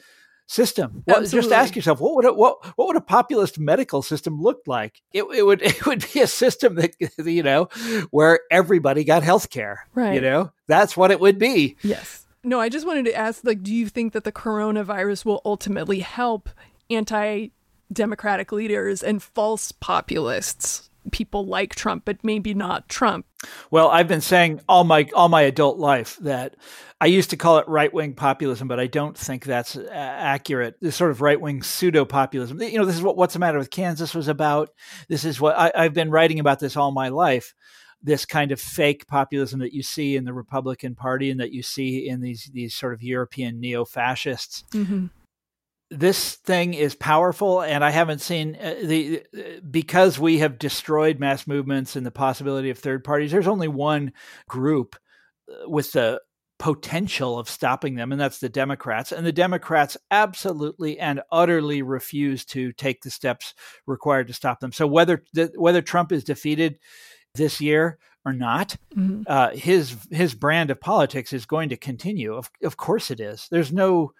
system. 0.45 1.01
Well, 1.07 1.25
just 1.25 1.51
ask 1.51 1.75
yourself 1.75 1.99
what 1.99 2.15
would 2.15 2.25
a, 2.25 2.33
what 2.33 2.63
what 2.77 2.87
would 2.87 2.97
a 2.97 3.01
populist 3.01 3.57
medical 3.57 4.03
system 4.03 4.39
look 4.39 4.61
like? 4.67 5.01
It, 5.11 5.23
it 5.23 5.41
would 5.41 5.61
it 5.63 5.87
would 5.87 6.05
be 6.13 6.21
a 6.21 6.27
system 6.27 6.75
that 6.75 6.93
you 7.25 7.41
know 7.41 7.69
where 8.11 8.41
everybody 8.51 9.03
got 9.03 9.23
health 9.23 9.49
care. 9.49 9.87
Right. 9.95 10.13
You 10.13 10.21
know 10.21 10.51
that's 10.67 10.95
what 10.95 11.09
it 11.09 11.19
would 11.19 11.39
be. 11.39 11.77
Yes. 11.81 12.27
No, 12.43 12.59
I 12.59 12.69
just 12.69 12.85
wanted 12.85 13.05
to 13.05 13.15
ask 13.15 13.43
like 13.43 13.63
do 13.63 13.73
you 13.73 13.89
think 13.89 14.13
that 14.13 14.23
the 14.23 14.31
coronavirus 14.31 15.25
will 15.25 15.41
ultimately 15.43 16.01
help 16.01 16.47
anti 16.91 17.47
democratic 17.91 18.51
leaders 18.51 19.03
and 19.03 19.21
false 19.21 19.71
populists 19.71 20.89
people 21.11 21.45
like 21.45 21.75
Trump, 21.75 22.03
but 22.05 22.23
maybe 22.23 22.53
not 22.53 22.89
Trump. 22.89 23.25
Well, 23.69 23.89
I've 23.89 24.07
been 24.07 24.21
saying 24.21 24.61
all 24.67 24.83
my 24.83 25.07
all 25.13 25.29
my 25.29 25.41
adult 25.41 25.77
life 25.77 26.17
that 26.21 26.55
I 26.99 27.05
used 27.07 27.29
to 27.31 27.37
call 27.37 27.57
it 27.59 27.67
right 27.67 27.93
wing 27.93 28.13
populism, 28.13 28.67
but 28.67 28.79
I 28.79 28.87
don't 28.87 29.17
think 29.17 29.45
that's 29.45 29.75
uh, 29.75 29.89
accurate. 29.91 30.75
This 30.81 30.95
sort 30.95 31.11
of 31.11 31.21
right 31.21 31.39
wing 31.39 31.61
pseudo 31.61 32.05
populism. 32.05 32.61
You 32.61 32.79
know, 32.79 32.85
this 32.85 32.95
is 32.95 33.03
what 33.03 33.17
what's 33.17 33.33
the 33.33 33.39
matter 33.39 33.57
with 33.57 33.69
Kansas 33.69 34.15
was 34.15 34.27
about. 34.27 34.69
This 35.09 35.25
is 35.25 35.39
what 35.39 35.57
I, 35.57 35.71
I've 35.75 35.93
been 35.93 36.11
writing 36.11 36.39
about 36.39 36.59
this 36.59 36.75
all 36.75 36.91
my 36.91 37.09
life. 37.09 37.53
This 38.01 38.25
kind 38.25 38.51
of 38.51 38.59
fake 38.59 39.07
populism 39.07 39.59
that 39.61 39.73
you 39.73 39.81
see 39.81 40.15
in 40.15 40.25
the 40.25 40.33
Republican 40.33 40.95
Party 40.95 41.31
and 41.31 41.39
that 41.39 41.51
you 41.51 41.63
see 41.63 42.07
in 42.07 42.21
these 42.21 42.49
these 42.53 42.73
sort 42.73 42.93
of 42.93 43.03
European 43.03 43.59
neo 43.59 43.85
fascists. 43.85 44.63
Mm-hmm 44.71 45.07
this 45.91 46.35
thing 46.35 46.73
is 46.73 46.95
powerful 46.95 47.61
and 47.61 47.83
i 47.83 47.91
haven't 47.91 48.19
seen 48.19 48.55
uh, 48.55 48.75
the 48.83 49.23
because 49.69 50.17
we 50.17 50.39
have 50.39 50.57
destroyed 50.57 51.19
mass 51.19 51.45
movements 51.45 51.95
and 51.95 52.05
the 52.05 52.11
possibility 52.11 52.69
of 52.69 52.79
third 52.79 53.03
parties 53.03 53.31
there's 53.31 53.47
only 53.47 53.67
one 53.67 54.11
group 54.47 54.95
uh, 55.49 55.69
with 55.69 55.91
the 55.91 56.19
potential 56.57 57.37
of 57.37 57.49
stopping 57.49 57.95
them 57.95 58.11
and 58.11 58.19
that's 58.19 58.39
the 58.39 58.49
democrats 58.49 59.11
and 59.11 59.25
the 59.25 59.31
democrats 59.31 59.97
absolutely 60.09 60.97
and 60.97 61.21
utterly 61.31 61.81
refuse 61.81 62.45
to 62.45 62.71
take 62.73 63.01
the 63.01 63.11
steps 63.11 63.53
required 63.85 64.27
to 64.27 64.33
stop 64.33 64.59
them. 64.61 64.71
So 64.71 64.87
whether 64.87 65.23
whether 65.55 65.81
trump 65.81 66.11
is 66.13 66.23
defeated 66.23 66.79
this 67.35 67.59
year 67.59 67.99
or 68.25 68.31
not 68.31 68.77
mm-hmm. 68.95 69.23
uh, 69.27 69.49
his 69.51 69.97
his 70.09 70.33
brand 70.33 70.71
of 70.71 70.79
politics 70.79 71.33
is 71.33 71.45
going 71.45 71.69
to 71.69 71.77
continue. 71.77 72.33
Of, 72.33 72.49
of 72.63 72.77
course 72.77 73.11
it 73.11 73.19
is. 73.19 73.47
There's 73.51 73.73
no 73.73 74.13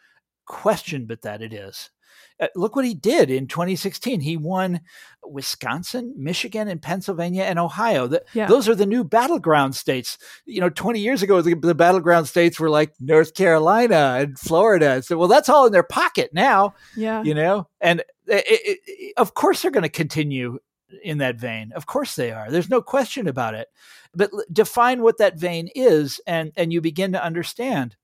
question 0.46 1.06
but 1.06 1.22
that 1.24 1.42
it 1.42 1.54
is. 1.54 1.90
Uh, 2.38 2.48
look 2.54 2.76
what 2.76 2.86
he 2.86 2.94
did 2.94 3.30
in 3.30 3.48
2016. 3.48 4.20
He 4.20 4.36
won 4.36 4.82
Wisconsin, 5.24 6.14
Michigan, 6.18 6.68
and 6.68 6.82
Pennsylvania 6.82 7.44
and 7.44 7.58
Ohio. 7.58 8.08
The, 8.08 8.24
yeah. 8.34 8.48
Those 8.48 8.68
are 8.68 8.76
the 8.76 8.86
new 8.86 9.06
battleground 9.06 9.76
states. 9.76 10.18
You 10.46 10.60
know, 10.60 10.70
20 10.70 11.00
years 11.00 11.24
ago, 11.24 11.42
the, 11.42 11.56
the, 11.56 11.74
battleground 11.74 12.28
states 12.28 12.60
were 12.60 12.70
like 12.70 12.94
North 13.00 13.36
Carolina 13.36 14.18
and 14.20 14.38
Florida. 14.38 15.02
So, 15.02 15.18
well, 15.18 15.30
that's 15.30 15.48
all 15.48 15.66
in 15.66 15.72
their 15.72 15.84
pocket 15.84 16.32
now. 16.34 16.74
Yeah. 16.98 17.24
You 17.24 17.34
know, 17.34 17.68
and 17.80 18.02
it, 18.28 18.44
it, 18.48 18.80
it, 18.86 19.14
of 19.16 19.34
course 19.34 19.62
they're 19.62 19.72
going 19.72 19.84
to 19.84 19.90
continue 19.90 20.60
in 21.04 21.20
that 21.20 21.38
vein. 21.38 21.72
Of 21.74 21.86
course 21.86 22.16
they 22.16 22.32
are. 22.32 22.52
There's 22.52 22.70
no 22.70 22.82
question 22.82 23.28
about 23.28 23.56
it. 23.56 23.68
But 24.14 24.32
define 24.52 25.02
what 25.02 25.18
that 25.20 25.40
vein 25.40 25.70
is, 25.76 26.20
and 26.28 26.52
and 26.56 26.72
you 26.72 26.82
begin 26.82 27.12
to 27.14 27.24
understand 27.24 27.96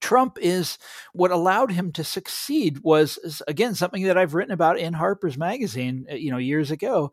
Trump 0.00 0.38
is 0.40 0.78
what 1.12 1.30
allowed 1.30 1.72
him 1.72 1.92
to 1.92 2.04
succeed 2.04 2.80
was 2.82 3.18
again 3.48 3.74
something 3.74 4.04
that 4.04 4.18
I've 4.18 4.34
written 4.34 4.52
about 4.52 4.78
in 4.78 4.92
Harper's 4.92 5.38
Magazine, 5.38 6.06
uh, 6.10 6.14
you 6.14 6.30
know, 6.30 6.38
years 6.38 6.70
ago. 6.70 7.12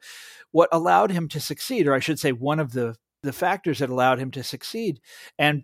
What 0.52 0.70
allowed 0.72 1.12
him 1.12 1.28
to 1.30 1.40
succeed, 1.40 1.88
or 1.88 1.94
I 1.94 2.00
should 2.00 2.20
say, 2.20 2.32
one 2.32 2.60
of 2.60 2.74
the 2.74 2.96
the 3.24 3.34
factors 3.34 3.80
that 3.80 3.90
allowed 3.90 4.20
him 4.20 4.32
to 4.32 4.44
succeed, 4.44 5.00
and 5.40 5.64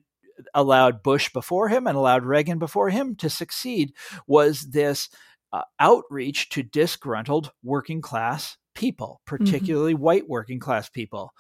allowed 0.54 1.04
Bush 1.04 1.32
before 1.34 1.68
him 1.68 1.88
and 1.88 1.98
allowed 1.98 2.24
Reagan 2.24 2.58
before 2.58 2.90
him 2.90 3.16
to 3.18 3.30
succeed, 3.30 3.94
was 4.26 4.72
this 4.72 5.10
uh, 5.52 5.64
outreach 5.80 6.50
to 6.50 6.64
disgruntled 6.64 7.52
working 7.64 8.02
class 8.02 8.58
people, 8.76 9.22
mm-hmm. 9.26 9.44
particularly 9.44 9.94
mm-hmm. 9.94 10.04
white 10.04 10.30
working 10.30 10.60
class 10.60 10.90
people. 10.90 11.32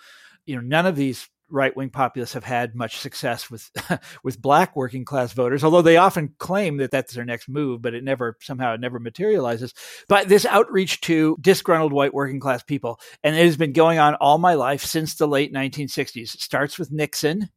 You 0.45 0.55
know, 0.55 0.61
none 0.61 0.85
of 0.85 0.95
these 0.95 1.29
right 1.49 1.75
wing 1.75 1.89
populists 1.89 2.33
have 2.33 2.43
had 2.43 2.75
much 2.75 2.97
success 2.97 3.49
with 3.49 3.69
with 4.23 4.41
black 4.41 4.75
working 4.75 5.05
class 5.05 5.33
voters, 5.33 5.63
although 5.63 5.81
they 5.81 5.97
often 5.97 6.35
claim 6.37 6.77
that 6.77 6.91
that's 6.91 7.13
their 7.13 7.25
next 7.25 7.49
move, 7.49 7.81
but 7.81 7.93
it 7.93 8.03
never 8.03 8.37
somehow 8.41 8.73
it 8.73 8.79
never 8.79 8.99
materializes. 8.99 9.73
But 10.07 10.29
this 10.29 10.45
outreach 10.45 11.01
to 11.01 11.37
disgruntled 11.41 11.93
white 11.93 12.13
working 12.13 12.39
class 12.39 12.63
people, 12.63 12.99
and 13.23 13.35
it 13.35 13.45
has 13.45 13.57
been 13.57 13.73
going 13.73 13.99
on 13.99 14.15
all 14.15 14.37
my 14.37 14.53
life 14.53 14.83
since 14.83 15.15
the 15.15 15.27
late 15.27 15.53
1960s. 15.53 16.35
It 16.35 16.41
starts 16.41 16.77
with 16.77 16.91
Nixon. 16.91 17.49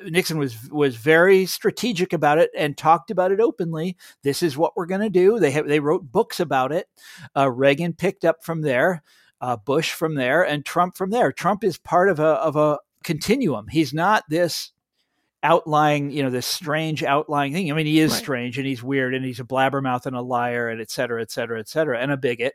Nixon 0.00 0.38
was 0.38 0.68
was 0.70 0.96
very 0.96 1.46
strategic 1.46 2.12
about 2.12 2.38
it 2.38 2.50
and 2.56 2.76
talked 2.76 3.10
about 3.10 3.32
it 3.32 3.40
openly. 3.40 3.96
This 4.22 4.42
is 4.42 4.56
what 4.56 4.76
we're 4.76 4.86
going 4.86 5.00
to 5.00 5.10
do. 5.10 5.38
They 5.38 5.50
have, 5.52 5.66
they 5.66 5.80
wrote 5.80 6.12
books 6.12 6.40
about 6.40 6.72
it. 6.72 6.86
Uh, 7.36 7.50
Reagan 7.50 7.94
picked 7.94 8.24
up 8.24 8.44
from 8.44 8.62
there. 8.62 9.02
Uh, 9.38 9.56
Bush 9.56 9.92
from 9.92 10.14
there 10.14 10.42
and 10.42 10.64
Trump 10.64 10.96
from 10.96 11.10
there. 11.10 11.30
Trump 11.30 11.62
is 11.62 11.76
part 11.76 12.08
of 12.08 12.18
a 12.18 12.24
of 12.24 12.56
a 12.56 12.78
continuum. 13.06 13.68
He's 13.68 13.94
not 13.94 14.24
this 14.28 14.72
outlying, 15.42 16.10
you 16.10 16.22
know, 16.22 16.30
this 16.30 16.44
strange 16.44 17.04
outlying 17.04 17.52
thing. 17.52 17.70
I 17.70 17.74
mean, 17.74 17.86
he 17.86 18.00
is 18.00 18.10
right. 18.10 18.18
strange 18.18 18.58
and 18.58 18.66
he's 18.66 18.82
weird 18.82 19.14
and 19.14 19.24
he's 19.24 19.40
a 19.40 19.44
blabbermouth 19.44 20.04
and 20.04 20.16
a 20.16 20.20
liar 20.20 20.68
and 20.68 20.80
et 20.80 20.90
cetera, 20.90 21.22
et 21.22 21.30
cetera, 21.30 21.60
et 21.60 21.68
cetera, 21.68 22.00
and 22.00 22.10
a 22.10 22.16
bigot. 22.16 22.54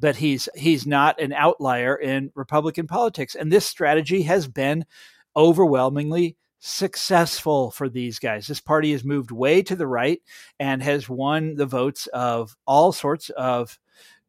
But 0.00 0.16
he's 0.16 0.48
he's 0.54 0.86
not 0.86 1.20
an 1.20 1.32
outlier 1.32 1.94
in 1.96 2.32
Republican 2.34 2.86
politics. 2.86 3.34
And 3.34 3.50
this 3.50 3.66
strategy 3.66 4.22
has 4.22 4.48
been 4.48 4.84
overwhelmingly 5.36 6.36
successful 6.58 7.70
for 7.70 7.88
these 7.88 8.18
guys. 8.18 8.48
This 8.48 8.60
party 8.60 8.90
has 8.92 9.04
moved 9.04 9.30
way 9.30 9.62
to 9.62 9.76
the 9.76 9.86
right 9.86 10.20
and 10.58 10.82
has 10.82 11.08
won 11.08 11.54
the 11.54 11.66
votes 11.66 12.08
of 12.08 12.56
all 12.66 12.90
sorts 12.92 13.30
of 13.30 13.78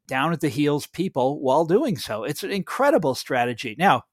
down 0.06 0.32
at 0.32 0.40
the 0.40 0.48
heels 0.48 0.86
people 0.86 1.40
while 1.40 1.64
doing 1.64 1.96
so. 1.96 2.22
It's 2.22 2.44
an 2.44 2.52
incredible 2.52 3.16
strategy. 3.16 3.74
Now, 3.78 4.04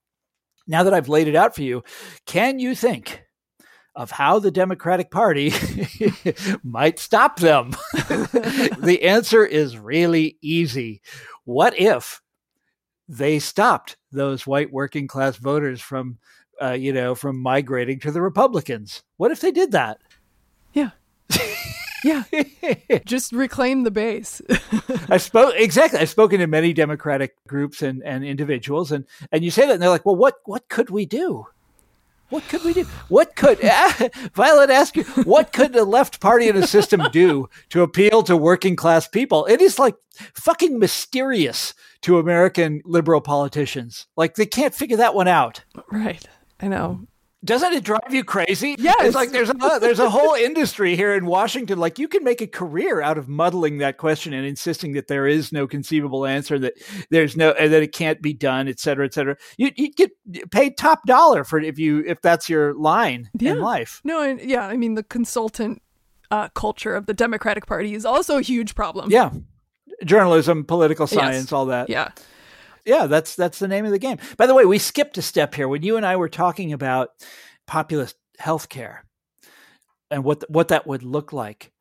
now 0.68 0.84
that 0.84 0.93
I've 0.93 1.09
laid 1.09 1.28
it 1.28 1.36
out 1.36 1.55
for 1.55 1.63
you, 1.63 1.84
can 2.26 2.59
you 2.59 2.76
think 2.76 3.24
of 3.95 4.11
how 4.11 4.38
the 4.38 4.51
Democratic 4.51 5.09
Party 5.09 5.51
might 6.63 6.99
stop 6.99 7.39
them? 7.39 7.72
the 7.93 8.99
answer 9.03 9.45
is 9.45 9.78
really 9.78 10.38
easy. 10.41 11.01
What 11.45 11.80
if 11.80 12.22
they 13.07 13.39
stopped 13.39 13.97
those 14.11 14.45
white 14.45 14.72
working 14.72 15.07
class 15.07 15.38
voters 15.38 15.82
from, 15.82 16.20
uh, 16.61 16.74
you 16.74 16.93
know, 16.93 17.15
from 17.15 17.41
migrating 17.41 17.99
to 18.01 18.11
the 18.11 18.22
Republicans? 18.22 19.03
What 19.15 19.32
if 19.32 19.41
they 19.41 19.51
did 19.51 19.72
that? 19.72 19.99
Yeah. 20.74 20.91
Yeah. 22.08 22.24
Just 23.05 23.34
reclaim 23.34 23.84
the 23.84 23.91
base. 23.91 24.41
I 25.10 25.18
spoke 25.18 25.53
exactly. 25.58 25.99
I've 25.99 26.10
spoken 26.10 26.39
to 26.39 26.47
many 26.47 26.74
Democratic 26.74 27.36
groups 27.47 27.82
and, 27.82 28.01
and 28.03 28.24
individuals 28.24 28.91
and, 28.91 29.05
and 29.32 29.43
you 29.43 29.51
say 29.51 29.66
that 29.66 29.74
and 29.74 29.82
they're 29.82 29.89
like, 29.89 30.05
well, 30.05 30.16
what, 30.16 30.36
what 30.45 30.70
could 30.70 30.89
we 30.89 31.05
do? 31.05 31.47
What 32.30 32.43
could 32.49 32.64
we 32.64 32.74
do? 32.74 32.84
What 33.08 33.36
could 33.36 33.64
uh, 33.64 34.10
Violet 34.34 34.70
ask 34.70 34.97
you? 34.97 35.03
What 35.24 35.53
could 35.53 35.72
the 35.72 35.86
left 35.86 36.20
party 36.20 36.49
in 36.49 36.58
a 36.58 36.68
system 36.68 37.01
do 37.12 37.49
to 37.70 37.84
appeal 37.84 38.22
to 38.24 38.36
working 38.36 38.76
class 38.76 39.08
people? 39.08 39.45
It 39.45 39.62
is 39.62 39.80
like 39.80 39.95
fucking 40.34 40.78
mysterious 40.78 41.74
to 42.01 42.20
American 42.20 42.82
liberal 42.84 43.22
politicians. 43.22 44.08
Like 44.18 44.36
they 44.36 44.45
can't 44.45 44.76
figure 44.76 44.97
that 44.97 45.16
one 45.16 45.30
out. 45.30 45.64
Right. 45.89 46.28
I 46.60 46.68
know. 46.68 47.08
Doesn't 47.48 47.74
it 47.74 47.84
drive 47.84 48.02
you 48.14 48.24
crazy? 48.24 48.76
Yes. 48.78 48.95
It's 49.00 49.16
like 49.16 49.32
there's 49.32 49.50
a 49.50 49.54
there's 49.82 50.00
a 50.00 50.10
whole 50.10 50.36
industry 50.36 50.95
here 50.95 51.16
in 51.16 51.26
Washington. 51.26 51.80
Like 51.80 51.98
you 51.98 52.08
can 52.08 52.24
make 52.24 52.41
a 52.41 52.48
career 52.48 53.02
out 53.02 53.18
of 53.18 53.28
muddling 53.28 53.80
that 53.80 53.98
question 53.98 54.34
and 54.34 54.45
insisting 54.45 54.91
that 54.93 55.08
there 55.08 55.26
is 55.26 55.52
no 55.52 55.66
conceivable 55.66 56.26
answer, 56.26 56.60
that 56.60 56.74
there's 57.10 57.36
no 57.36 57.52
and 57.52 57.74
that 57.74 57.82
it 57.82 57.93
can't 57.93 58.22
be 58.22 58.34
done, 58.34 58.68
et 58.68 58.80
cetera, 58.80 59.06
et 59.06 59.14
cetera. 59.14 59.36
You 59.58 59.72
you 59.76 59.91
get 59.91 60.12
paid 60.52 60.78
top 60.78 61.06
dollar 61.08 61.43
for 61.43 61.60
if 61.60 61.80
you 61.80 62.04
if 62.06 62.22
that's 62.22 62.50
your 62.50 62.74
line 62.76 63.30
Yeah. 63.39 63.54
in 63.54 63.62
life. 63.62 64.02
No, 64.04 64.22
and 64.22 64.39
yeah, 64.41 64.68
I 64.68 64.78
mean 64.78 64.95
the 64.95 65.04
consultant 65.04 65.82
uh, 66.30 66.50
culture 66.50 66.95
of 66.95 67.06
the 67.06 67.14
Democratic 67.14 67.66
Party 67.66 67.93
is 67.93 68.06
also 68.06 68.38
a 68.38 68.41
huge 68.41 68.76
problem. 68.76 69.10
Yeah. 69.10 69.32
Journalism, 70.04 70.66
political 70.66 71.08
science, 71.08 71.52
all 71.52 71.68
that. 71.68 71.89
Yeah. 71.89 72.10
Yeah, 72.88 73.06
that's 73.06 73.36
that's 73.36 73.60
the 73.60 73.68
name 73.68 73.86
of 73.86 73.92
the 73.92 74.00
game. 74.00 74.18
By 74.38 74.48
the 74.48 74.56
way, 74.56 74.66
we 74.66 74.80
skipped 74.80 75.18
a 75.18 75.22
step 75.22 75.54
here 75.54 75.68
when 75.68 75.84
you 75.84 75.98
and 75.98 76.06
I 76.06 76.16
were 76.16 76.30
talking 76.30 76.72
about 76.74 77.10
populist 77.68 78.16
healthcare 78.40 79.00
and 80.10 80.24
what 80.24 80.50
what 80.50 80.70
that 80.70 80.88
would 80.88 81.04
look 81.04 81.34
like. 81.34 81.72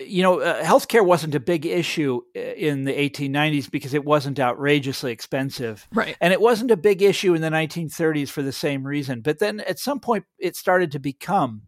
You 0.00 0.22
know, 0.22 0.40
uh, 0.40 0.64
healthcare 0.64 1.04
wasn't 1.04 1.34
a 1.34 1.40
big 1.40 1.66
issue 1.66 2.22
uh, 2.34 2.40
in 2.40 2.84
the 2.84 2.92
1890s 2.92 3.70
because 3.70 3.92
it 3.92 4.02
wasn't 4.02 4.40
outrageously 4.40 5.12
expensive. 5.12 5.86
Right. 5.92 6.16
And 6.22 6.32
it 6.32 6.40
wasn't 6.40 6.70
a 6.70 6.76
big 6.78 7.02
issue 7.02 7.34
in 7.34 7.42
the 7.42 7.50
1930s 7.50 8.30
for 8.30 8.40
the 8.40 8.50
same 8.50 8.86
reason. 8.86 9.20
But 9.20 9.40
then 9.40 9.60
at 9.60 9.78
some 9.78 10.00
point, 10.00 10.24
it 10.38 10.56
started 10.56 10.92
to 10.92 10.98
become 10.98 11.64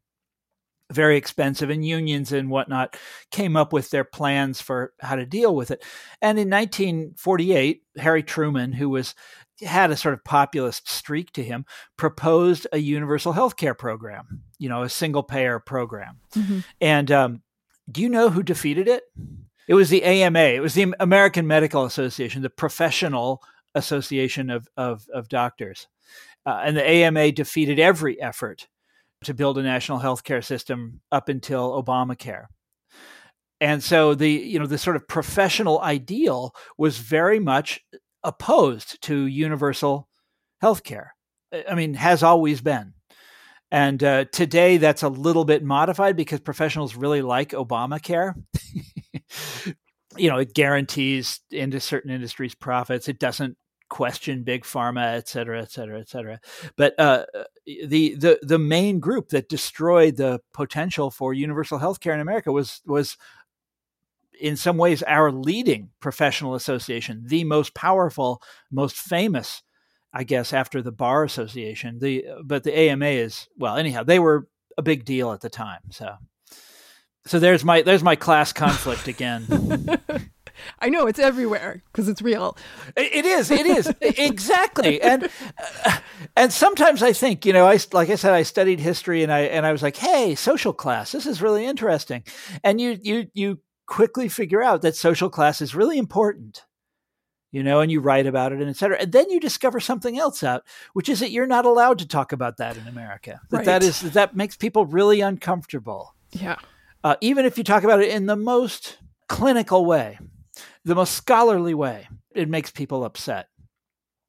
very 0.94 1.16
expensive, 1.16 1.70
and 1.70 1.84
unions 1.84 2.32
and 2.32 2.50
whatnot 2.50 2.96
came 3.30 3.56
up 3.56 3.72
with 3.72 3.90
their 3.90 4.04
plans 4.04 4.60
for 4.60 4.92
how 5.00 5.16
to 5.16 5.26
deal 5.26 5.54
with 5.54 5.70
it. 5.70 5.82
And 6.20 6.38
in 6.38 6.48
1948, 6.48 7.82
Harry 7.98 8.22
Truman, 8.22 8.72
who 8.72 8.88
was 8.90 9.14
had 9.60 9.90
a 9.90 9.96
sort 9.96 10.14
of 10.14 10.24
populist 10.24 10.90
streak 10.90 11.32
to 11.32 11.42
him, 11.42 11.64
proposed 11.96 12.66
a 12.72 12.78
universal 12.78 13.32
health 13.32 13.56
care 13.56 13.74
program, 13.74 14.42
you 14.58 14.68
know, 14.68 14.82
a 14.82 14.88
single 14.88 15.22
payer 15.22 15.58
program. 15.58 16.18
Mhm. 16.34 16.64
And 16.80 17.10
um, 17.12 17.42
do 17.90 18.02
you 18.02 18.08
know 18.08 18.30
who 18.30 18.42
defeated 18.42 18.88
it? 18.88 19.04
It 19.68 19.74
was 19.74 19.90
the 19.90 20.02
AMA. 20.02 20.38
It 20.38 20.60
was 20.60 20.74
the 20.74 20.92
American 20.98 21.46
Medical 21.46 21.84
Association, 21.84 22.42
the 22.42 22.50
professional 22.50 23.42
association 23.74 24.50
of 24.50 24.68
of, 24.76 25.06
of 25.12 25.28
doctors. 25.28 25.86
Uh, 26.44 26.60
and 26.64 26.76
the 26.76 26.86
AMA 26.86 27.32
defeated 27.32 27.78
every 27.78 28.20
effort 28.20 28.66
to 29.24 29.34
build 29.34 29.58
a 29.58 29.62
national 29.62 30.00
healthcare 30.00 30.44
system 30.44 31.00
up 31.10 31.28
until 31.28 31.82
Obamacare. 31.82 32.46
And 33.60 33.82
so 33.82 34.14
the 34.14 34.28
you 34.28 34.58
know 34.58 34.66
the 34.66 34.78
sort 34.78 34.96
of 34.96 35.06
professional 35.06 35.80
ideal 35.80 36.54
was 36.76 36.98
very 36.98 37.38
much 37.38 37.80
opposed 38.24 39.00
to 39.02 39.26
universal 39.26 40.08
healthcare. 40.62 41.08
I 41.68 41.74
mean, 41.74 41.94
has 41.94 42.22
always 42.22 42.60
been. 42.60 42.94
And 43.70 44.02
uh, 44.02 44.24
today 44.26 44.76
that's 44.76 45.02
a 45.02 45.08
little 45.08 45.44
bit 45.44 45.62
modified 45.62 46.16
because 46.16 46.40
professionals 46.40 46.94
really 46.94 47.22
like 47.22 47.50
Obamacare. 47.50 48.34
you 50.16 50.28
know, 50.28 50.38
it 50.38 50.54
guarantees 50.54 51.40
into 51.50 51.80
certain 51.80 52.10
industries 52.10 52.54
profits. 52.54 53.08
It 53.08 53.18
doesn't 53.18 53.56
question 53.92 54.42
big 54.42 54.64
pharma, 54.64 55.18
et 55.18 55.28
cetera, 55.28 55.60
et 55.60 55.70
cetera, 55.70 56.00
et 56.00 56.08
cetera. 56.08 56.40
But 56.76 56.98
uh, 56.98 57.26
the 57.66 58.14
the 58.14 58.38
the 58.42 58.58
main 58.58 59.00
group 59.00 59.28
that 59.28 59.50
destroyed 59.50 60.16
the 60.16 60.40
potential 60.54 61.10
for 61.10 61.34
universal 61.34 61.76
health 61.76 62.00
care 62.00 62.14
in 62.14 62.20
America 62.20 62.50
was 62.50 62.80
was 62.86 63.18
in 64.40 64.56
some 64.56 64.78
ways 64.78 65.02
our 65.02 65.30
leading 65.30 65.90
professional 66.00 66.54
association, 66.54 67.24
the 67.26 67.44
most 67.44 67.74
powerful, 67.74 68.42
most 68.70 68.96
famous, 68.96 69.62
I 70.10 70.24
guess, 70.24 70.54
after 70.54 70.80
the 70.80 70.90
Bar 70.90 71.22
Association. 71.24 71.98
The 71.98 72.24
but 72.42 72.64
the 72.64 72.76
AMA 72.76 73.04
is 73.04 73.46
well, 73.58 73.76
anyhow, 73.76 74.04
they 74.04 74.18
were 74.18 74.48
a 74.78 74.82
big 74.82 75.04
deal 75.04 75.32
at 75.32 75.42
the 75.42 75.50
time. 75.50 75.82
So 75.90 76.16
so 77.26 77.38
there's 77.38 77.62
my 77.62 77.82
there's 77.82 78.02
my 78.02 78.16
class 78.16 78.54
conflict 78.54 79.06
again. 79.06 80.00
I 80.78 80.88
know 80.88 81.06
it's 81.06 81.18
everywhere 81.18 81.82
because 81.92 82.08
it's 82.08 82.22
real. 82.22 82.56
It 82.96 83.24
is. 83.24 83.50
It 83.50 83.66
is 83.66 83.92
exactly. 84.00 85.00
And 85.00 85.28
uh, 85.84 85.98
and 86.36 86.52
sometimes 86.52 87.02
I 87.02 87.12
think, 87.12 87.44
you 87.46 87.52
know, 87.52 87.66
I 87.66 87.78
like 87.92 88.10
I 88.10 88.14
said, 88.16 88.32
I 88.34 88.42
studied 88.42 88.80
history, 88.80 89.22
and 89.22 89.32
I 89.32 89.40
and 89.40 89.64
I 89.66 89.72
was 89.72 89.82
like, 89.82 89.96
hey, 89.96 90.34
social 90.34 90.72
class, 90.72 91.12
this 91.12 91.26
is 91.26 91.42
really 91.42 91.64
interesting. 91.66 92.24
And 92.64 92.80
you 92.80 92.98
you 93.02 93.26
you 93.34 93.60
quickly 93.86 94.28
figure 94.28 94.62
out 94.62 94.82
that 94.82 94.96
social 94.96 95.28
class 95.28 95.60
is 95.60 95.74
really 95.74 95.98
important, 95.98 96.64
you 97.50 97.62
know, 97.62 97.80
and 97.80 97.90
you 97.92 98.00
write 98.00 98.26
about 98.26 98.52
it 98.52 98.60
and 98.60 98.70
et 98.70 98.76
cetera. 98.76 98.96
And 98.98 99.12
then 99.12 99.28
you 99.30 99.38
discover 99.40 99.80
something 99.80 100.18
else 100.18 100.42
out, 100.42 100.62
which 100.94 101.08
is 101.08 101.20
that 101.20 101.30
you're 101.30 101.46
not 101.46 101.66
allowed 101.66 101.98
to 101.98 102.06
talk 102.08 102.32
about 102.32 102.56
that 102.58 102.76
in 102.76 102.86
America. 102.86 103.40
That 103.50 103.64
that 103.64 103.82
Right. 103.82 103.82
is 103.82 104.00
that 104.00 104.34
makes 104.36 104.56
people 104.56 104.86
really 104.86 105.20
uncomfortable 105.20 106.14
Yeah. 106.30 106.56
uh, 107.04 107.16
even 107.20 107.44
if 107.44 107.58
you 107.58 107.64
talk 107.64 107.82
about 107.84 108.00
it 108.00 108.08
in 108.10 108.26
the 108.26 108.36
most 108.36 108.98
clinical 109.28 109.84
way, 109.84 110.18
the 110.84 110.94
most 110.94 111.14
scholarly 111.14 111.74
way, 111.74 112.08
it 112.34 112.48
makes 112.48 112.70
people 112.70 113.04
upset. 113.04 113.48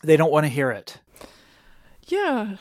They 0.04 0.18
don't 0.18 0.32
want 0.32 0.45
to 0.45 0.49
hear 0.49 0.72
it. 0.72 0.99
Yeah. 2.08 2.58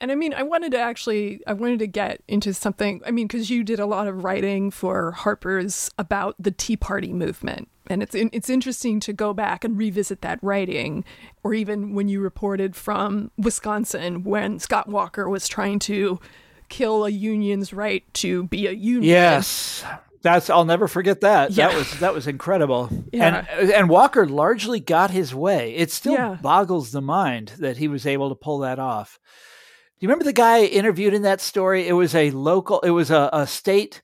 And 0.00 0.12
I 0.12 0.14
mean, 0.14 0.34
I 0.34 0.42
wanted 0.42 0.72
to 0.72 0.78
actually, 0.78 1.40
I 1.46 1.52
wanted 1.52 1.78
to 1.78 1.86
get 1.86 2.22
into 2.28 2.52
something. 2.52 3.00
I 3.06 3.10
mean, 3.10 3.26
because 3.26 3.50
you 3.50 3.64
did 3.64 3.80
a 3.80 3.86
lot 3.86 4.06
of 4.06 4.22
writing 4.22 4.70
for 4.70 5.12
Harper's 5.12 5.90
about 5.98 6.34
the 6.38 6.50
Tea 6.50 6.76
Party 6.76 7.12
movement, 7.12 7.68
and 7.86 8.02
it's 8.02 8.14
it's 8.14 8.50
interesting 8.50 9.00
to 9.00 9.12
go 9.12 9.32
back 9.32 9.64
and 9.64 9.78
revisit 9.78 10.20
that 10.22 10.38
writing, 10.42 11.04
or 11.42 11.54
even 11.54 11.94
when 11.94 12.08
you 12.08 12.20
reported 12.20 12.76
from 12.76 13.30
Wisconsin 13.38 14.24
when 14.24 14.58
Scott 14.58 14.88
Walker 14.88 15.28
was 15.28 15.48
trying 15.48 15.78
to 15.80 16.20
kill 16.68 17.04
a 17.04 17.10
union's 17.10 17.72
right 17.72 18.04
to 18.14 18.44
be 18.44 18.66
a 18.66 18.72
union. 18.72 19.04
Yes. 19.04 19.84
That's 20.24 20.48
I'll 20.48 20.64
never 20.64 20.88
forget 20.88 21.20
that. 21.20 21.52
Yeah. 21.52 21.68
That 21.68 21.76
was 21.76 21.98
that 22.00 22.14
was 22.14 22.26
incredible. 22.26 22.88
Yeah. 23.12 23.44
And 23.60 23.70
and 23.72 23.88
Walker 23.90 24.26
largely 24.26 24.80
got 24.80 25.10
his 25.10 25.34
way. 25.34 25.74
It 25.76 25.92
still 25.92 26.14
Yeah. 26.14 26.38
boggles 26.42 26.90
the 26.92 27.02
mind 27.02 27.52
that 27.58 27.76
he 27.76 27.86
was 27.88 28.06
able 28.06 28.30
to 28.30 28.34
pull 28.34 28.58
that 28.60 28.78
off. 28.78 29.20
Do 30.00 30.06
you 30.06 30.08
remember 30.08 30.24
the 30.24 30.32
guy 30.32 30.64
interviewed 30.64 31.12
in 31.14 31.22
that 31.22 31.42
story? 31.42 31.86
It 31.86 31.92
was 31.92 32.14
a 32.14 32.30
local 32.30 32.80
it 32.80 32.90
was 32.90 33.10
a, 33.10 33.28
a 33.34 33.46
state 33.46 34.00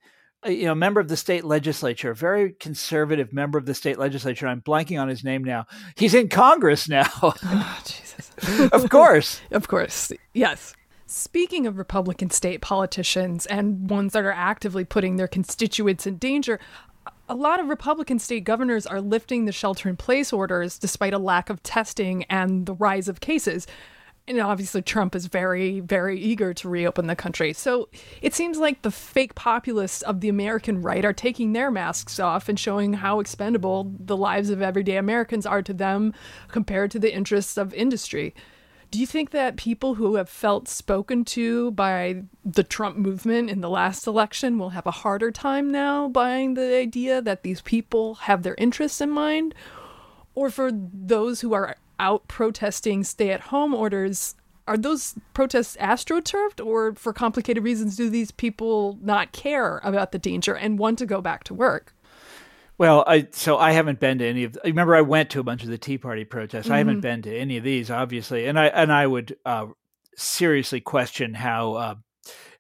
you 0.47 0.65
know 0.67 0.75
member 0.75 1.01
of 1.01 1.09
the 1.09 1.17
state 1.17 1.45
legislature, 1.45 2.13
very 2.13 2.53
conservative 2.53 3.33
member 3.33 3.59
of 3.59 3.65
the 3.65 3.75
state 3.75 3.99
legislature. 3.99 4.47
I'm 4.47 4.61
blanking 4.61 5.01
on 5.01 5.09
his 5.09 5.25
name 5.25 5.43
now. 5.43 5.65
He's 5.97 6.15
in 6.15 6.29
Congress 6.29 6.87
now. 6.87 7.09
Oh, 7.23 7.79
Jesus. 7.85 8.31
of 8.73 8.91
course. 8.91 9.41
Of 9.51 9.69
course, 9.69 10.13
yes. 10.35 10.75
Speaking 11.11 11.67
of 11.67 11.77
Republican 11.77 12.31
state 12.31 12.61
politicians 12.61 13.45
and 13.47 13.91
ones 13.91 14.13
that 14.13 14.23
are 14.23 14.31
actively 14.31 14.85
putting 14.85 15.17
their 15.17 15.27
constituents 15.27 16.07
in 16.07 16.19
danger, 16.19 16.61
a 17.29 17.35
lot 17.35 17.59
of 17.59 17.67
Republican 17.67 18.21
state 18.21 18.45
governors 18.45 18.87
are 18.87 19.01
lifting 19.01 19.45
the 19.45 19.51
shelter 19.51 19.89
in 19.89 19.97
place 19.97 20.33
orders 20.33 20.79
despite 20.79 21.13
a 21.13 21.19
lack 21.19 21.51
of 21.51 21.65
testing 21.65 22.23
and 22.31 22.65
the 22.65 22.75
rise 22.75 23.09
of 23.09 23.19
cases. 23.19 23.67
And 24.29 24.39
obviously, 24.39 24.83
Trump 24.83 25.17
is 25.17 25.27
very, 25.27 25.81
very 25.81 26.17
eager 26.17 26.55
to 26.55 26.69
reopen 26.69 27.09
the 27.09 27.17
country. 27.17 27.55
So 27.55 27.89
it 28.23 28.33
seems 28.33 28.59
like 28.59 28.83
the 28.83 28.93
fake 28.93 29.35
populists 29.35 30.03
of 30.03 30.21
the 30.21 30.29
American 30.29 30.81
right 30.81 31.05
are 31.05 31.13
taking 31.13 31.55
their 31.55 31.73
masks 31.73 32.21
off 32.21 32.49
and 32.49 32.57
showing 32.57 32.93
how 32.93 33.19
expendable 33.19 33.93
the 33.99 34.17
lives 34.17 34.49
of 34.49 34.63
everyday 34.63 34.97
Americans 34.97 35.45
are 35.45 35.63
to 35.63 35.75
them 35.75 36.15
compared 36.53 36.93
to 36.93 37.01
the 37.01 37.13
interests 37.13 37.57
of 37.57 37.75
industry. 37.75 38.33
Do 38.91 38.99
you 38.99 39.07
think 39.07 39.31
that 39.31 39.57
people 39.57 39.95
who 39.95 40.17
have 40.17 40.29
felt 40.29 40.67
spoken 40.67 41.25
to 41.27 41.71
by 41.73 42.25
the 42.45 42.65
Trump 42.65 42.97
movement 42.97 43.49
in 43.49 43.61
the 43.61 43.71
last 43.71 44.05
election 44.05 44.59
will 44.59 44.71
have 44.71 44.87
a 44.87 44.91
harder 44.91 45.31
time 45.31 45.71
now 45.71 46.09
buying 46.09 46.55
the 46.55 46.77
idea 46.77 47.23
that 47.23 47.45
these 47.45 47.61
people 47.61 48.17
have 48.17 48.43
their 48.43 48.57
interests 48.57 49.01
in 49.01 49.11
mind? 49.11 49.55
Or 50.35 50.51
for 50.51 50.73
those 50.73 51.41
who 51.41 51.53
are 51.53 51.77
out 52.01 52.27
protesting 52.27 53.05
stay 53.05 53.31
at 53.31 53.43
home 53.43 53.75
orders, 53.75 54.35
are 54.67 54.77
those 54.77 55.15
protests 55.35 55.77
astroturfed 55.77 56.65
or 56.65 56.95
for 56.95 57.13
complicated 57.13 57.63
reasons 57.63 57.97
do 57.97 58.11
these 58.11 58.33
people 58.33 58.99
not 59.01 59.31
care 59.31 59.79
about 59.85 60.11
the 60.11 60.19
danger 60.19 60.55
and 60.55 60.81
want 60.81 60.99
to 60.99 61.07
go 61.07 61.21
back 61.21 61.45
to 61.45 61.55
work? 61.55 61.95
Well, 62.81 63.05
I 63.07 63.29
so 63.33 63.59
I 63.59 63.73
haven't 63.73 64.01
been 64.01 64.17
to 64.21 64.27
any 64.27 64.45
of. 64.45 64.57
Remember, 64.65 64.97
I 64.97 65.03
went 65.03 65.29
to 65.31 65.41
a 65.41 65.43
bunch 65.43 65.63
of 65.63 65.69
the 65.69 65.77
Tea 65.77 65.99
Party 65.99 66.25
protests. 66.25 66.71
I 66.71 66.79
haven't 66.79 67.03
been 67.03 67.21
to 67.21 67.39
any 67.39 67.59
of 67.59 67.63
these, 67.63 67.91
obviously, 67.91 68.47
and 68.47 68.59
I 68.59 68.69
and 68.69 68.91
I 68.91 69.07
would 69.07 69.37
uh, 69.45 69.67
seriously 70.17 70.81
question 70.81 71.35
how 71.35 71.75
uh, 71.75 71.95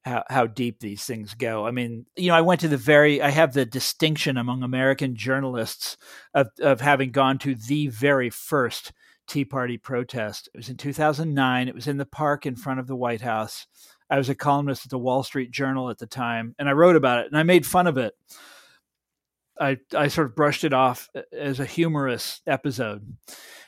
how 0.04 0.24
how 0.28 0.46
deep 0.46 0.80
these 0.80 1.04
things 1.04 1.32
go. 1.32 1.66
I 1.66 1.70
mean, 1.70 2.04
you 2.16 2.28
know, 2.28 2.34
I 2.34 2.42
went 2.42 2.60
to 2.60 2.68
the 2.68 2.76
very. 2.76 3.22
I 3.22 3.30
have 3.30 3.54
the 3.54 3.64
distinction 3.64 4.36
among 4.36 4.62
American 4.62 5.16
journalists 5.16 5.96
of 6.34 6.48
of 6.60 6.82
having 6.82 7.12
gone 7.12 7.38
to 7.38 7.54
the 7.54 7.86
very 7.86 8.28
first 8.28 8.92
Tea 9.26 9.46
Party 9.46 9.78
protest. 9.78 10.50
It 10.52 10.58
was 10.58 10.68
in 10.68 10.76
2009. 10.76 11.66
It 11.66 11.74
was 11.74 11.86
in 11.86 11.96
the 11.96 12.04
park 12.04 12.44
in 12.44 12.56
front 12.56 12.78
of 12.78 12.86
the 12.86 12.94
White 12.94 13.22
House. 13.22 13.66
I 14.10 14.18
was 14.18 14.28
a 14.28 14.34
columnist 14.34 14.84
at 14.84 14.90
the 14.90 14.98
Wall 14.98 15.22
Street 15.22 15.50
Journal 15.50 15.88
at 15.88 15.96
the 15.96 16.06
time, 16.06 16.54
and 16.58 16.68
I 16.68 16.72
wrote 16.72 16.96
about 16.96 17.20
it 17.20 17.28
and 17.28 17.38
I 17.38 17.42
made 17.42 17.64
fun 17.64 17.86
of 17.86 17.96
it. 17.96 18.12
I, 19.60 19.78
I 19.94 20.08
sort 20.08 20.28
of 20.28 20.34
brushed 20.34 20.64
it 20.64 20.72
off 20.72 21.08
as 21.32 21.60
a 21.60 21.66
humorous 21.66 22.40
episode. 22.46 23.16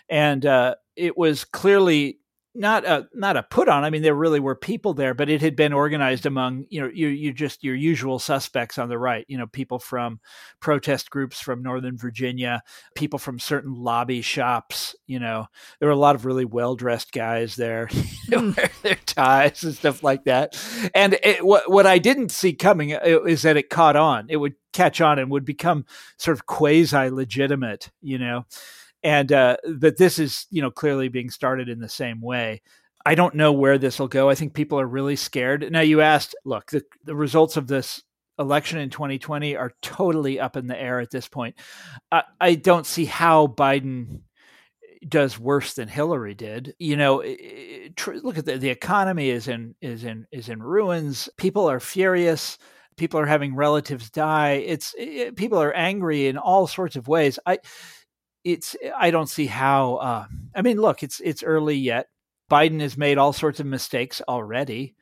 and 0.08 0.44
uh, 0.44 0.74
it 0.96 1.16
was 1.16 1.44
clearly 1.44 2.18
not 2.54 2.84
a 2.84 3.08
not 3.14 3.36
a 3.36 3.42
put 3.42 3.68
on. 3.68 3.84
I 3.84 3.90
mean, 3.90 4.02
there 4.02 4.14
really 4.14 4.40
were 4.40 4.54
people 4.54 4.92
there, 4.92 5.14
but 5.14 5.30
it 5.30 5.40
had 5.40 5.56
been 5.56 5.72
organized 5.72 6.26
among 6.26 6.66
you 6.68 6.80
know 6.80 6.90
you 6.92 7.08
you 7.08 7.32
just 7.32 7.64
your 7.64 7.74
usual 7.74 8.18
suspects 8.18 8.78
on 8.78 8.88
the 8.88 8.98
right. 8.98 9.24
You 9.28 9.38
know, 9.38 9.46
people 9.46 9.78
from 9.78 10.20
protest 10.60 11.10
groups 11.10 11.40
from 11.40 11.62
Northern 11.62 11.96
Virginia, 11.96 12.62
people 12.94 13.18
from 13.18 13.38
certain 13.38 13.74
lobby 13.74 14.20
shops. 14.20 14.94
You 15.06 15.18
know, 15.18 15.46
there 15.78 15.88
were 15.88 15.94
a 15.94 15.98
lot 15.98 16.14
of 16.14 16.26
really 16.26 16.44
well 16.44 16.76
dressed 16.76 17.12
guys 17.12 17.56
there, 17.56 17.88
wear 18.30 18.70
their 18.82 18.98
ties 19.06 19.62
and 19.62 19.74
stuff 19.74 20.02
like 20.02 20.24
that. 20.24 20.54
And 20.94 21.18
it, 21.22 21.44
what 21.44 21.70
what 21.70 21.86
I 21.86 21.98
didn't 21.98 22.32
see 22.32 22.52
coming 22.52 22.92
uh, 22.92 23.22
is 23.26 23.42
that 23.42 23.56
it 23.56 23.70
caught 23.70 23.96
on. 23.96 24.26
It 24.28 24.36
would 24.36 24.54
catch 24.74 25.00
on 25.00 25.18
and 25.18 25.30
would 25.30 25.44
become 25.44 25.86
sort 26.18 26.36
of 26.36 26.46
quasi 26.46 27.08
legitimate. 27.08 27.90
You 28.02 28.18
know 28.18 28.44
and 29.02 29.32
uh, 29.32 29.56
but 29.76 29.96
this 29.96 30.18
is 30.18 30.46
you 30.50 30.62
know 30.62 30.70
clearly 30.70 31.08
being 31.08 31.30
started 31.30 31.68
in 31.68 31.80
the 31.80 31.88
same 31.88 32.20
way. 32.20 32.62
I 33.04 33.14
don't 33.14 33.34
know 33.34 33.52
where 33.52 33.78
this 33.78 33.98
will 33.98 34.08
go. 34.08 34.30
I 34.30 34.34
think 34.34 34.54
people 34.54 34.78
are 34.78 34.86
really 34.86 35.16
scared. 35.16 35.70
Now 35.72 35.80
you 35.80 36.00
asked, 36.02 36.36
look, 36.44 36.70
the, 36.70 36.84
the 37.04 37.16
results 37.16 37.56
of 37.56 37.66
this 37.66 38.02
election 38.38 38.78
in 38.78 38.90
2020 38.90 39.56
are 39.56 39.72
totally 39.82 40.38
up 40.38 40.56
in 40.56 40.66
the 40.66 40.80
air 40.80 41.00
at 41.00 41.10
this 41.10 41.28
point. 41.28 41.56
I, 42.10 42.22
I 42.40 42.54
don't 42.54 42.86
see 42.86 43.04
how 43.04 43.48
Biden 43.48 44.20
does 45.08 45.38
worse 45.38 45.74
than 45.74 45.88
Hillary 45.88 46.34
did. 46.34 46.74
You 46.78 46.96
know, 46.96 47.22
tr- 47.96 48.14
look 48.22 48.38
at 48.38 48.44
the, 48.44 48.58
the 48.58 48.70
economy 48.70 49.30
is 49.30 49.48
in 49.48 49.74
is 49.80 50.04
in 50.04 50.26
is 50.30 50.48
in 50.48 50.62
ruins. 50.62 51.28
People 51.36 51.68
are 51.68 51.80
furious. 51.80 52.58
People 52.96 53.18
are 53.18 53.26
having 53.26 53.54
relatives 53.54 54.10
die. 54.10 54.62
It's 54.66 54.94
it, 54.96 55.36
people 55.36 55.60
are 55.60 55.72
angry 55.72 56.26
in 56.26 56.36
all 56.36 56.66
sorts 56.66 56.96
of 56.96 57.08
ways. 57.08 57.38
I 57.46 57.58
it's 58.44 58.76
I 58.96 59.10
don't 59.10 59.28
see 59.28 59.46
how. 59.46 59.96
Uh, 59.96 60.26
I 60.54 60.62
mean, 60.62 60.80
look, 60.80 61.02
it's 61.02 61.20
it's 61.20 61.42
early 61.42 61.76
yet. 61.76 62.08
Biden 62.50 62.80
has 62.80 62.96
made 62.96 63.18
all 63.18 63.32
sorts 63.32 63.60
of 63.60 63.66
mistakes 63.66 64.20
already. 64.28 64.94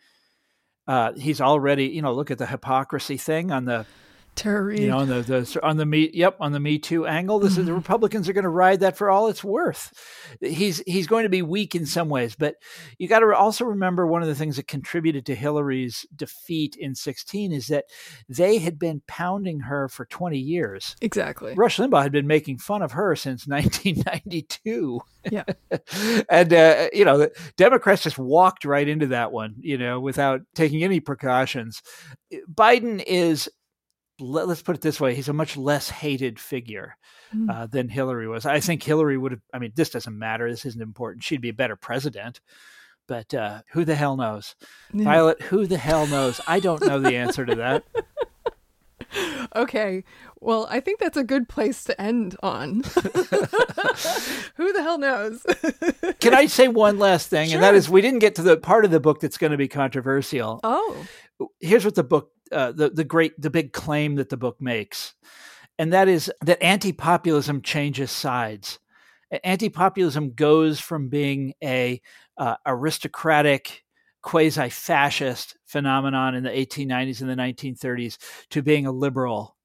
Uh, 0.86 1.12
he's 1.12 1.40
already, 1.40 1.86
you 1.86 2.02
know, 2.02 2.12
look 2.12 2.30
at 2.30 2.38
the 2.38 2.46
hypocrisy 2.46 3.16
thing 3.16 3.50
on 3.50 3.64
the 3.64 3.86
Tara 4.34 4.78
You 4.78 4.88
know, 4.88 4.98
on 4.98 5.08
the, 5.08 5.22
the 5.22 5.60
on 5.62 5.76
the 5.76 5.86
me 5.86 6.10
yep 6.14 6.36
on 6.40 6.52
the 6.52 6.60
Me 6.60 6.78
Too 6.78 7.06
angle, 7.06 7.38
this 7.38 7.52
mm-hmm. 7.52 7.60
is 7.60 7.66
the 7.66 7.72
mm-hmm. 7.72 7.78
Republicans 7.78 8.28
are 8.28 8.32
going 8.32 8.44
to 8.44 8.48
ride 8.48 8.80
that 8.80 8.96
for 8.96 9.10
all 9.10 9.28
it's 9.28 9.44
worth. 9.44 9.92
He's 10.40 10.82
he's 10.86 11.06
going 11.06 11.24
to 11.24 11.28
be 11.28 11.42
weak 11.42 11.74
in 11.74 11.86
some 11.86 12.08
ways, 12.08 12.36
but 12.36 12.56
you 12.98 13.08
got 13.08 13.20
to 13.20 13.34
also 13.34 13.64
remember 13.64 14.06
one 14.06 14.22
of 14.22 14.28
the 14.28 14.34
things 14.34 14.56
that 14.56 14.66
contributed 14.68 15.26
to 15.26 15.34
Hillary's 15.34 16.06
defeat 16.14 16.76
in 16.76 16.94
16 16.94 17.52
is 17.52 17.66
that 17.68 17.84
they 18.28 18.58
had 18.58 18.78
been 18.78 19.02
pounding 19.06 19.60
her 19.60 19.88
for 19.88 20.06
20 20.06 20.38
years. 20.38 20.96
Exactly. 21.00 21.54
Rush 21.54 21.78
Limbaugh 21.78 22.02
had 22.02 22.12
been 22.12 22.26
making 22.26 22.58
fun 22.58 22.82
of 22.82 22.92
her 22.92 23.16
since 23.16 23.46
1992. 23.46 25.00
Yeah. 25.30 25.44
and 26.30 26.52
uh, 26.52 26.88
you 26.92 27.04
know, 27.04 27.18
the 27.18 27.32
Democrats 27.56 28.02
just 28.02 28.18
walked 28.18 28.64
right 28.64 28.88
into 28.88 29.08
that 29.08 29.32
one, 29.32 29.56
you 29.60 29.76
know, 29.78 30.00
without 30.00 30.40
taking 30.54 30.82
any 30.82 31.00
precautions. 31.00 31.82
Biden 32.54 33.02
is 33.06 33.48
let, 34.20 34.48
us 34.48 34.62
put 34.62 34.76
it 34.76 34.82
this 34.82 35.00
way: 35.00 35.14
he's 35.14 35.28
a 35.28 35.32
much 35.32 35.56
less 35.56 35.90
hated 35.90 36.38
figure 36.38 36.96
mm. 37.34 37.50
uh, 37.50 37.66
than 37.66 37.88
Hillary 37.88 38.28
was. 38.28 38.46
I 38.46 38.60
think 38.60 38.82
Hillary 38.82 39.18
would 39.18 39.32
have. 39.32 39.40
I 39.52 39.58
mean, 39.58 39.72
this 39.74 39.90
doesn't 39.90 40.18
matter. 40.18 40.50
This 40.50 40.66
isn't 40.66 40.82
important. 40.82 41.24
She'd 41.24 41.40
be 41.40 41.48
a 41.48 41.54
better 41.54 41.76
president. 41.76 42.40
But 43.06 43.34
uh, 43.34 43.62
who 43.72 43.84
the 43.84 43.96
hell 43.96 44.16
knows, 44.16 44.54
yeah. 44.92 45.02
Violet? 45.02 45.42
Who 45.42 45.66
the 45.66 45.78
hell 45.78 46.06
knows? 46.06 46.40
I 46.46 46.60
don't 46.60 46.80
know 46.84 47.00
the 47.00 47.16
answer 47.16 47.44
to 47.44 47.56
that. 47.56 47.84
okay. 49.56 50.04
Well, 50.40 50.66
I 50.70 50.80
think 50.80 51.00
that's 51.00 51.16
a 51.16 51.24
good 51.24 51.48
place 51.48 51.84
to 51.84 52.00
end 52.00 52.36
on. 52.42 52.82
Who 54.54 54.72
the 54.72 54.80
hell 54.82 54.98
knows? 54.98 55.44
Can 56.20 56.34
I 56.34 56.46
say 56.46 56.68
one 56.68 56.98
last 56.98 57.28
thing? 57.28 57.48
Sure. 57.48 57.56
And 57.56 57.64
that 57.64 57.74
is, 57.74 57.90
we 57.90 58.00
didn't 58.00 58.20
get 58.20 58.36
to 58.36 58.42
the 58.42 58.56
part 58.56 58.84
of 58.84 58.90
the 58.90 59.00
book 59.00 59.20
that's 59.20 59.38
going 59.38 59.50
to 59.50 59.58
be 59.58 59.68
controversial. 59.68 60.60
Oh. 60.62 61.06
Here's 61.58 61.84
what 61.84 61.94
the 61.94 62.04
book 62.04 62.30
uh, 62.52 62.72
the 62.72 62.90
the 62.90 63.04
great 63.04 63.40
the 63.40 63.50
big 63.50 63.72
claim 63.72 64.16
that 64.16 64.28
the 64.28 64.36
book 64.36 64.60
makes, 64.60 65.14
and 65.78 65.92
that 65.92 66.08
is 66.08 66.30
that 66.42 66.62
anti-populism 66.62 67.62
changes 67.62 68.10
sides. 68.10 68.78
Anti-populism 69.44 70.32
goes 70.32 70.80
from 70.80 71.08
being 71.08 71.54
a 71.62 72.00
uh, 72.36 72.56
aristocratic 72.66 73.84
quasi-fascist 74.22 75.56
phenomenon 75.66 76.34
in 76.34 76.42
the 76.42 76.50
1890s 76.50 77.20
and 77.20 77.30
the 77.30 77.36
1930s 77.36 78.18
to 78.50 78.60
being 78.60 78.86
a 78.86 78.92
liberal 78.92 79.56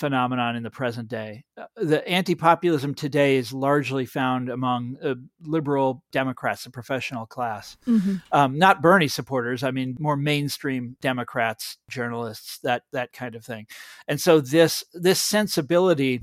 phenomenon 0.00 0.56
in 0.56 0.62
the 0.62 0.70
present 0.70 1.08
day. 1.08 1.44
Uh, 1.58 1.66
the 1.76 2.06
anti 2.08 2.34
populism 2.34 2.94
today 2.94 3.36
is 3.36 3.52
largely 3.52 4.06
found 4.06 4.48
among 4.48 4.96
uh, 5.04 5.14
liberal 5.42 6.02
Democrats, 6.10 6.64
the 6.64 6.70
professional 6.70 7.26
class, 7.26 7.76
mm-hmm. 7.86 8.16
um, 8.32 8.58
not 8.58 8.80
Bernie 8.80 9.08
supporters. 9.08 9.62
I 9.62 9.70
mean, 9.70 9.96
more 10.00 10.16
mainstream 10.16 10.96
Democrats, 11.02 11.76
journalists, 11.88 12.58
that 12.62 12.82
that 12.92 13.12
kind 13.12 13.34
of 13.34 13.44
thing. 13.44 13.66
And 14.08 14.18
so 14.18 14.40
this 14.40 14.82
this 14.94 15.20
sensibility 15.20 16.22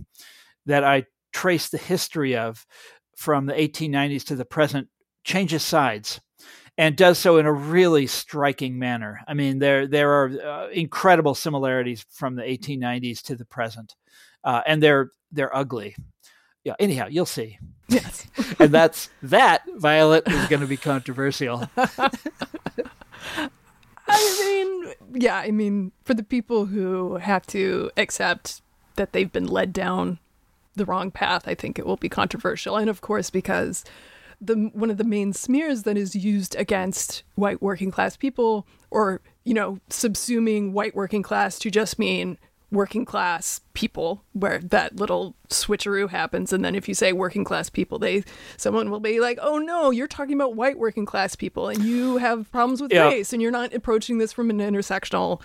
that 0.66 0.84
I 0.84 1.06
trace 1.32 1.70
the 1.70 1.78
history 1.78 2.36
of 2.36 2.66
from 3.16 3.46
the 3.46 3.54
1890s 3.54 4.26
to 4.26 4.36
the 4.36 4.46
present 4.46 4.88
changes 5.24 5.64
sides 5.64 6.20
and 6.78 6.96
does 6.96 7.18
so 7.18 7.38
in 7.38 7.46
a 7.46 7.52
really 7.52 8.08
striking 8.08 8.78
manner. 8.78 9.22
I 9.28 9.34
mean, 9.34 9.60
there 9.60 9.88
there 9.88 10.12
are 10.12 10.42
uh, 10.42 10.70
incredible 10.70 11.36
similarities 11.36 12.06
from 12.10 12.36
the 12.36 12.44
1890s 12.44 13.22
to 13.24 13.36
the 13.36 13.46
present, 13.46 13.96
uh, 14.44 14.62
and 14.66 14.82
they're 14.82 15.12
they're 15.32 15.56
ugly. 15.56 15.96
Yeah. 16.64 16.76
Anyhow, 16.80 17.08
you'll 17.10 17.26
see. 17.26 17.60
Yes. 17.88 18.28
and 18.60 18.72
that's 18.72 19.10
that. 19.24 19.64
Violet 19.78 20.28
is 20.28 20.48
going 20.48 20.60
to 20.60 20.68
be 20.68 20.78
controversial. 20.78 21.70
I 24.10 24.38
mean, 24.40 24.94
yeah. 25.14 25.38
I 25.38 25.52
mean, 25.52 25.94
for 26.04 26.14
the 26.14 26.24
people 26.24 26.66
who 26.66 27.16
have 27.18 27.48
to 27.48 27.90
accept 27.98 28.62
that 28.98 29.14
they've 29.14 29.32
been 29.32 29.48
led 29.48 29.72
down 29.74 30.20
the 30.76 30.86
wrong 30.86 31.10
path, 31.10 31.48
I 31.48 31.56
think 31.56 31.80
it 31.80 31.86
will 31.86 31.98
be 31.98 32.10
controversial, 32.10 32.76
and 32.76 32.90
of 32.90 33.02
course, 33.02 33.30
because 33.30 33.84
the 34.40 34.70
one 34.74 34.90
of 34.90 34.98
the 34.98 35.04
main 35.04 35.34
smears 35.34 35.84
that 35.84 35.98
is 35.98 36.16
used 36.16 36.56
against 36.56 37.24
white 37.36 37.62
working 37.62 37.92
class 37.92 38.16
people 38.16 38.68
or 38.92 39.22
you 39.44 39.54
know 39.54 39.80
subsuming 39.90 40.72
white 40.72 40.96
working 40.96 41.24
class 41.24 41.58
to 41.60 41.72
just 41.72 41.98
mean 41.98 42.38
working 42.70 43.06
class 43.06 43.62
people 43.74 44.24
where 44.34 44.60
that 44.60 44.98
little 44.98 45.36
switcheroo 45.50 46.10
happens 46.10 46.52
and 46.52 46.66
then 46.66 46.76
if 46.76 46.88
you 46.88 46.94
say 46.94 47.14
working 47.14 47.46
class 47.46 47.70
people 47.70 47.98
they 47.98 48.24
someone 48.58 48.92
will 48.92 49.00
be 49.00 49.22
like 49.22 49.40
oh 49.42 49.58
no 49.58 49.90
you're 49.90 50.08
talking 50.08 50.36
about 50.36 50.56
white 50.56 50.78
working 50.78 51.06
class 51.06 51.36
people 51.36 51.70
and 51.70 51.84
you 51.84 52.18
have 52.18 52.52
problems 52.52 52.82
with 52.82 52.92
yeah. 52.92 53.08
race 53.08 53.32
and 53.32 53.42
you're 53.42 53.52
not 53.52 53.74
approaching 53.74 54.18
this 54.18 54.34
from 54.34 54.50
an 54.50 54.58
intersectional 54.58 55.42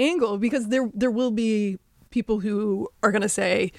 angle 0.00 0.36
because 0.36 0.68
there 0.68 0.90
there 0.92 1.12
will 1.12 1.30
be 1.30 1.78
people 2.10 2.40
who 2.40 2.88
are 3.04 3.12
going 3.12 3.22
to 3.22 3.28
say 3.28 3.70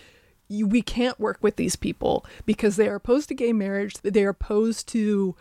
you, 0.48 0.68
we 0.68 0.82
can't 0.82 1.20
work 1.20 1.38
with 1.41 1.56
these 1.56 1.76
people 1.76 2.26
because 2.46 2.76
they 2.76 2.88
are 2.88 2.96
opposed 2.96 3.30
to 3.30 3.36
gay 3.36 3.54
marriage. 3.54 3.96
They 4.04 4.24
are 4.24 4.30
opposed 4.30 4.88
to 4.89 5.36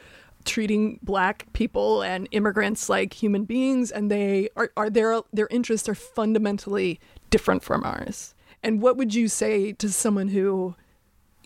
treating 0.45 0.99
black 1.03 1.51
people 1.53 2.03
and 2.03 2.29
immigrants 2.31 2.89
like 2.89 3.15
human 3.15 3.45
beings, 3.45 3.91
and 3.91 4.11
they 4.11 4.49
are, 4.57 4.71
are 4.77 4.91
their 4.91 5.21
their 5.33 5.49
interests 5.49 5.89
are 5.89 5.95
fundamentally 5.95 7.01
different 7.31 7.63
from 7.63 7.85
ours. 7.85 8.35
And 8.63 8.81
what 8.81 8.97
would 8.97 9.15
you 9.15 9.29
say 9.29 9.73
to 9.73 9.91
someone 9.91 10.29
who 10.29 10.75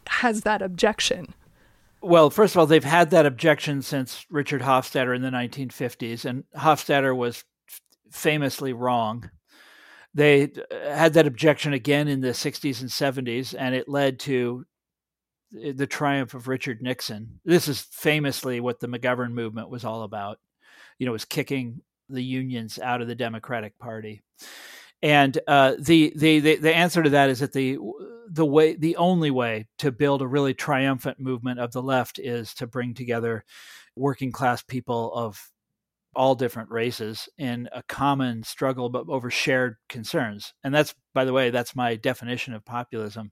has 0.07 0.43
that 0.43 0.63
objection? 0.63 1.35
Well, 2.01 2.31
first 2.31 2.55
of 2.55 2.61
all, 2.61 2.67
they've 2.67 2.85
had 2.85 3.11
that 3.11 3.27
objection 3.27 3.83
since 3.83 4.25
Richard 4.31 4.63
Hofstadter 4.63 5.17
in 5.17 5.23
the 5.23 5.31
1950s, 5.31 6.25
and 6.25 6.45
Hofstadter 6.57 7.17
was 7.17 7.45
famously 8.11 8.73
wrong 8.73 9.31
they 10.15 10.45
uh, 10.45 10.49
had 10.95 11.15
that 11.15 11.27
objection 11.27 11.73
again 11.73 12.09
in 12.09 12.21
the 12.21 12.29
60s 12.29 12.81
and 12.81 12.91
70s, 12.91 13.55
and 13.59 13.75
it 13.75 13.89
led 13.89 14.19
to 14.21 14.65
the 15.51 15.87
triumph 15.87 16.35
of 16.35 16.49
Richard 16.49 16.83
Nixon. 16.83 17.41
This 17.45 17.69
is 17.69 17.81
famously 17.81 18.61
what 18.61 18.81
the 18.81 18.89
McGovern 18.89 19.33
movement 19.33 19.71
was 19.71 19.85
all 19.85 20.03
about. 20.03 20.39
You 20.99 21.07
know, 21.07 21.13
was 21.13 21.25
kicking 21.25 21.81
the 22.09 22.23
unions 22.23 22.79
out 22.79 23.01
of 23.01 23.09
the 23.09 23.15
Democratic 23.15 23.79
Party. 23.79 24.23
And 25.03 25.39
uh, 25.47 25.75
the, 25.79 26.13
the 26.17 26.41
the 26.41 26.57
the 26.57 26.75
answer 26.75 27.03
to 27.03 27.11
that 27.11 27.31
is 27.31 27.39
that 27.39 27.53
the 27.53 27.79
the 28.29 28.45
way 28.45 28.75
the 28.75 28.97
only 28.97 29.31
way 29.31 29.69
to 29.79 29.93
build 29.93 30.23
a 30.23 30.27
really 30.27 30.55
triumphant 30.55 31.21
movement 31.21 31.61
of 31.61 31.73
the 31.73 31.83
left 31.83 32.19
is 32.19 32.53
to 32.55 32.67
bring 32.67 32.95
together 32.95 33.45
working 33.95 34.33
class 34.33 34.63
people 34.63 35.13
of 35.15 35.41
all 36.19 36.35
different 36.35 36.69
races 36.69 37.29
in 37.39 37.69
a 37.73 37.83
common 37.85 38.43
struggle 38.43 38.89
but 38.89 39.09
over 39.09 39.31
shared 39.31 39.77
concerns. 39.89 40.53
And 40.65 40.75
that's 40.75 40.93
by 41.15 41.25
the 41.25 41.33
way 41.33 41.51
that's 41.51 41.77
my 41.77 41.95
definition 41.95 42.55
of 42.55 42.65
populism. 42.65 43.31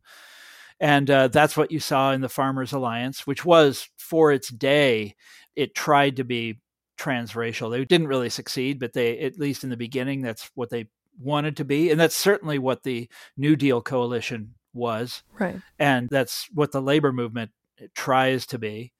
And 0.78 1.11
uh, 1.11 1.28
that's 1.28 1.57
what 1.57 1.72
you 1.72 1.80
saw 1.80 2.12
in 2.12 2.20
the 2.20 2.28
farmers 2.28 2.72
alliance 2.72 3.26
which 3.26 3.45
was 3.45 3.89
for 3.99 4.30
its 4.30 4.49
day 4.49 5.16
it 5.57 5.74
tried 5.74 6.16
to 6.16 6.24
be 6.24 6.61
transracial. 6.97 7.72
They 7.72 7.84
didn't 7.84 8.07
really 8.07 8.30
succeed 8.30 8.78
but 8.78 8.93
they 8.93 9.18
at 9.18 9.37
least 9.37 9.64
in 9.64 9.70
the 9.70 9.76
beginning 9.76 10.22
that's 10.22 10.49
what 10.55 10.70
they 10.70 10.87
wanted 11.18 11.57
to 11.57 11.64
be. 11.64 11.91
And 11.91 11.99
that's 11.99 12.14
certainly 12.14 12.61
what 12.61 12.84
the 12.84 13.09
new 13.37 13.57
deal 13.57 13.82
coalition 13.82 14.55
was. 14.72 15.24
Right. 15.37 15.57
And 15.76 16.09
that's 16.09 16.49
what 16.55 16.70
the 16.70 16.80
labor 16.80 17.12
movement 17.12 17.51
tries 17.97 18.47
to 18.47 18.59
be. 18.59 18.93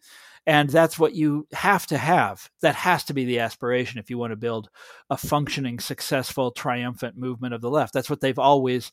And 0.47 0.71
that's 0.71 0.99
what 0.99 1.15
you 1.15 1.49
have 1.53 1.87
to 1.89 1.99
have. 1.99 2.49
That 2.63 2.77
has 2.77 3.03
to 3.05 3.15
be 3.15 3.25
the 3.25 3.41
aspiration 3.41 3.99
if 3.99 4.11
you 4.11 4.19
want 4.19 4.31
to 4.31 4.37
build 4.37 4.71
a 5.11 5.17
functioning, 5.17 5.81
successful, 5.81 6.53
triumphant 6.53 7.17
movement 7.17 7.53
of 7.55 7.61
the 7.61 7.71
left. 7.71 7.93
That's 7.93 8.09
what 8.09 8.21
they've 8.21 8.39
always 8.39 8.93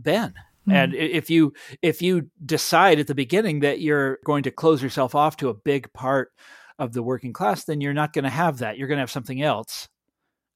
been. 0.00 0.30
Mm-hmm. 0.30 0.72
And 0.72 0.94
if 0.94 1.28
you 1.28 1.52
if 1.82 2.00
you 2.00 2.30
decide 2.44 2.98
at 2.98 3.06
the 3.06 3.14
beginning 3.14 3.60
that 3.60 3.80
you're 3.80 4.18
going 4.24 4.42
to 4.44 4.50
close 4.50 4.82
yourself 4.82 5.14
off 5.14 5.36
to 5.38 5.50
a 5.50 5.54
big 5.54 5.92
part 5.92 6.32
of 6.78 6.94
the 6.94 7.02
working 7.02 7.34
class, 7.34 7.64
then 7.64 7.82
you're 7.82 7.92
not 7.92 8.14
going 8.14 8.24
to 8.24 8.30
have 8.30 8.58
that. 8.58 8.78
You're 8.78 8.88
going 8.88 8.96
to 8.96 9.02
have 9.02 9.10
something 9.10 9.42
else. 9.42 9.88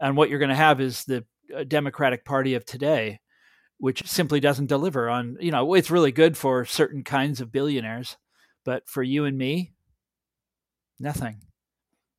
And 0.01 0.17
what 0.17 0.31
you're 0.31 0.39
going 0.39 0.49
to 0.49 0.55
have 0.55 0.81
is 0.81 1.05
the 1.05 1.25
uh, 1.55 1.65
Democratic 1.65 2.25
Party 2.25 2.55
of 2.55 2.65
today, 2.65 3.21
which 3.77 4.07
simply 4.09 4.41
doesn't 4.41 4.67
deliver 4.67 5.11
on, 5.11 5.37
you 5.39 5.51
know, 5.51 5.75
it's 5.75 5.91
really 5.91 6.13
good 6.13 6.37
for 6.37 6.65
certain 6.65 7.05
kinds 7.05 7.43
of 7.43 7.53
billionaires, 7.53 8.17
but 8.65 8.89
for 8.89 9.03
you 9.03 9.27
and 9.27 9.37
me, 9.37 9.74
nothing. 10.99 11.37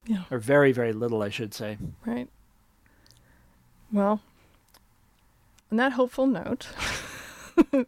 Yeah. 0.06 0.24
Or 0.30 0.40
very, 0.40 0.72
very 0.72 0.94
little, 0.94 1.24
I 1.24 1.30
should 1.30 1.54
say. 1.54 1.78
Right. 2.06 2.28
Well, 3.92 4.22
on 5.72 5.78
that 5.78 5.94
hopeful 5.94 6.28
note, 6.28 6.68
well, 7.78 7.86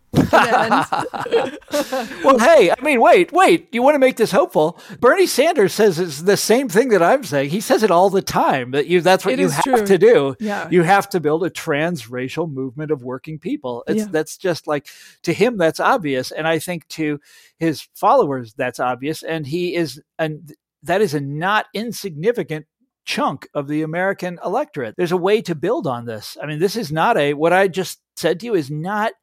hey, 2.40 2.72
I 2.72 2.82
mean, 2.82 3.02
wait, 3.02 3.32
wait. 3.34 3.68
You 3.74 3.82
want 3.82 3.96
to 3.96 4.00
make 4.00 4.16
this 4.16 4.32
hopeful? 4.32 4.80
Bernie 5.00 5.28
Sanders 5.28 5.74
says 5.74 6.00
it's 6.00 6.22
the 6.22 6.38
same 6.38 6.70
thing 6.70 6.90
that 6.90 7.04
I'm 7.04 7.24
saying. 7.24 7.50
He 7.50 7.60
says 7.60 7.84
it 7.84 7.92
all 7.92 8.10
the 8.10 8.22
time 8.22 8.72
that 8.72 8.88
you 8.88 9.02
that's 9.02 9.26
what 9.26 9.34
it 9.34 9.40
you 9.40 9.50
have 9.50 9.64
true. 9.64 9.86
to 9.86 9.98
do. 9.98 10.36
Yeah. 10.40 10.70
You 10.72 10.84
have 10.84 11.10
to 11.10 11.20
build 11.20 11.44
a 11.44 11.50
transracial 11.50 12.50
movement 12.52 12.92
of 12.92 13.04
working 13.04 13.40
people. 13.40 13.84
It's 13.88 14.00
Yeah. 14.00 14.08
that's 14.10 14.38
just 14.38 14.68
like 14.68 14.88
to 15.24 15.34
him 15.34 15.58
that's 15.58 15.80
obvious 15.82 16.32
and 16.32 16.48
I 16.48 16.60
think 16.60 16.88
to 16.90 17.20
his 17.60 17.88
followers 17.94 18.54
that's 18.54 18.80
obvious 18.80 19.22
and 19.24 19.46
he 19.46 19.76
is 19.76 20.02
and 20.18 20.54
that 20.88 21.02
is 21.02 21.14
a 21.14 21.20
not 21.22 21.68
insignificant 21.74 22.66
chunk 23.06 23.48
of 23.54 23.68
the 23.68 23.84
American 23.84 24.38
electorate. 24.44 24.96
There's 24.98 25.14
a 25.14 25.18
way 25.18 25.42
to 25.44 25.56
build 25.56 25.88
on 25.88 26.06
this. 26.06 26.38
I 26.42 26.46
mean, 26.46 26.60
this 26.60 26.76
is 26.76 26.92
not 26.92 27.18
a 27.18 27.34
what 27.34 27.54
I 27.54 27.68
just 27.70 28.02
said 28.18 28.40
to 28.42 28.48
you 28.48 28.56
is 28.56 28.70
not 28.70 29.14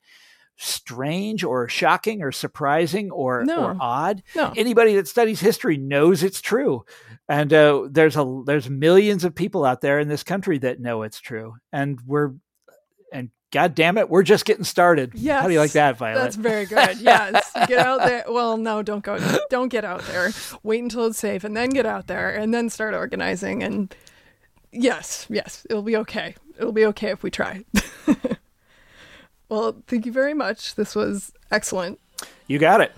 strange 0.56 1.42
or 1.44 1.68
shocking 1.68 2.22
or 2.22 2.32
surprising 2.32 3.10
or, 3.10 3.44
No. 3.44 3.64
or 3.64 3.76
odd. 3.80 4.22
no. 4.36 4.52
Anybody 4.56 4.94
that 4.96 5.08
studies 5.08 5.40
history 5.40 5.76
knows 5.76 6.22
it's 6.22 6.40
true, 6.40 6.84
and 7.28 7.52
uh, 7.52 7.88
there's 7.90 8.16
a 8.16 8.42
there's 8.46 8.70
millions 8.70 9.24
of 9.24 9.34
people 9.34 9.64
out 9.64 9.80
there 9.80 9.98
in 9.98 10.08
this 10.08 10.22
country 10.22 10.58
that 10.58 10.80
know 10.80 11.02
it's 11.02 11.20
true, 11.20 11.56
and 11.72 11.98
we're 12.06 12.32
and 13.12 13.30
God 13.54 13.76
damn 13.76 13.98
it, 13.98 14.10
we're 14.10 14.24
just 14.24 14.46
getting 14.46 14.64
started. 14.64 15.12
Yes. 15.14 15.40
How 15.40 15.46
do 15.46 15.54
you 15.54 15.60
like 15.60 15.70
that, 15.72 15.96
Violet? 15.96 16.20
That's 16.20 16.34
very 16.34 16.66
good. 16.66 16.98
Yes. 16.98 17.52
get 17.68 17.78
out 17.78 18.00
there. 18.00 18.24
Well, 18.28 18.56
no, 18.56 18.82
don't 18.82 19.04
go. 19.04 19.16
Don't 19.48 19.68
get 19.68 19.84
out 19.84 20.02
there. 20.06 20.32
Wait 20.64 20.82
until 20.82 21.06
it's 21.06 21.18
safe 21.18 21.44
and 21.44 21.56
then 21.56 21.70
get 21.70 21.86
out 21.86 22.08
there 22.08 22.34
and 22.34 22.52
then 22.52 22.68
start 22.68 22.94
organizing. 22.94 23.62
And 23.62 23.94
yes, 24.72 25.26
yes, 25.30 25.64
it'll 25.70 25.84
be 25.84 25.96
okay. 25.98 26.34
It'll 26.58 26.72
be 26.72 26.84
okay 26.86 27.10
if 27.10 27.22
we 27.22 27.30
try. 27.30 27.64
well, 29.48 29.76
thank 29.86 30.04
you 30.04 30.10
very 30.10 30.34
much. 30.34 30.74
This 30.74 30.96
was 30.96 31.32
excellent. 31.52 32.00
you 32.48 32.58
got 32.58 32.80
it. 32.80 32.92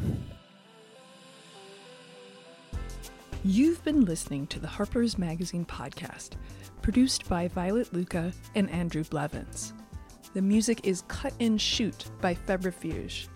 You've 3.44 3.84
been 3.84 4.06
listening 4.06 4.46
to 4.46 4.58
the 4.58 4.68
Harper's 4.68 5.18
Magazine 5.18 5.66
podcast, 5.66 6.30
produced 6.80 7.28
by 7.28 7.48
Violet 7.48 7.92
Lucca 7.92 8.32
and 8.54 8.70
Andrew 8.70 9.04
Blevins. 9.04 9.74
The 10.36 10.42
music 10.42 10.86
is 10.86 11.02
Cut 11.08 11.32
and 11.40 11.58
Shoot 11.58 12.10
by 12.20 12.34
Febrifuge. 12.34 13.28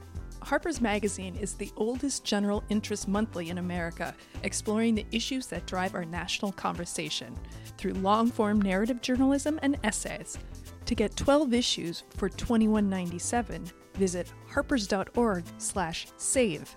Harper's 0.43 0.83
Magazine 0.83 1.35
is 1.35 1.55
the 1.55 1.73
oldest 1.79 2.25
general 2.25 2.63
interest 2.69 3.09
monthly 3.09 3.49
in 3.49 3.57
America, 3.57 4.15
exploring 4.43 4.95
the 4.95 5.07
issues 5.11 5.47
that 5.47 5.65
drive 5.65 5.95
our 5.95 6.05
national 6.05 6.53
conversation 6.53 7.35
through 7.79 7.95
long-form 7.95 8.61
narrative 8.61 9.01
journalism 9.01 9.59
and 9.63 9.79
essays. 9.83 10.37
To 10.85 10.95
get 10.95 11.17
12 11.17 11.55
issues 11.55 12.05
for 12.19 12.29
$21.97, 12.29 13.73
visit 13.95 14.31
harpers.org/save. 14.51 16.77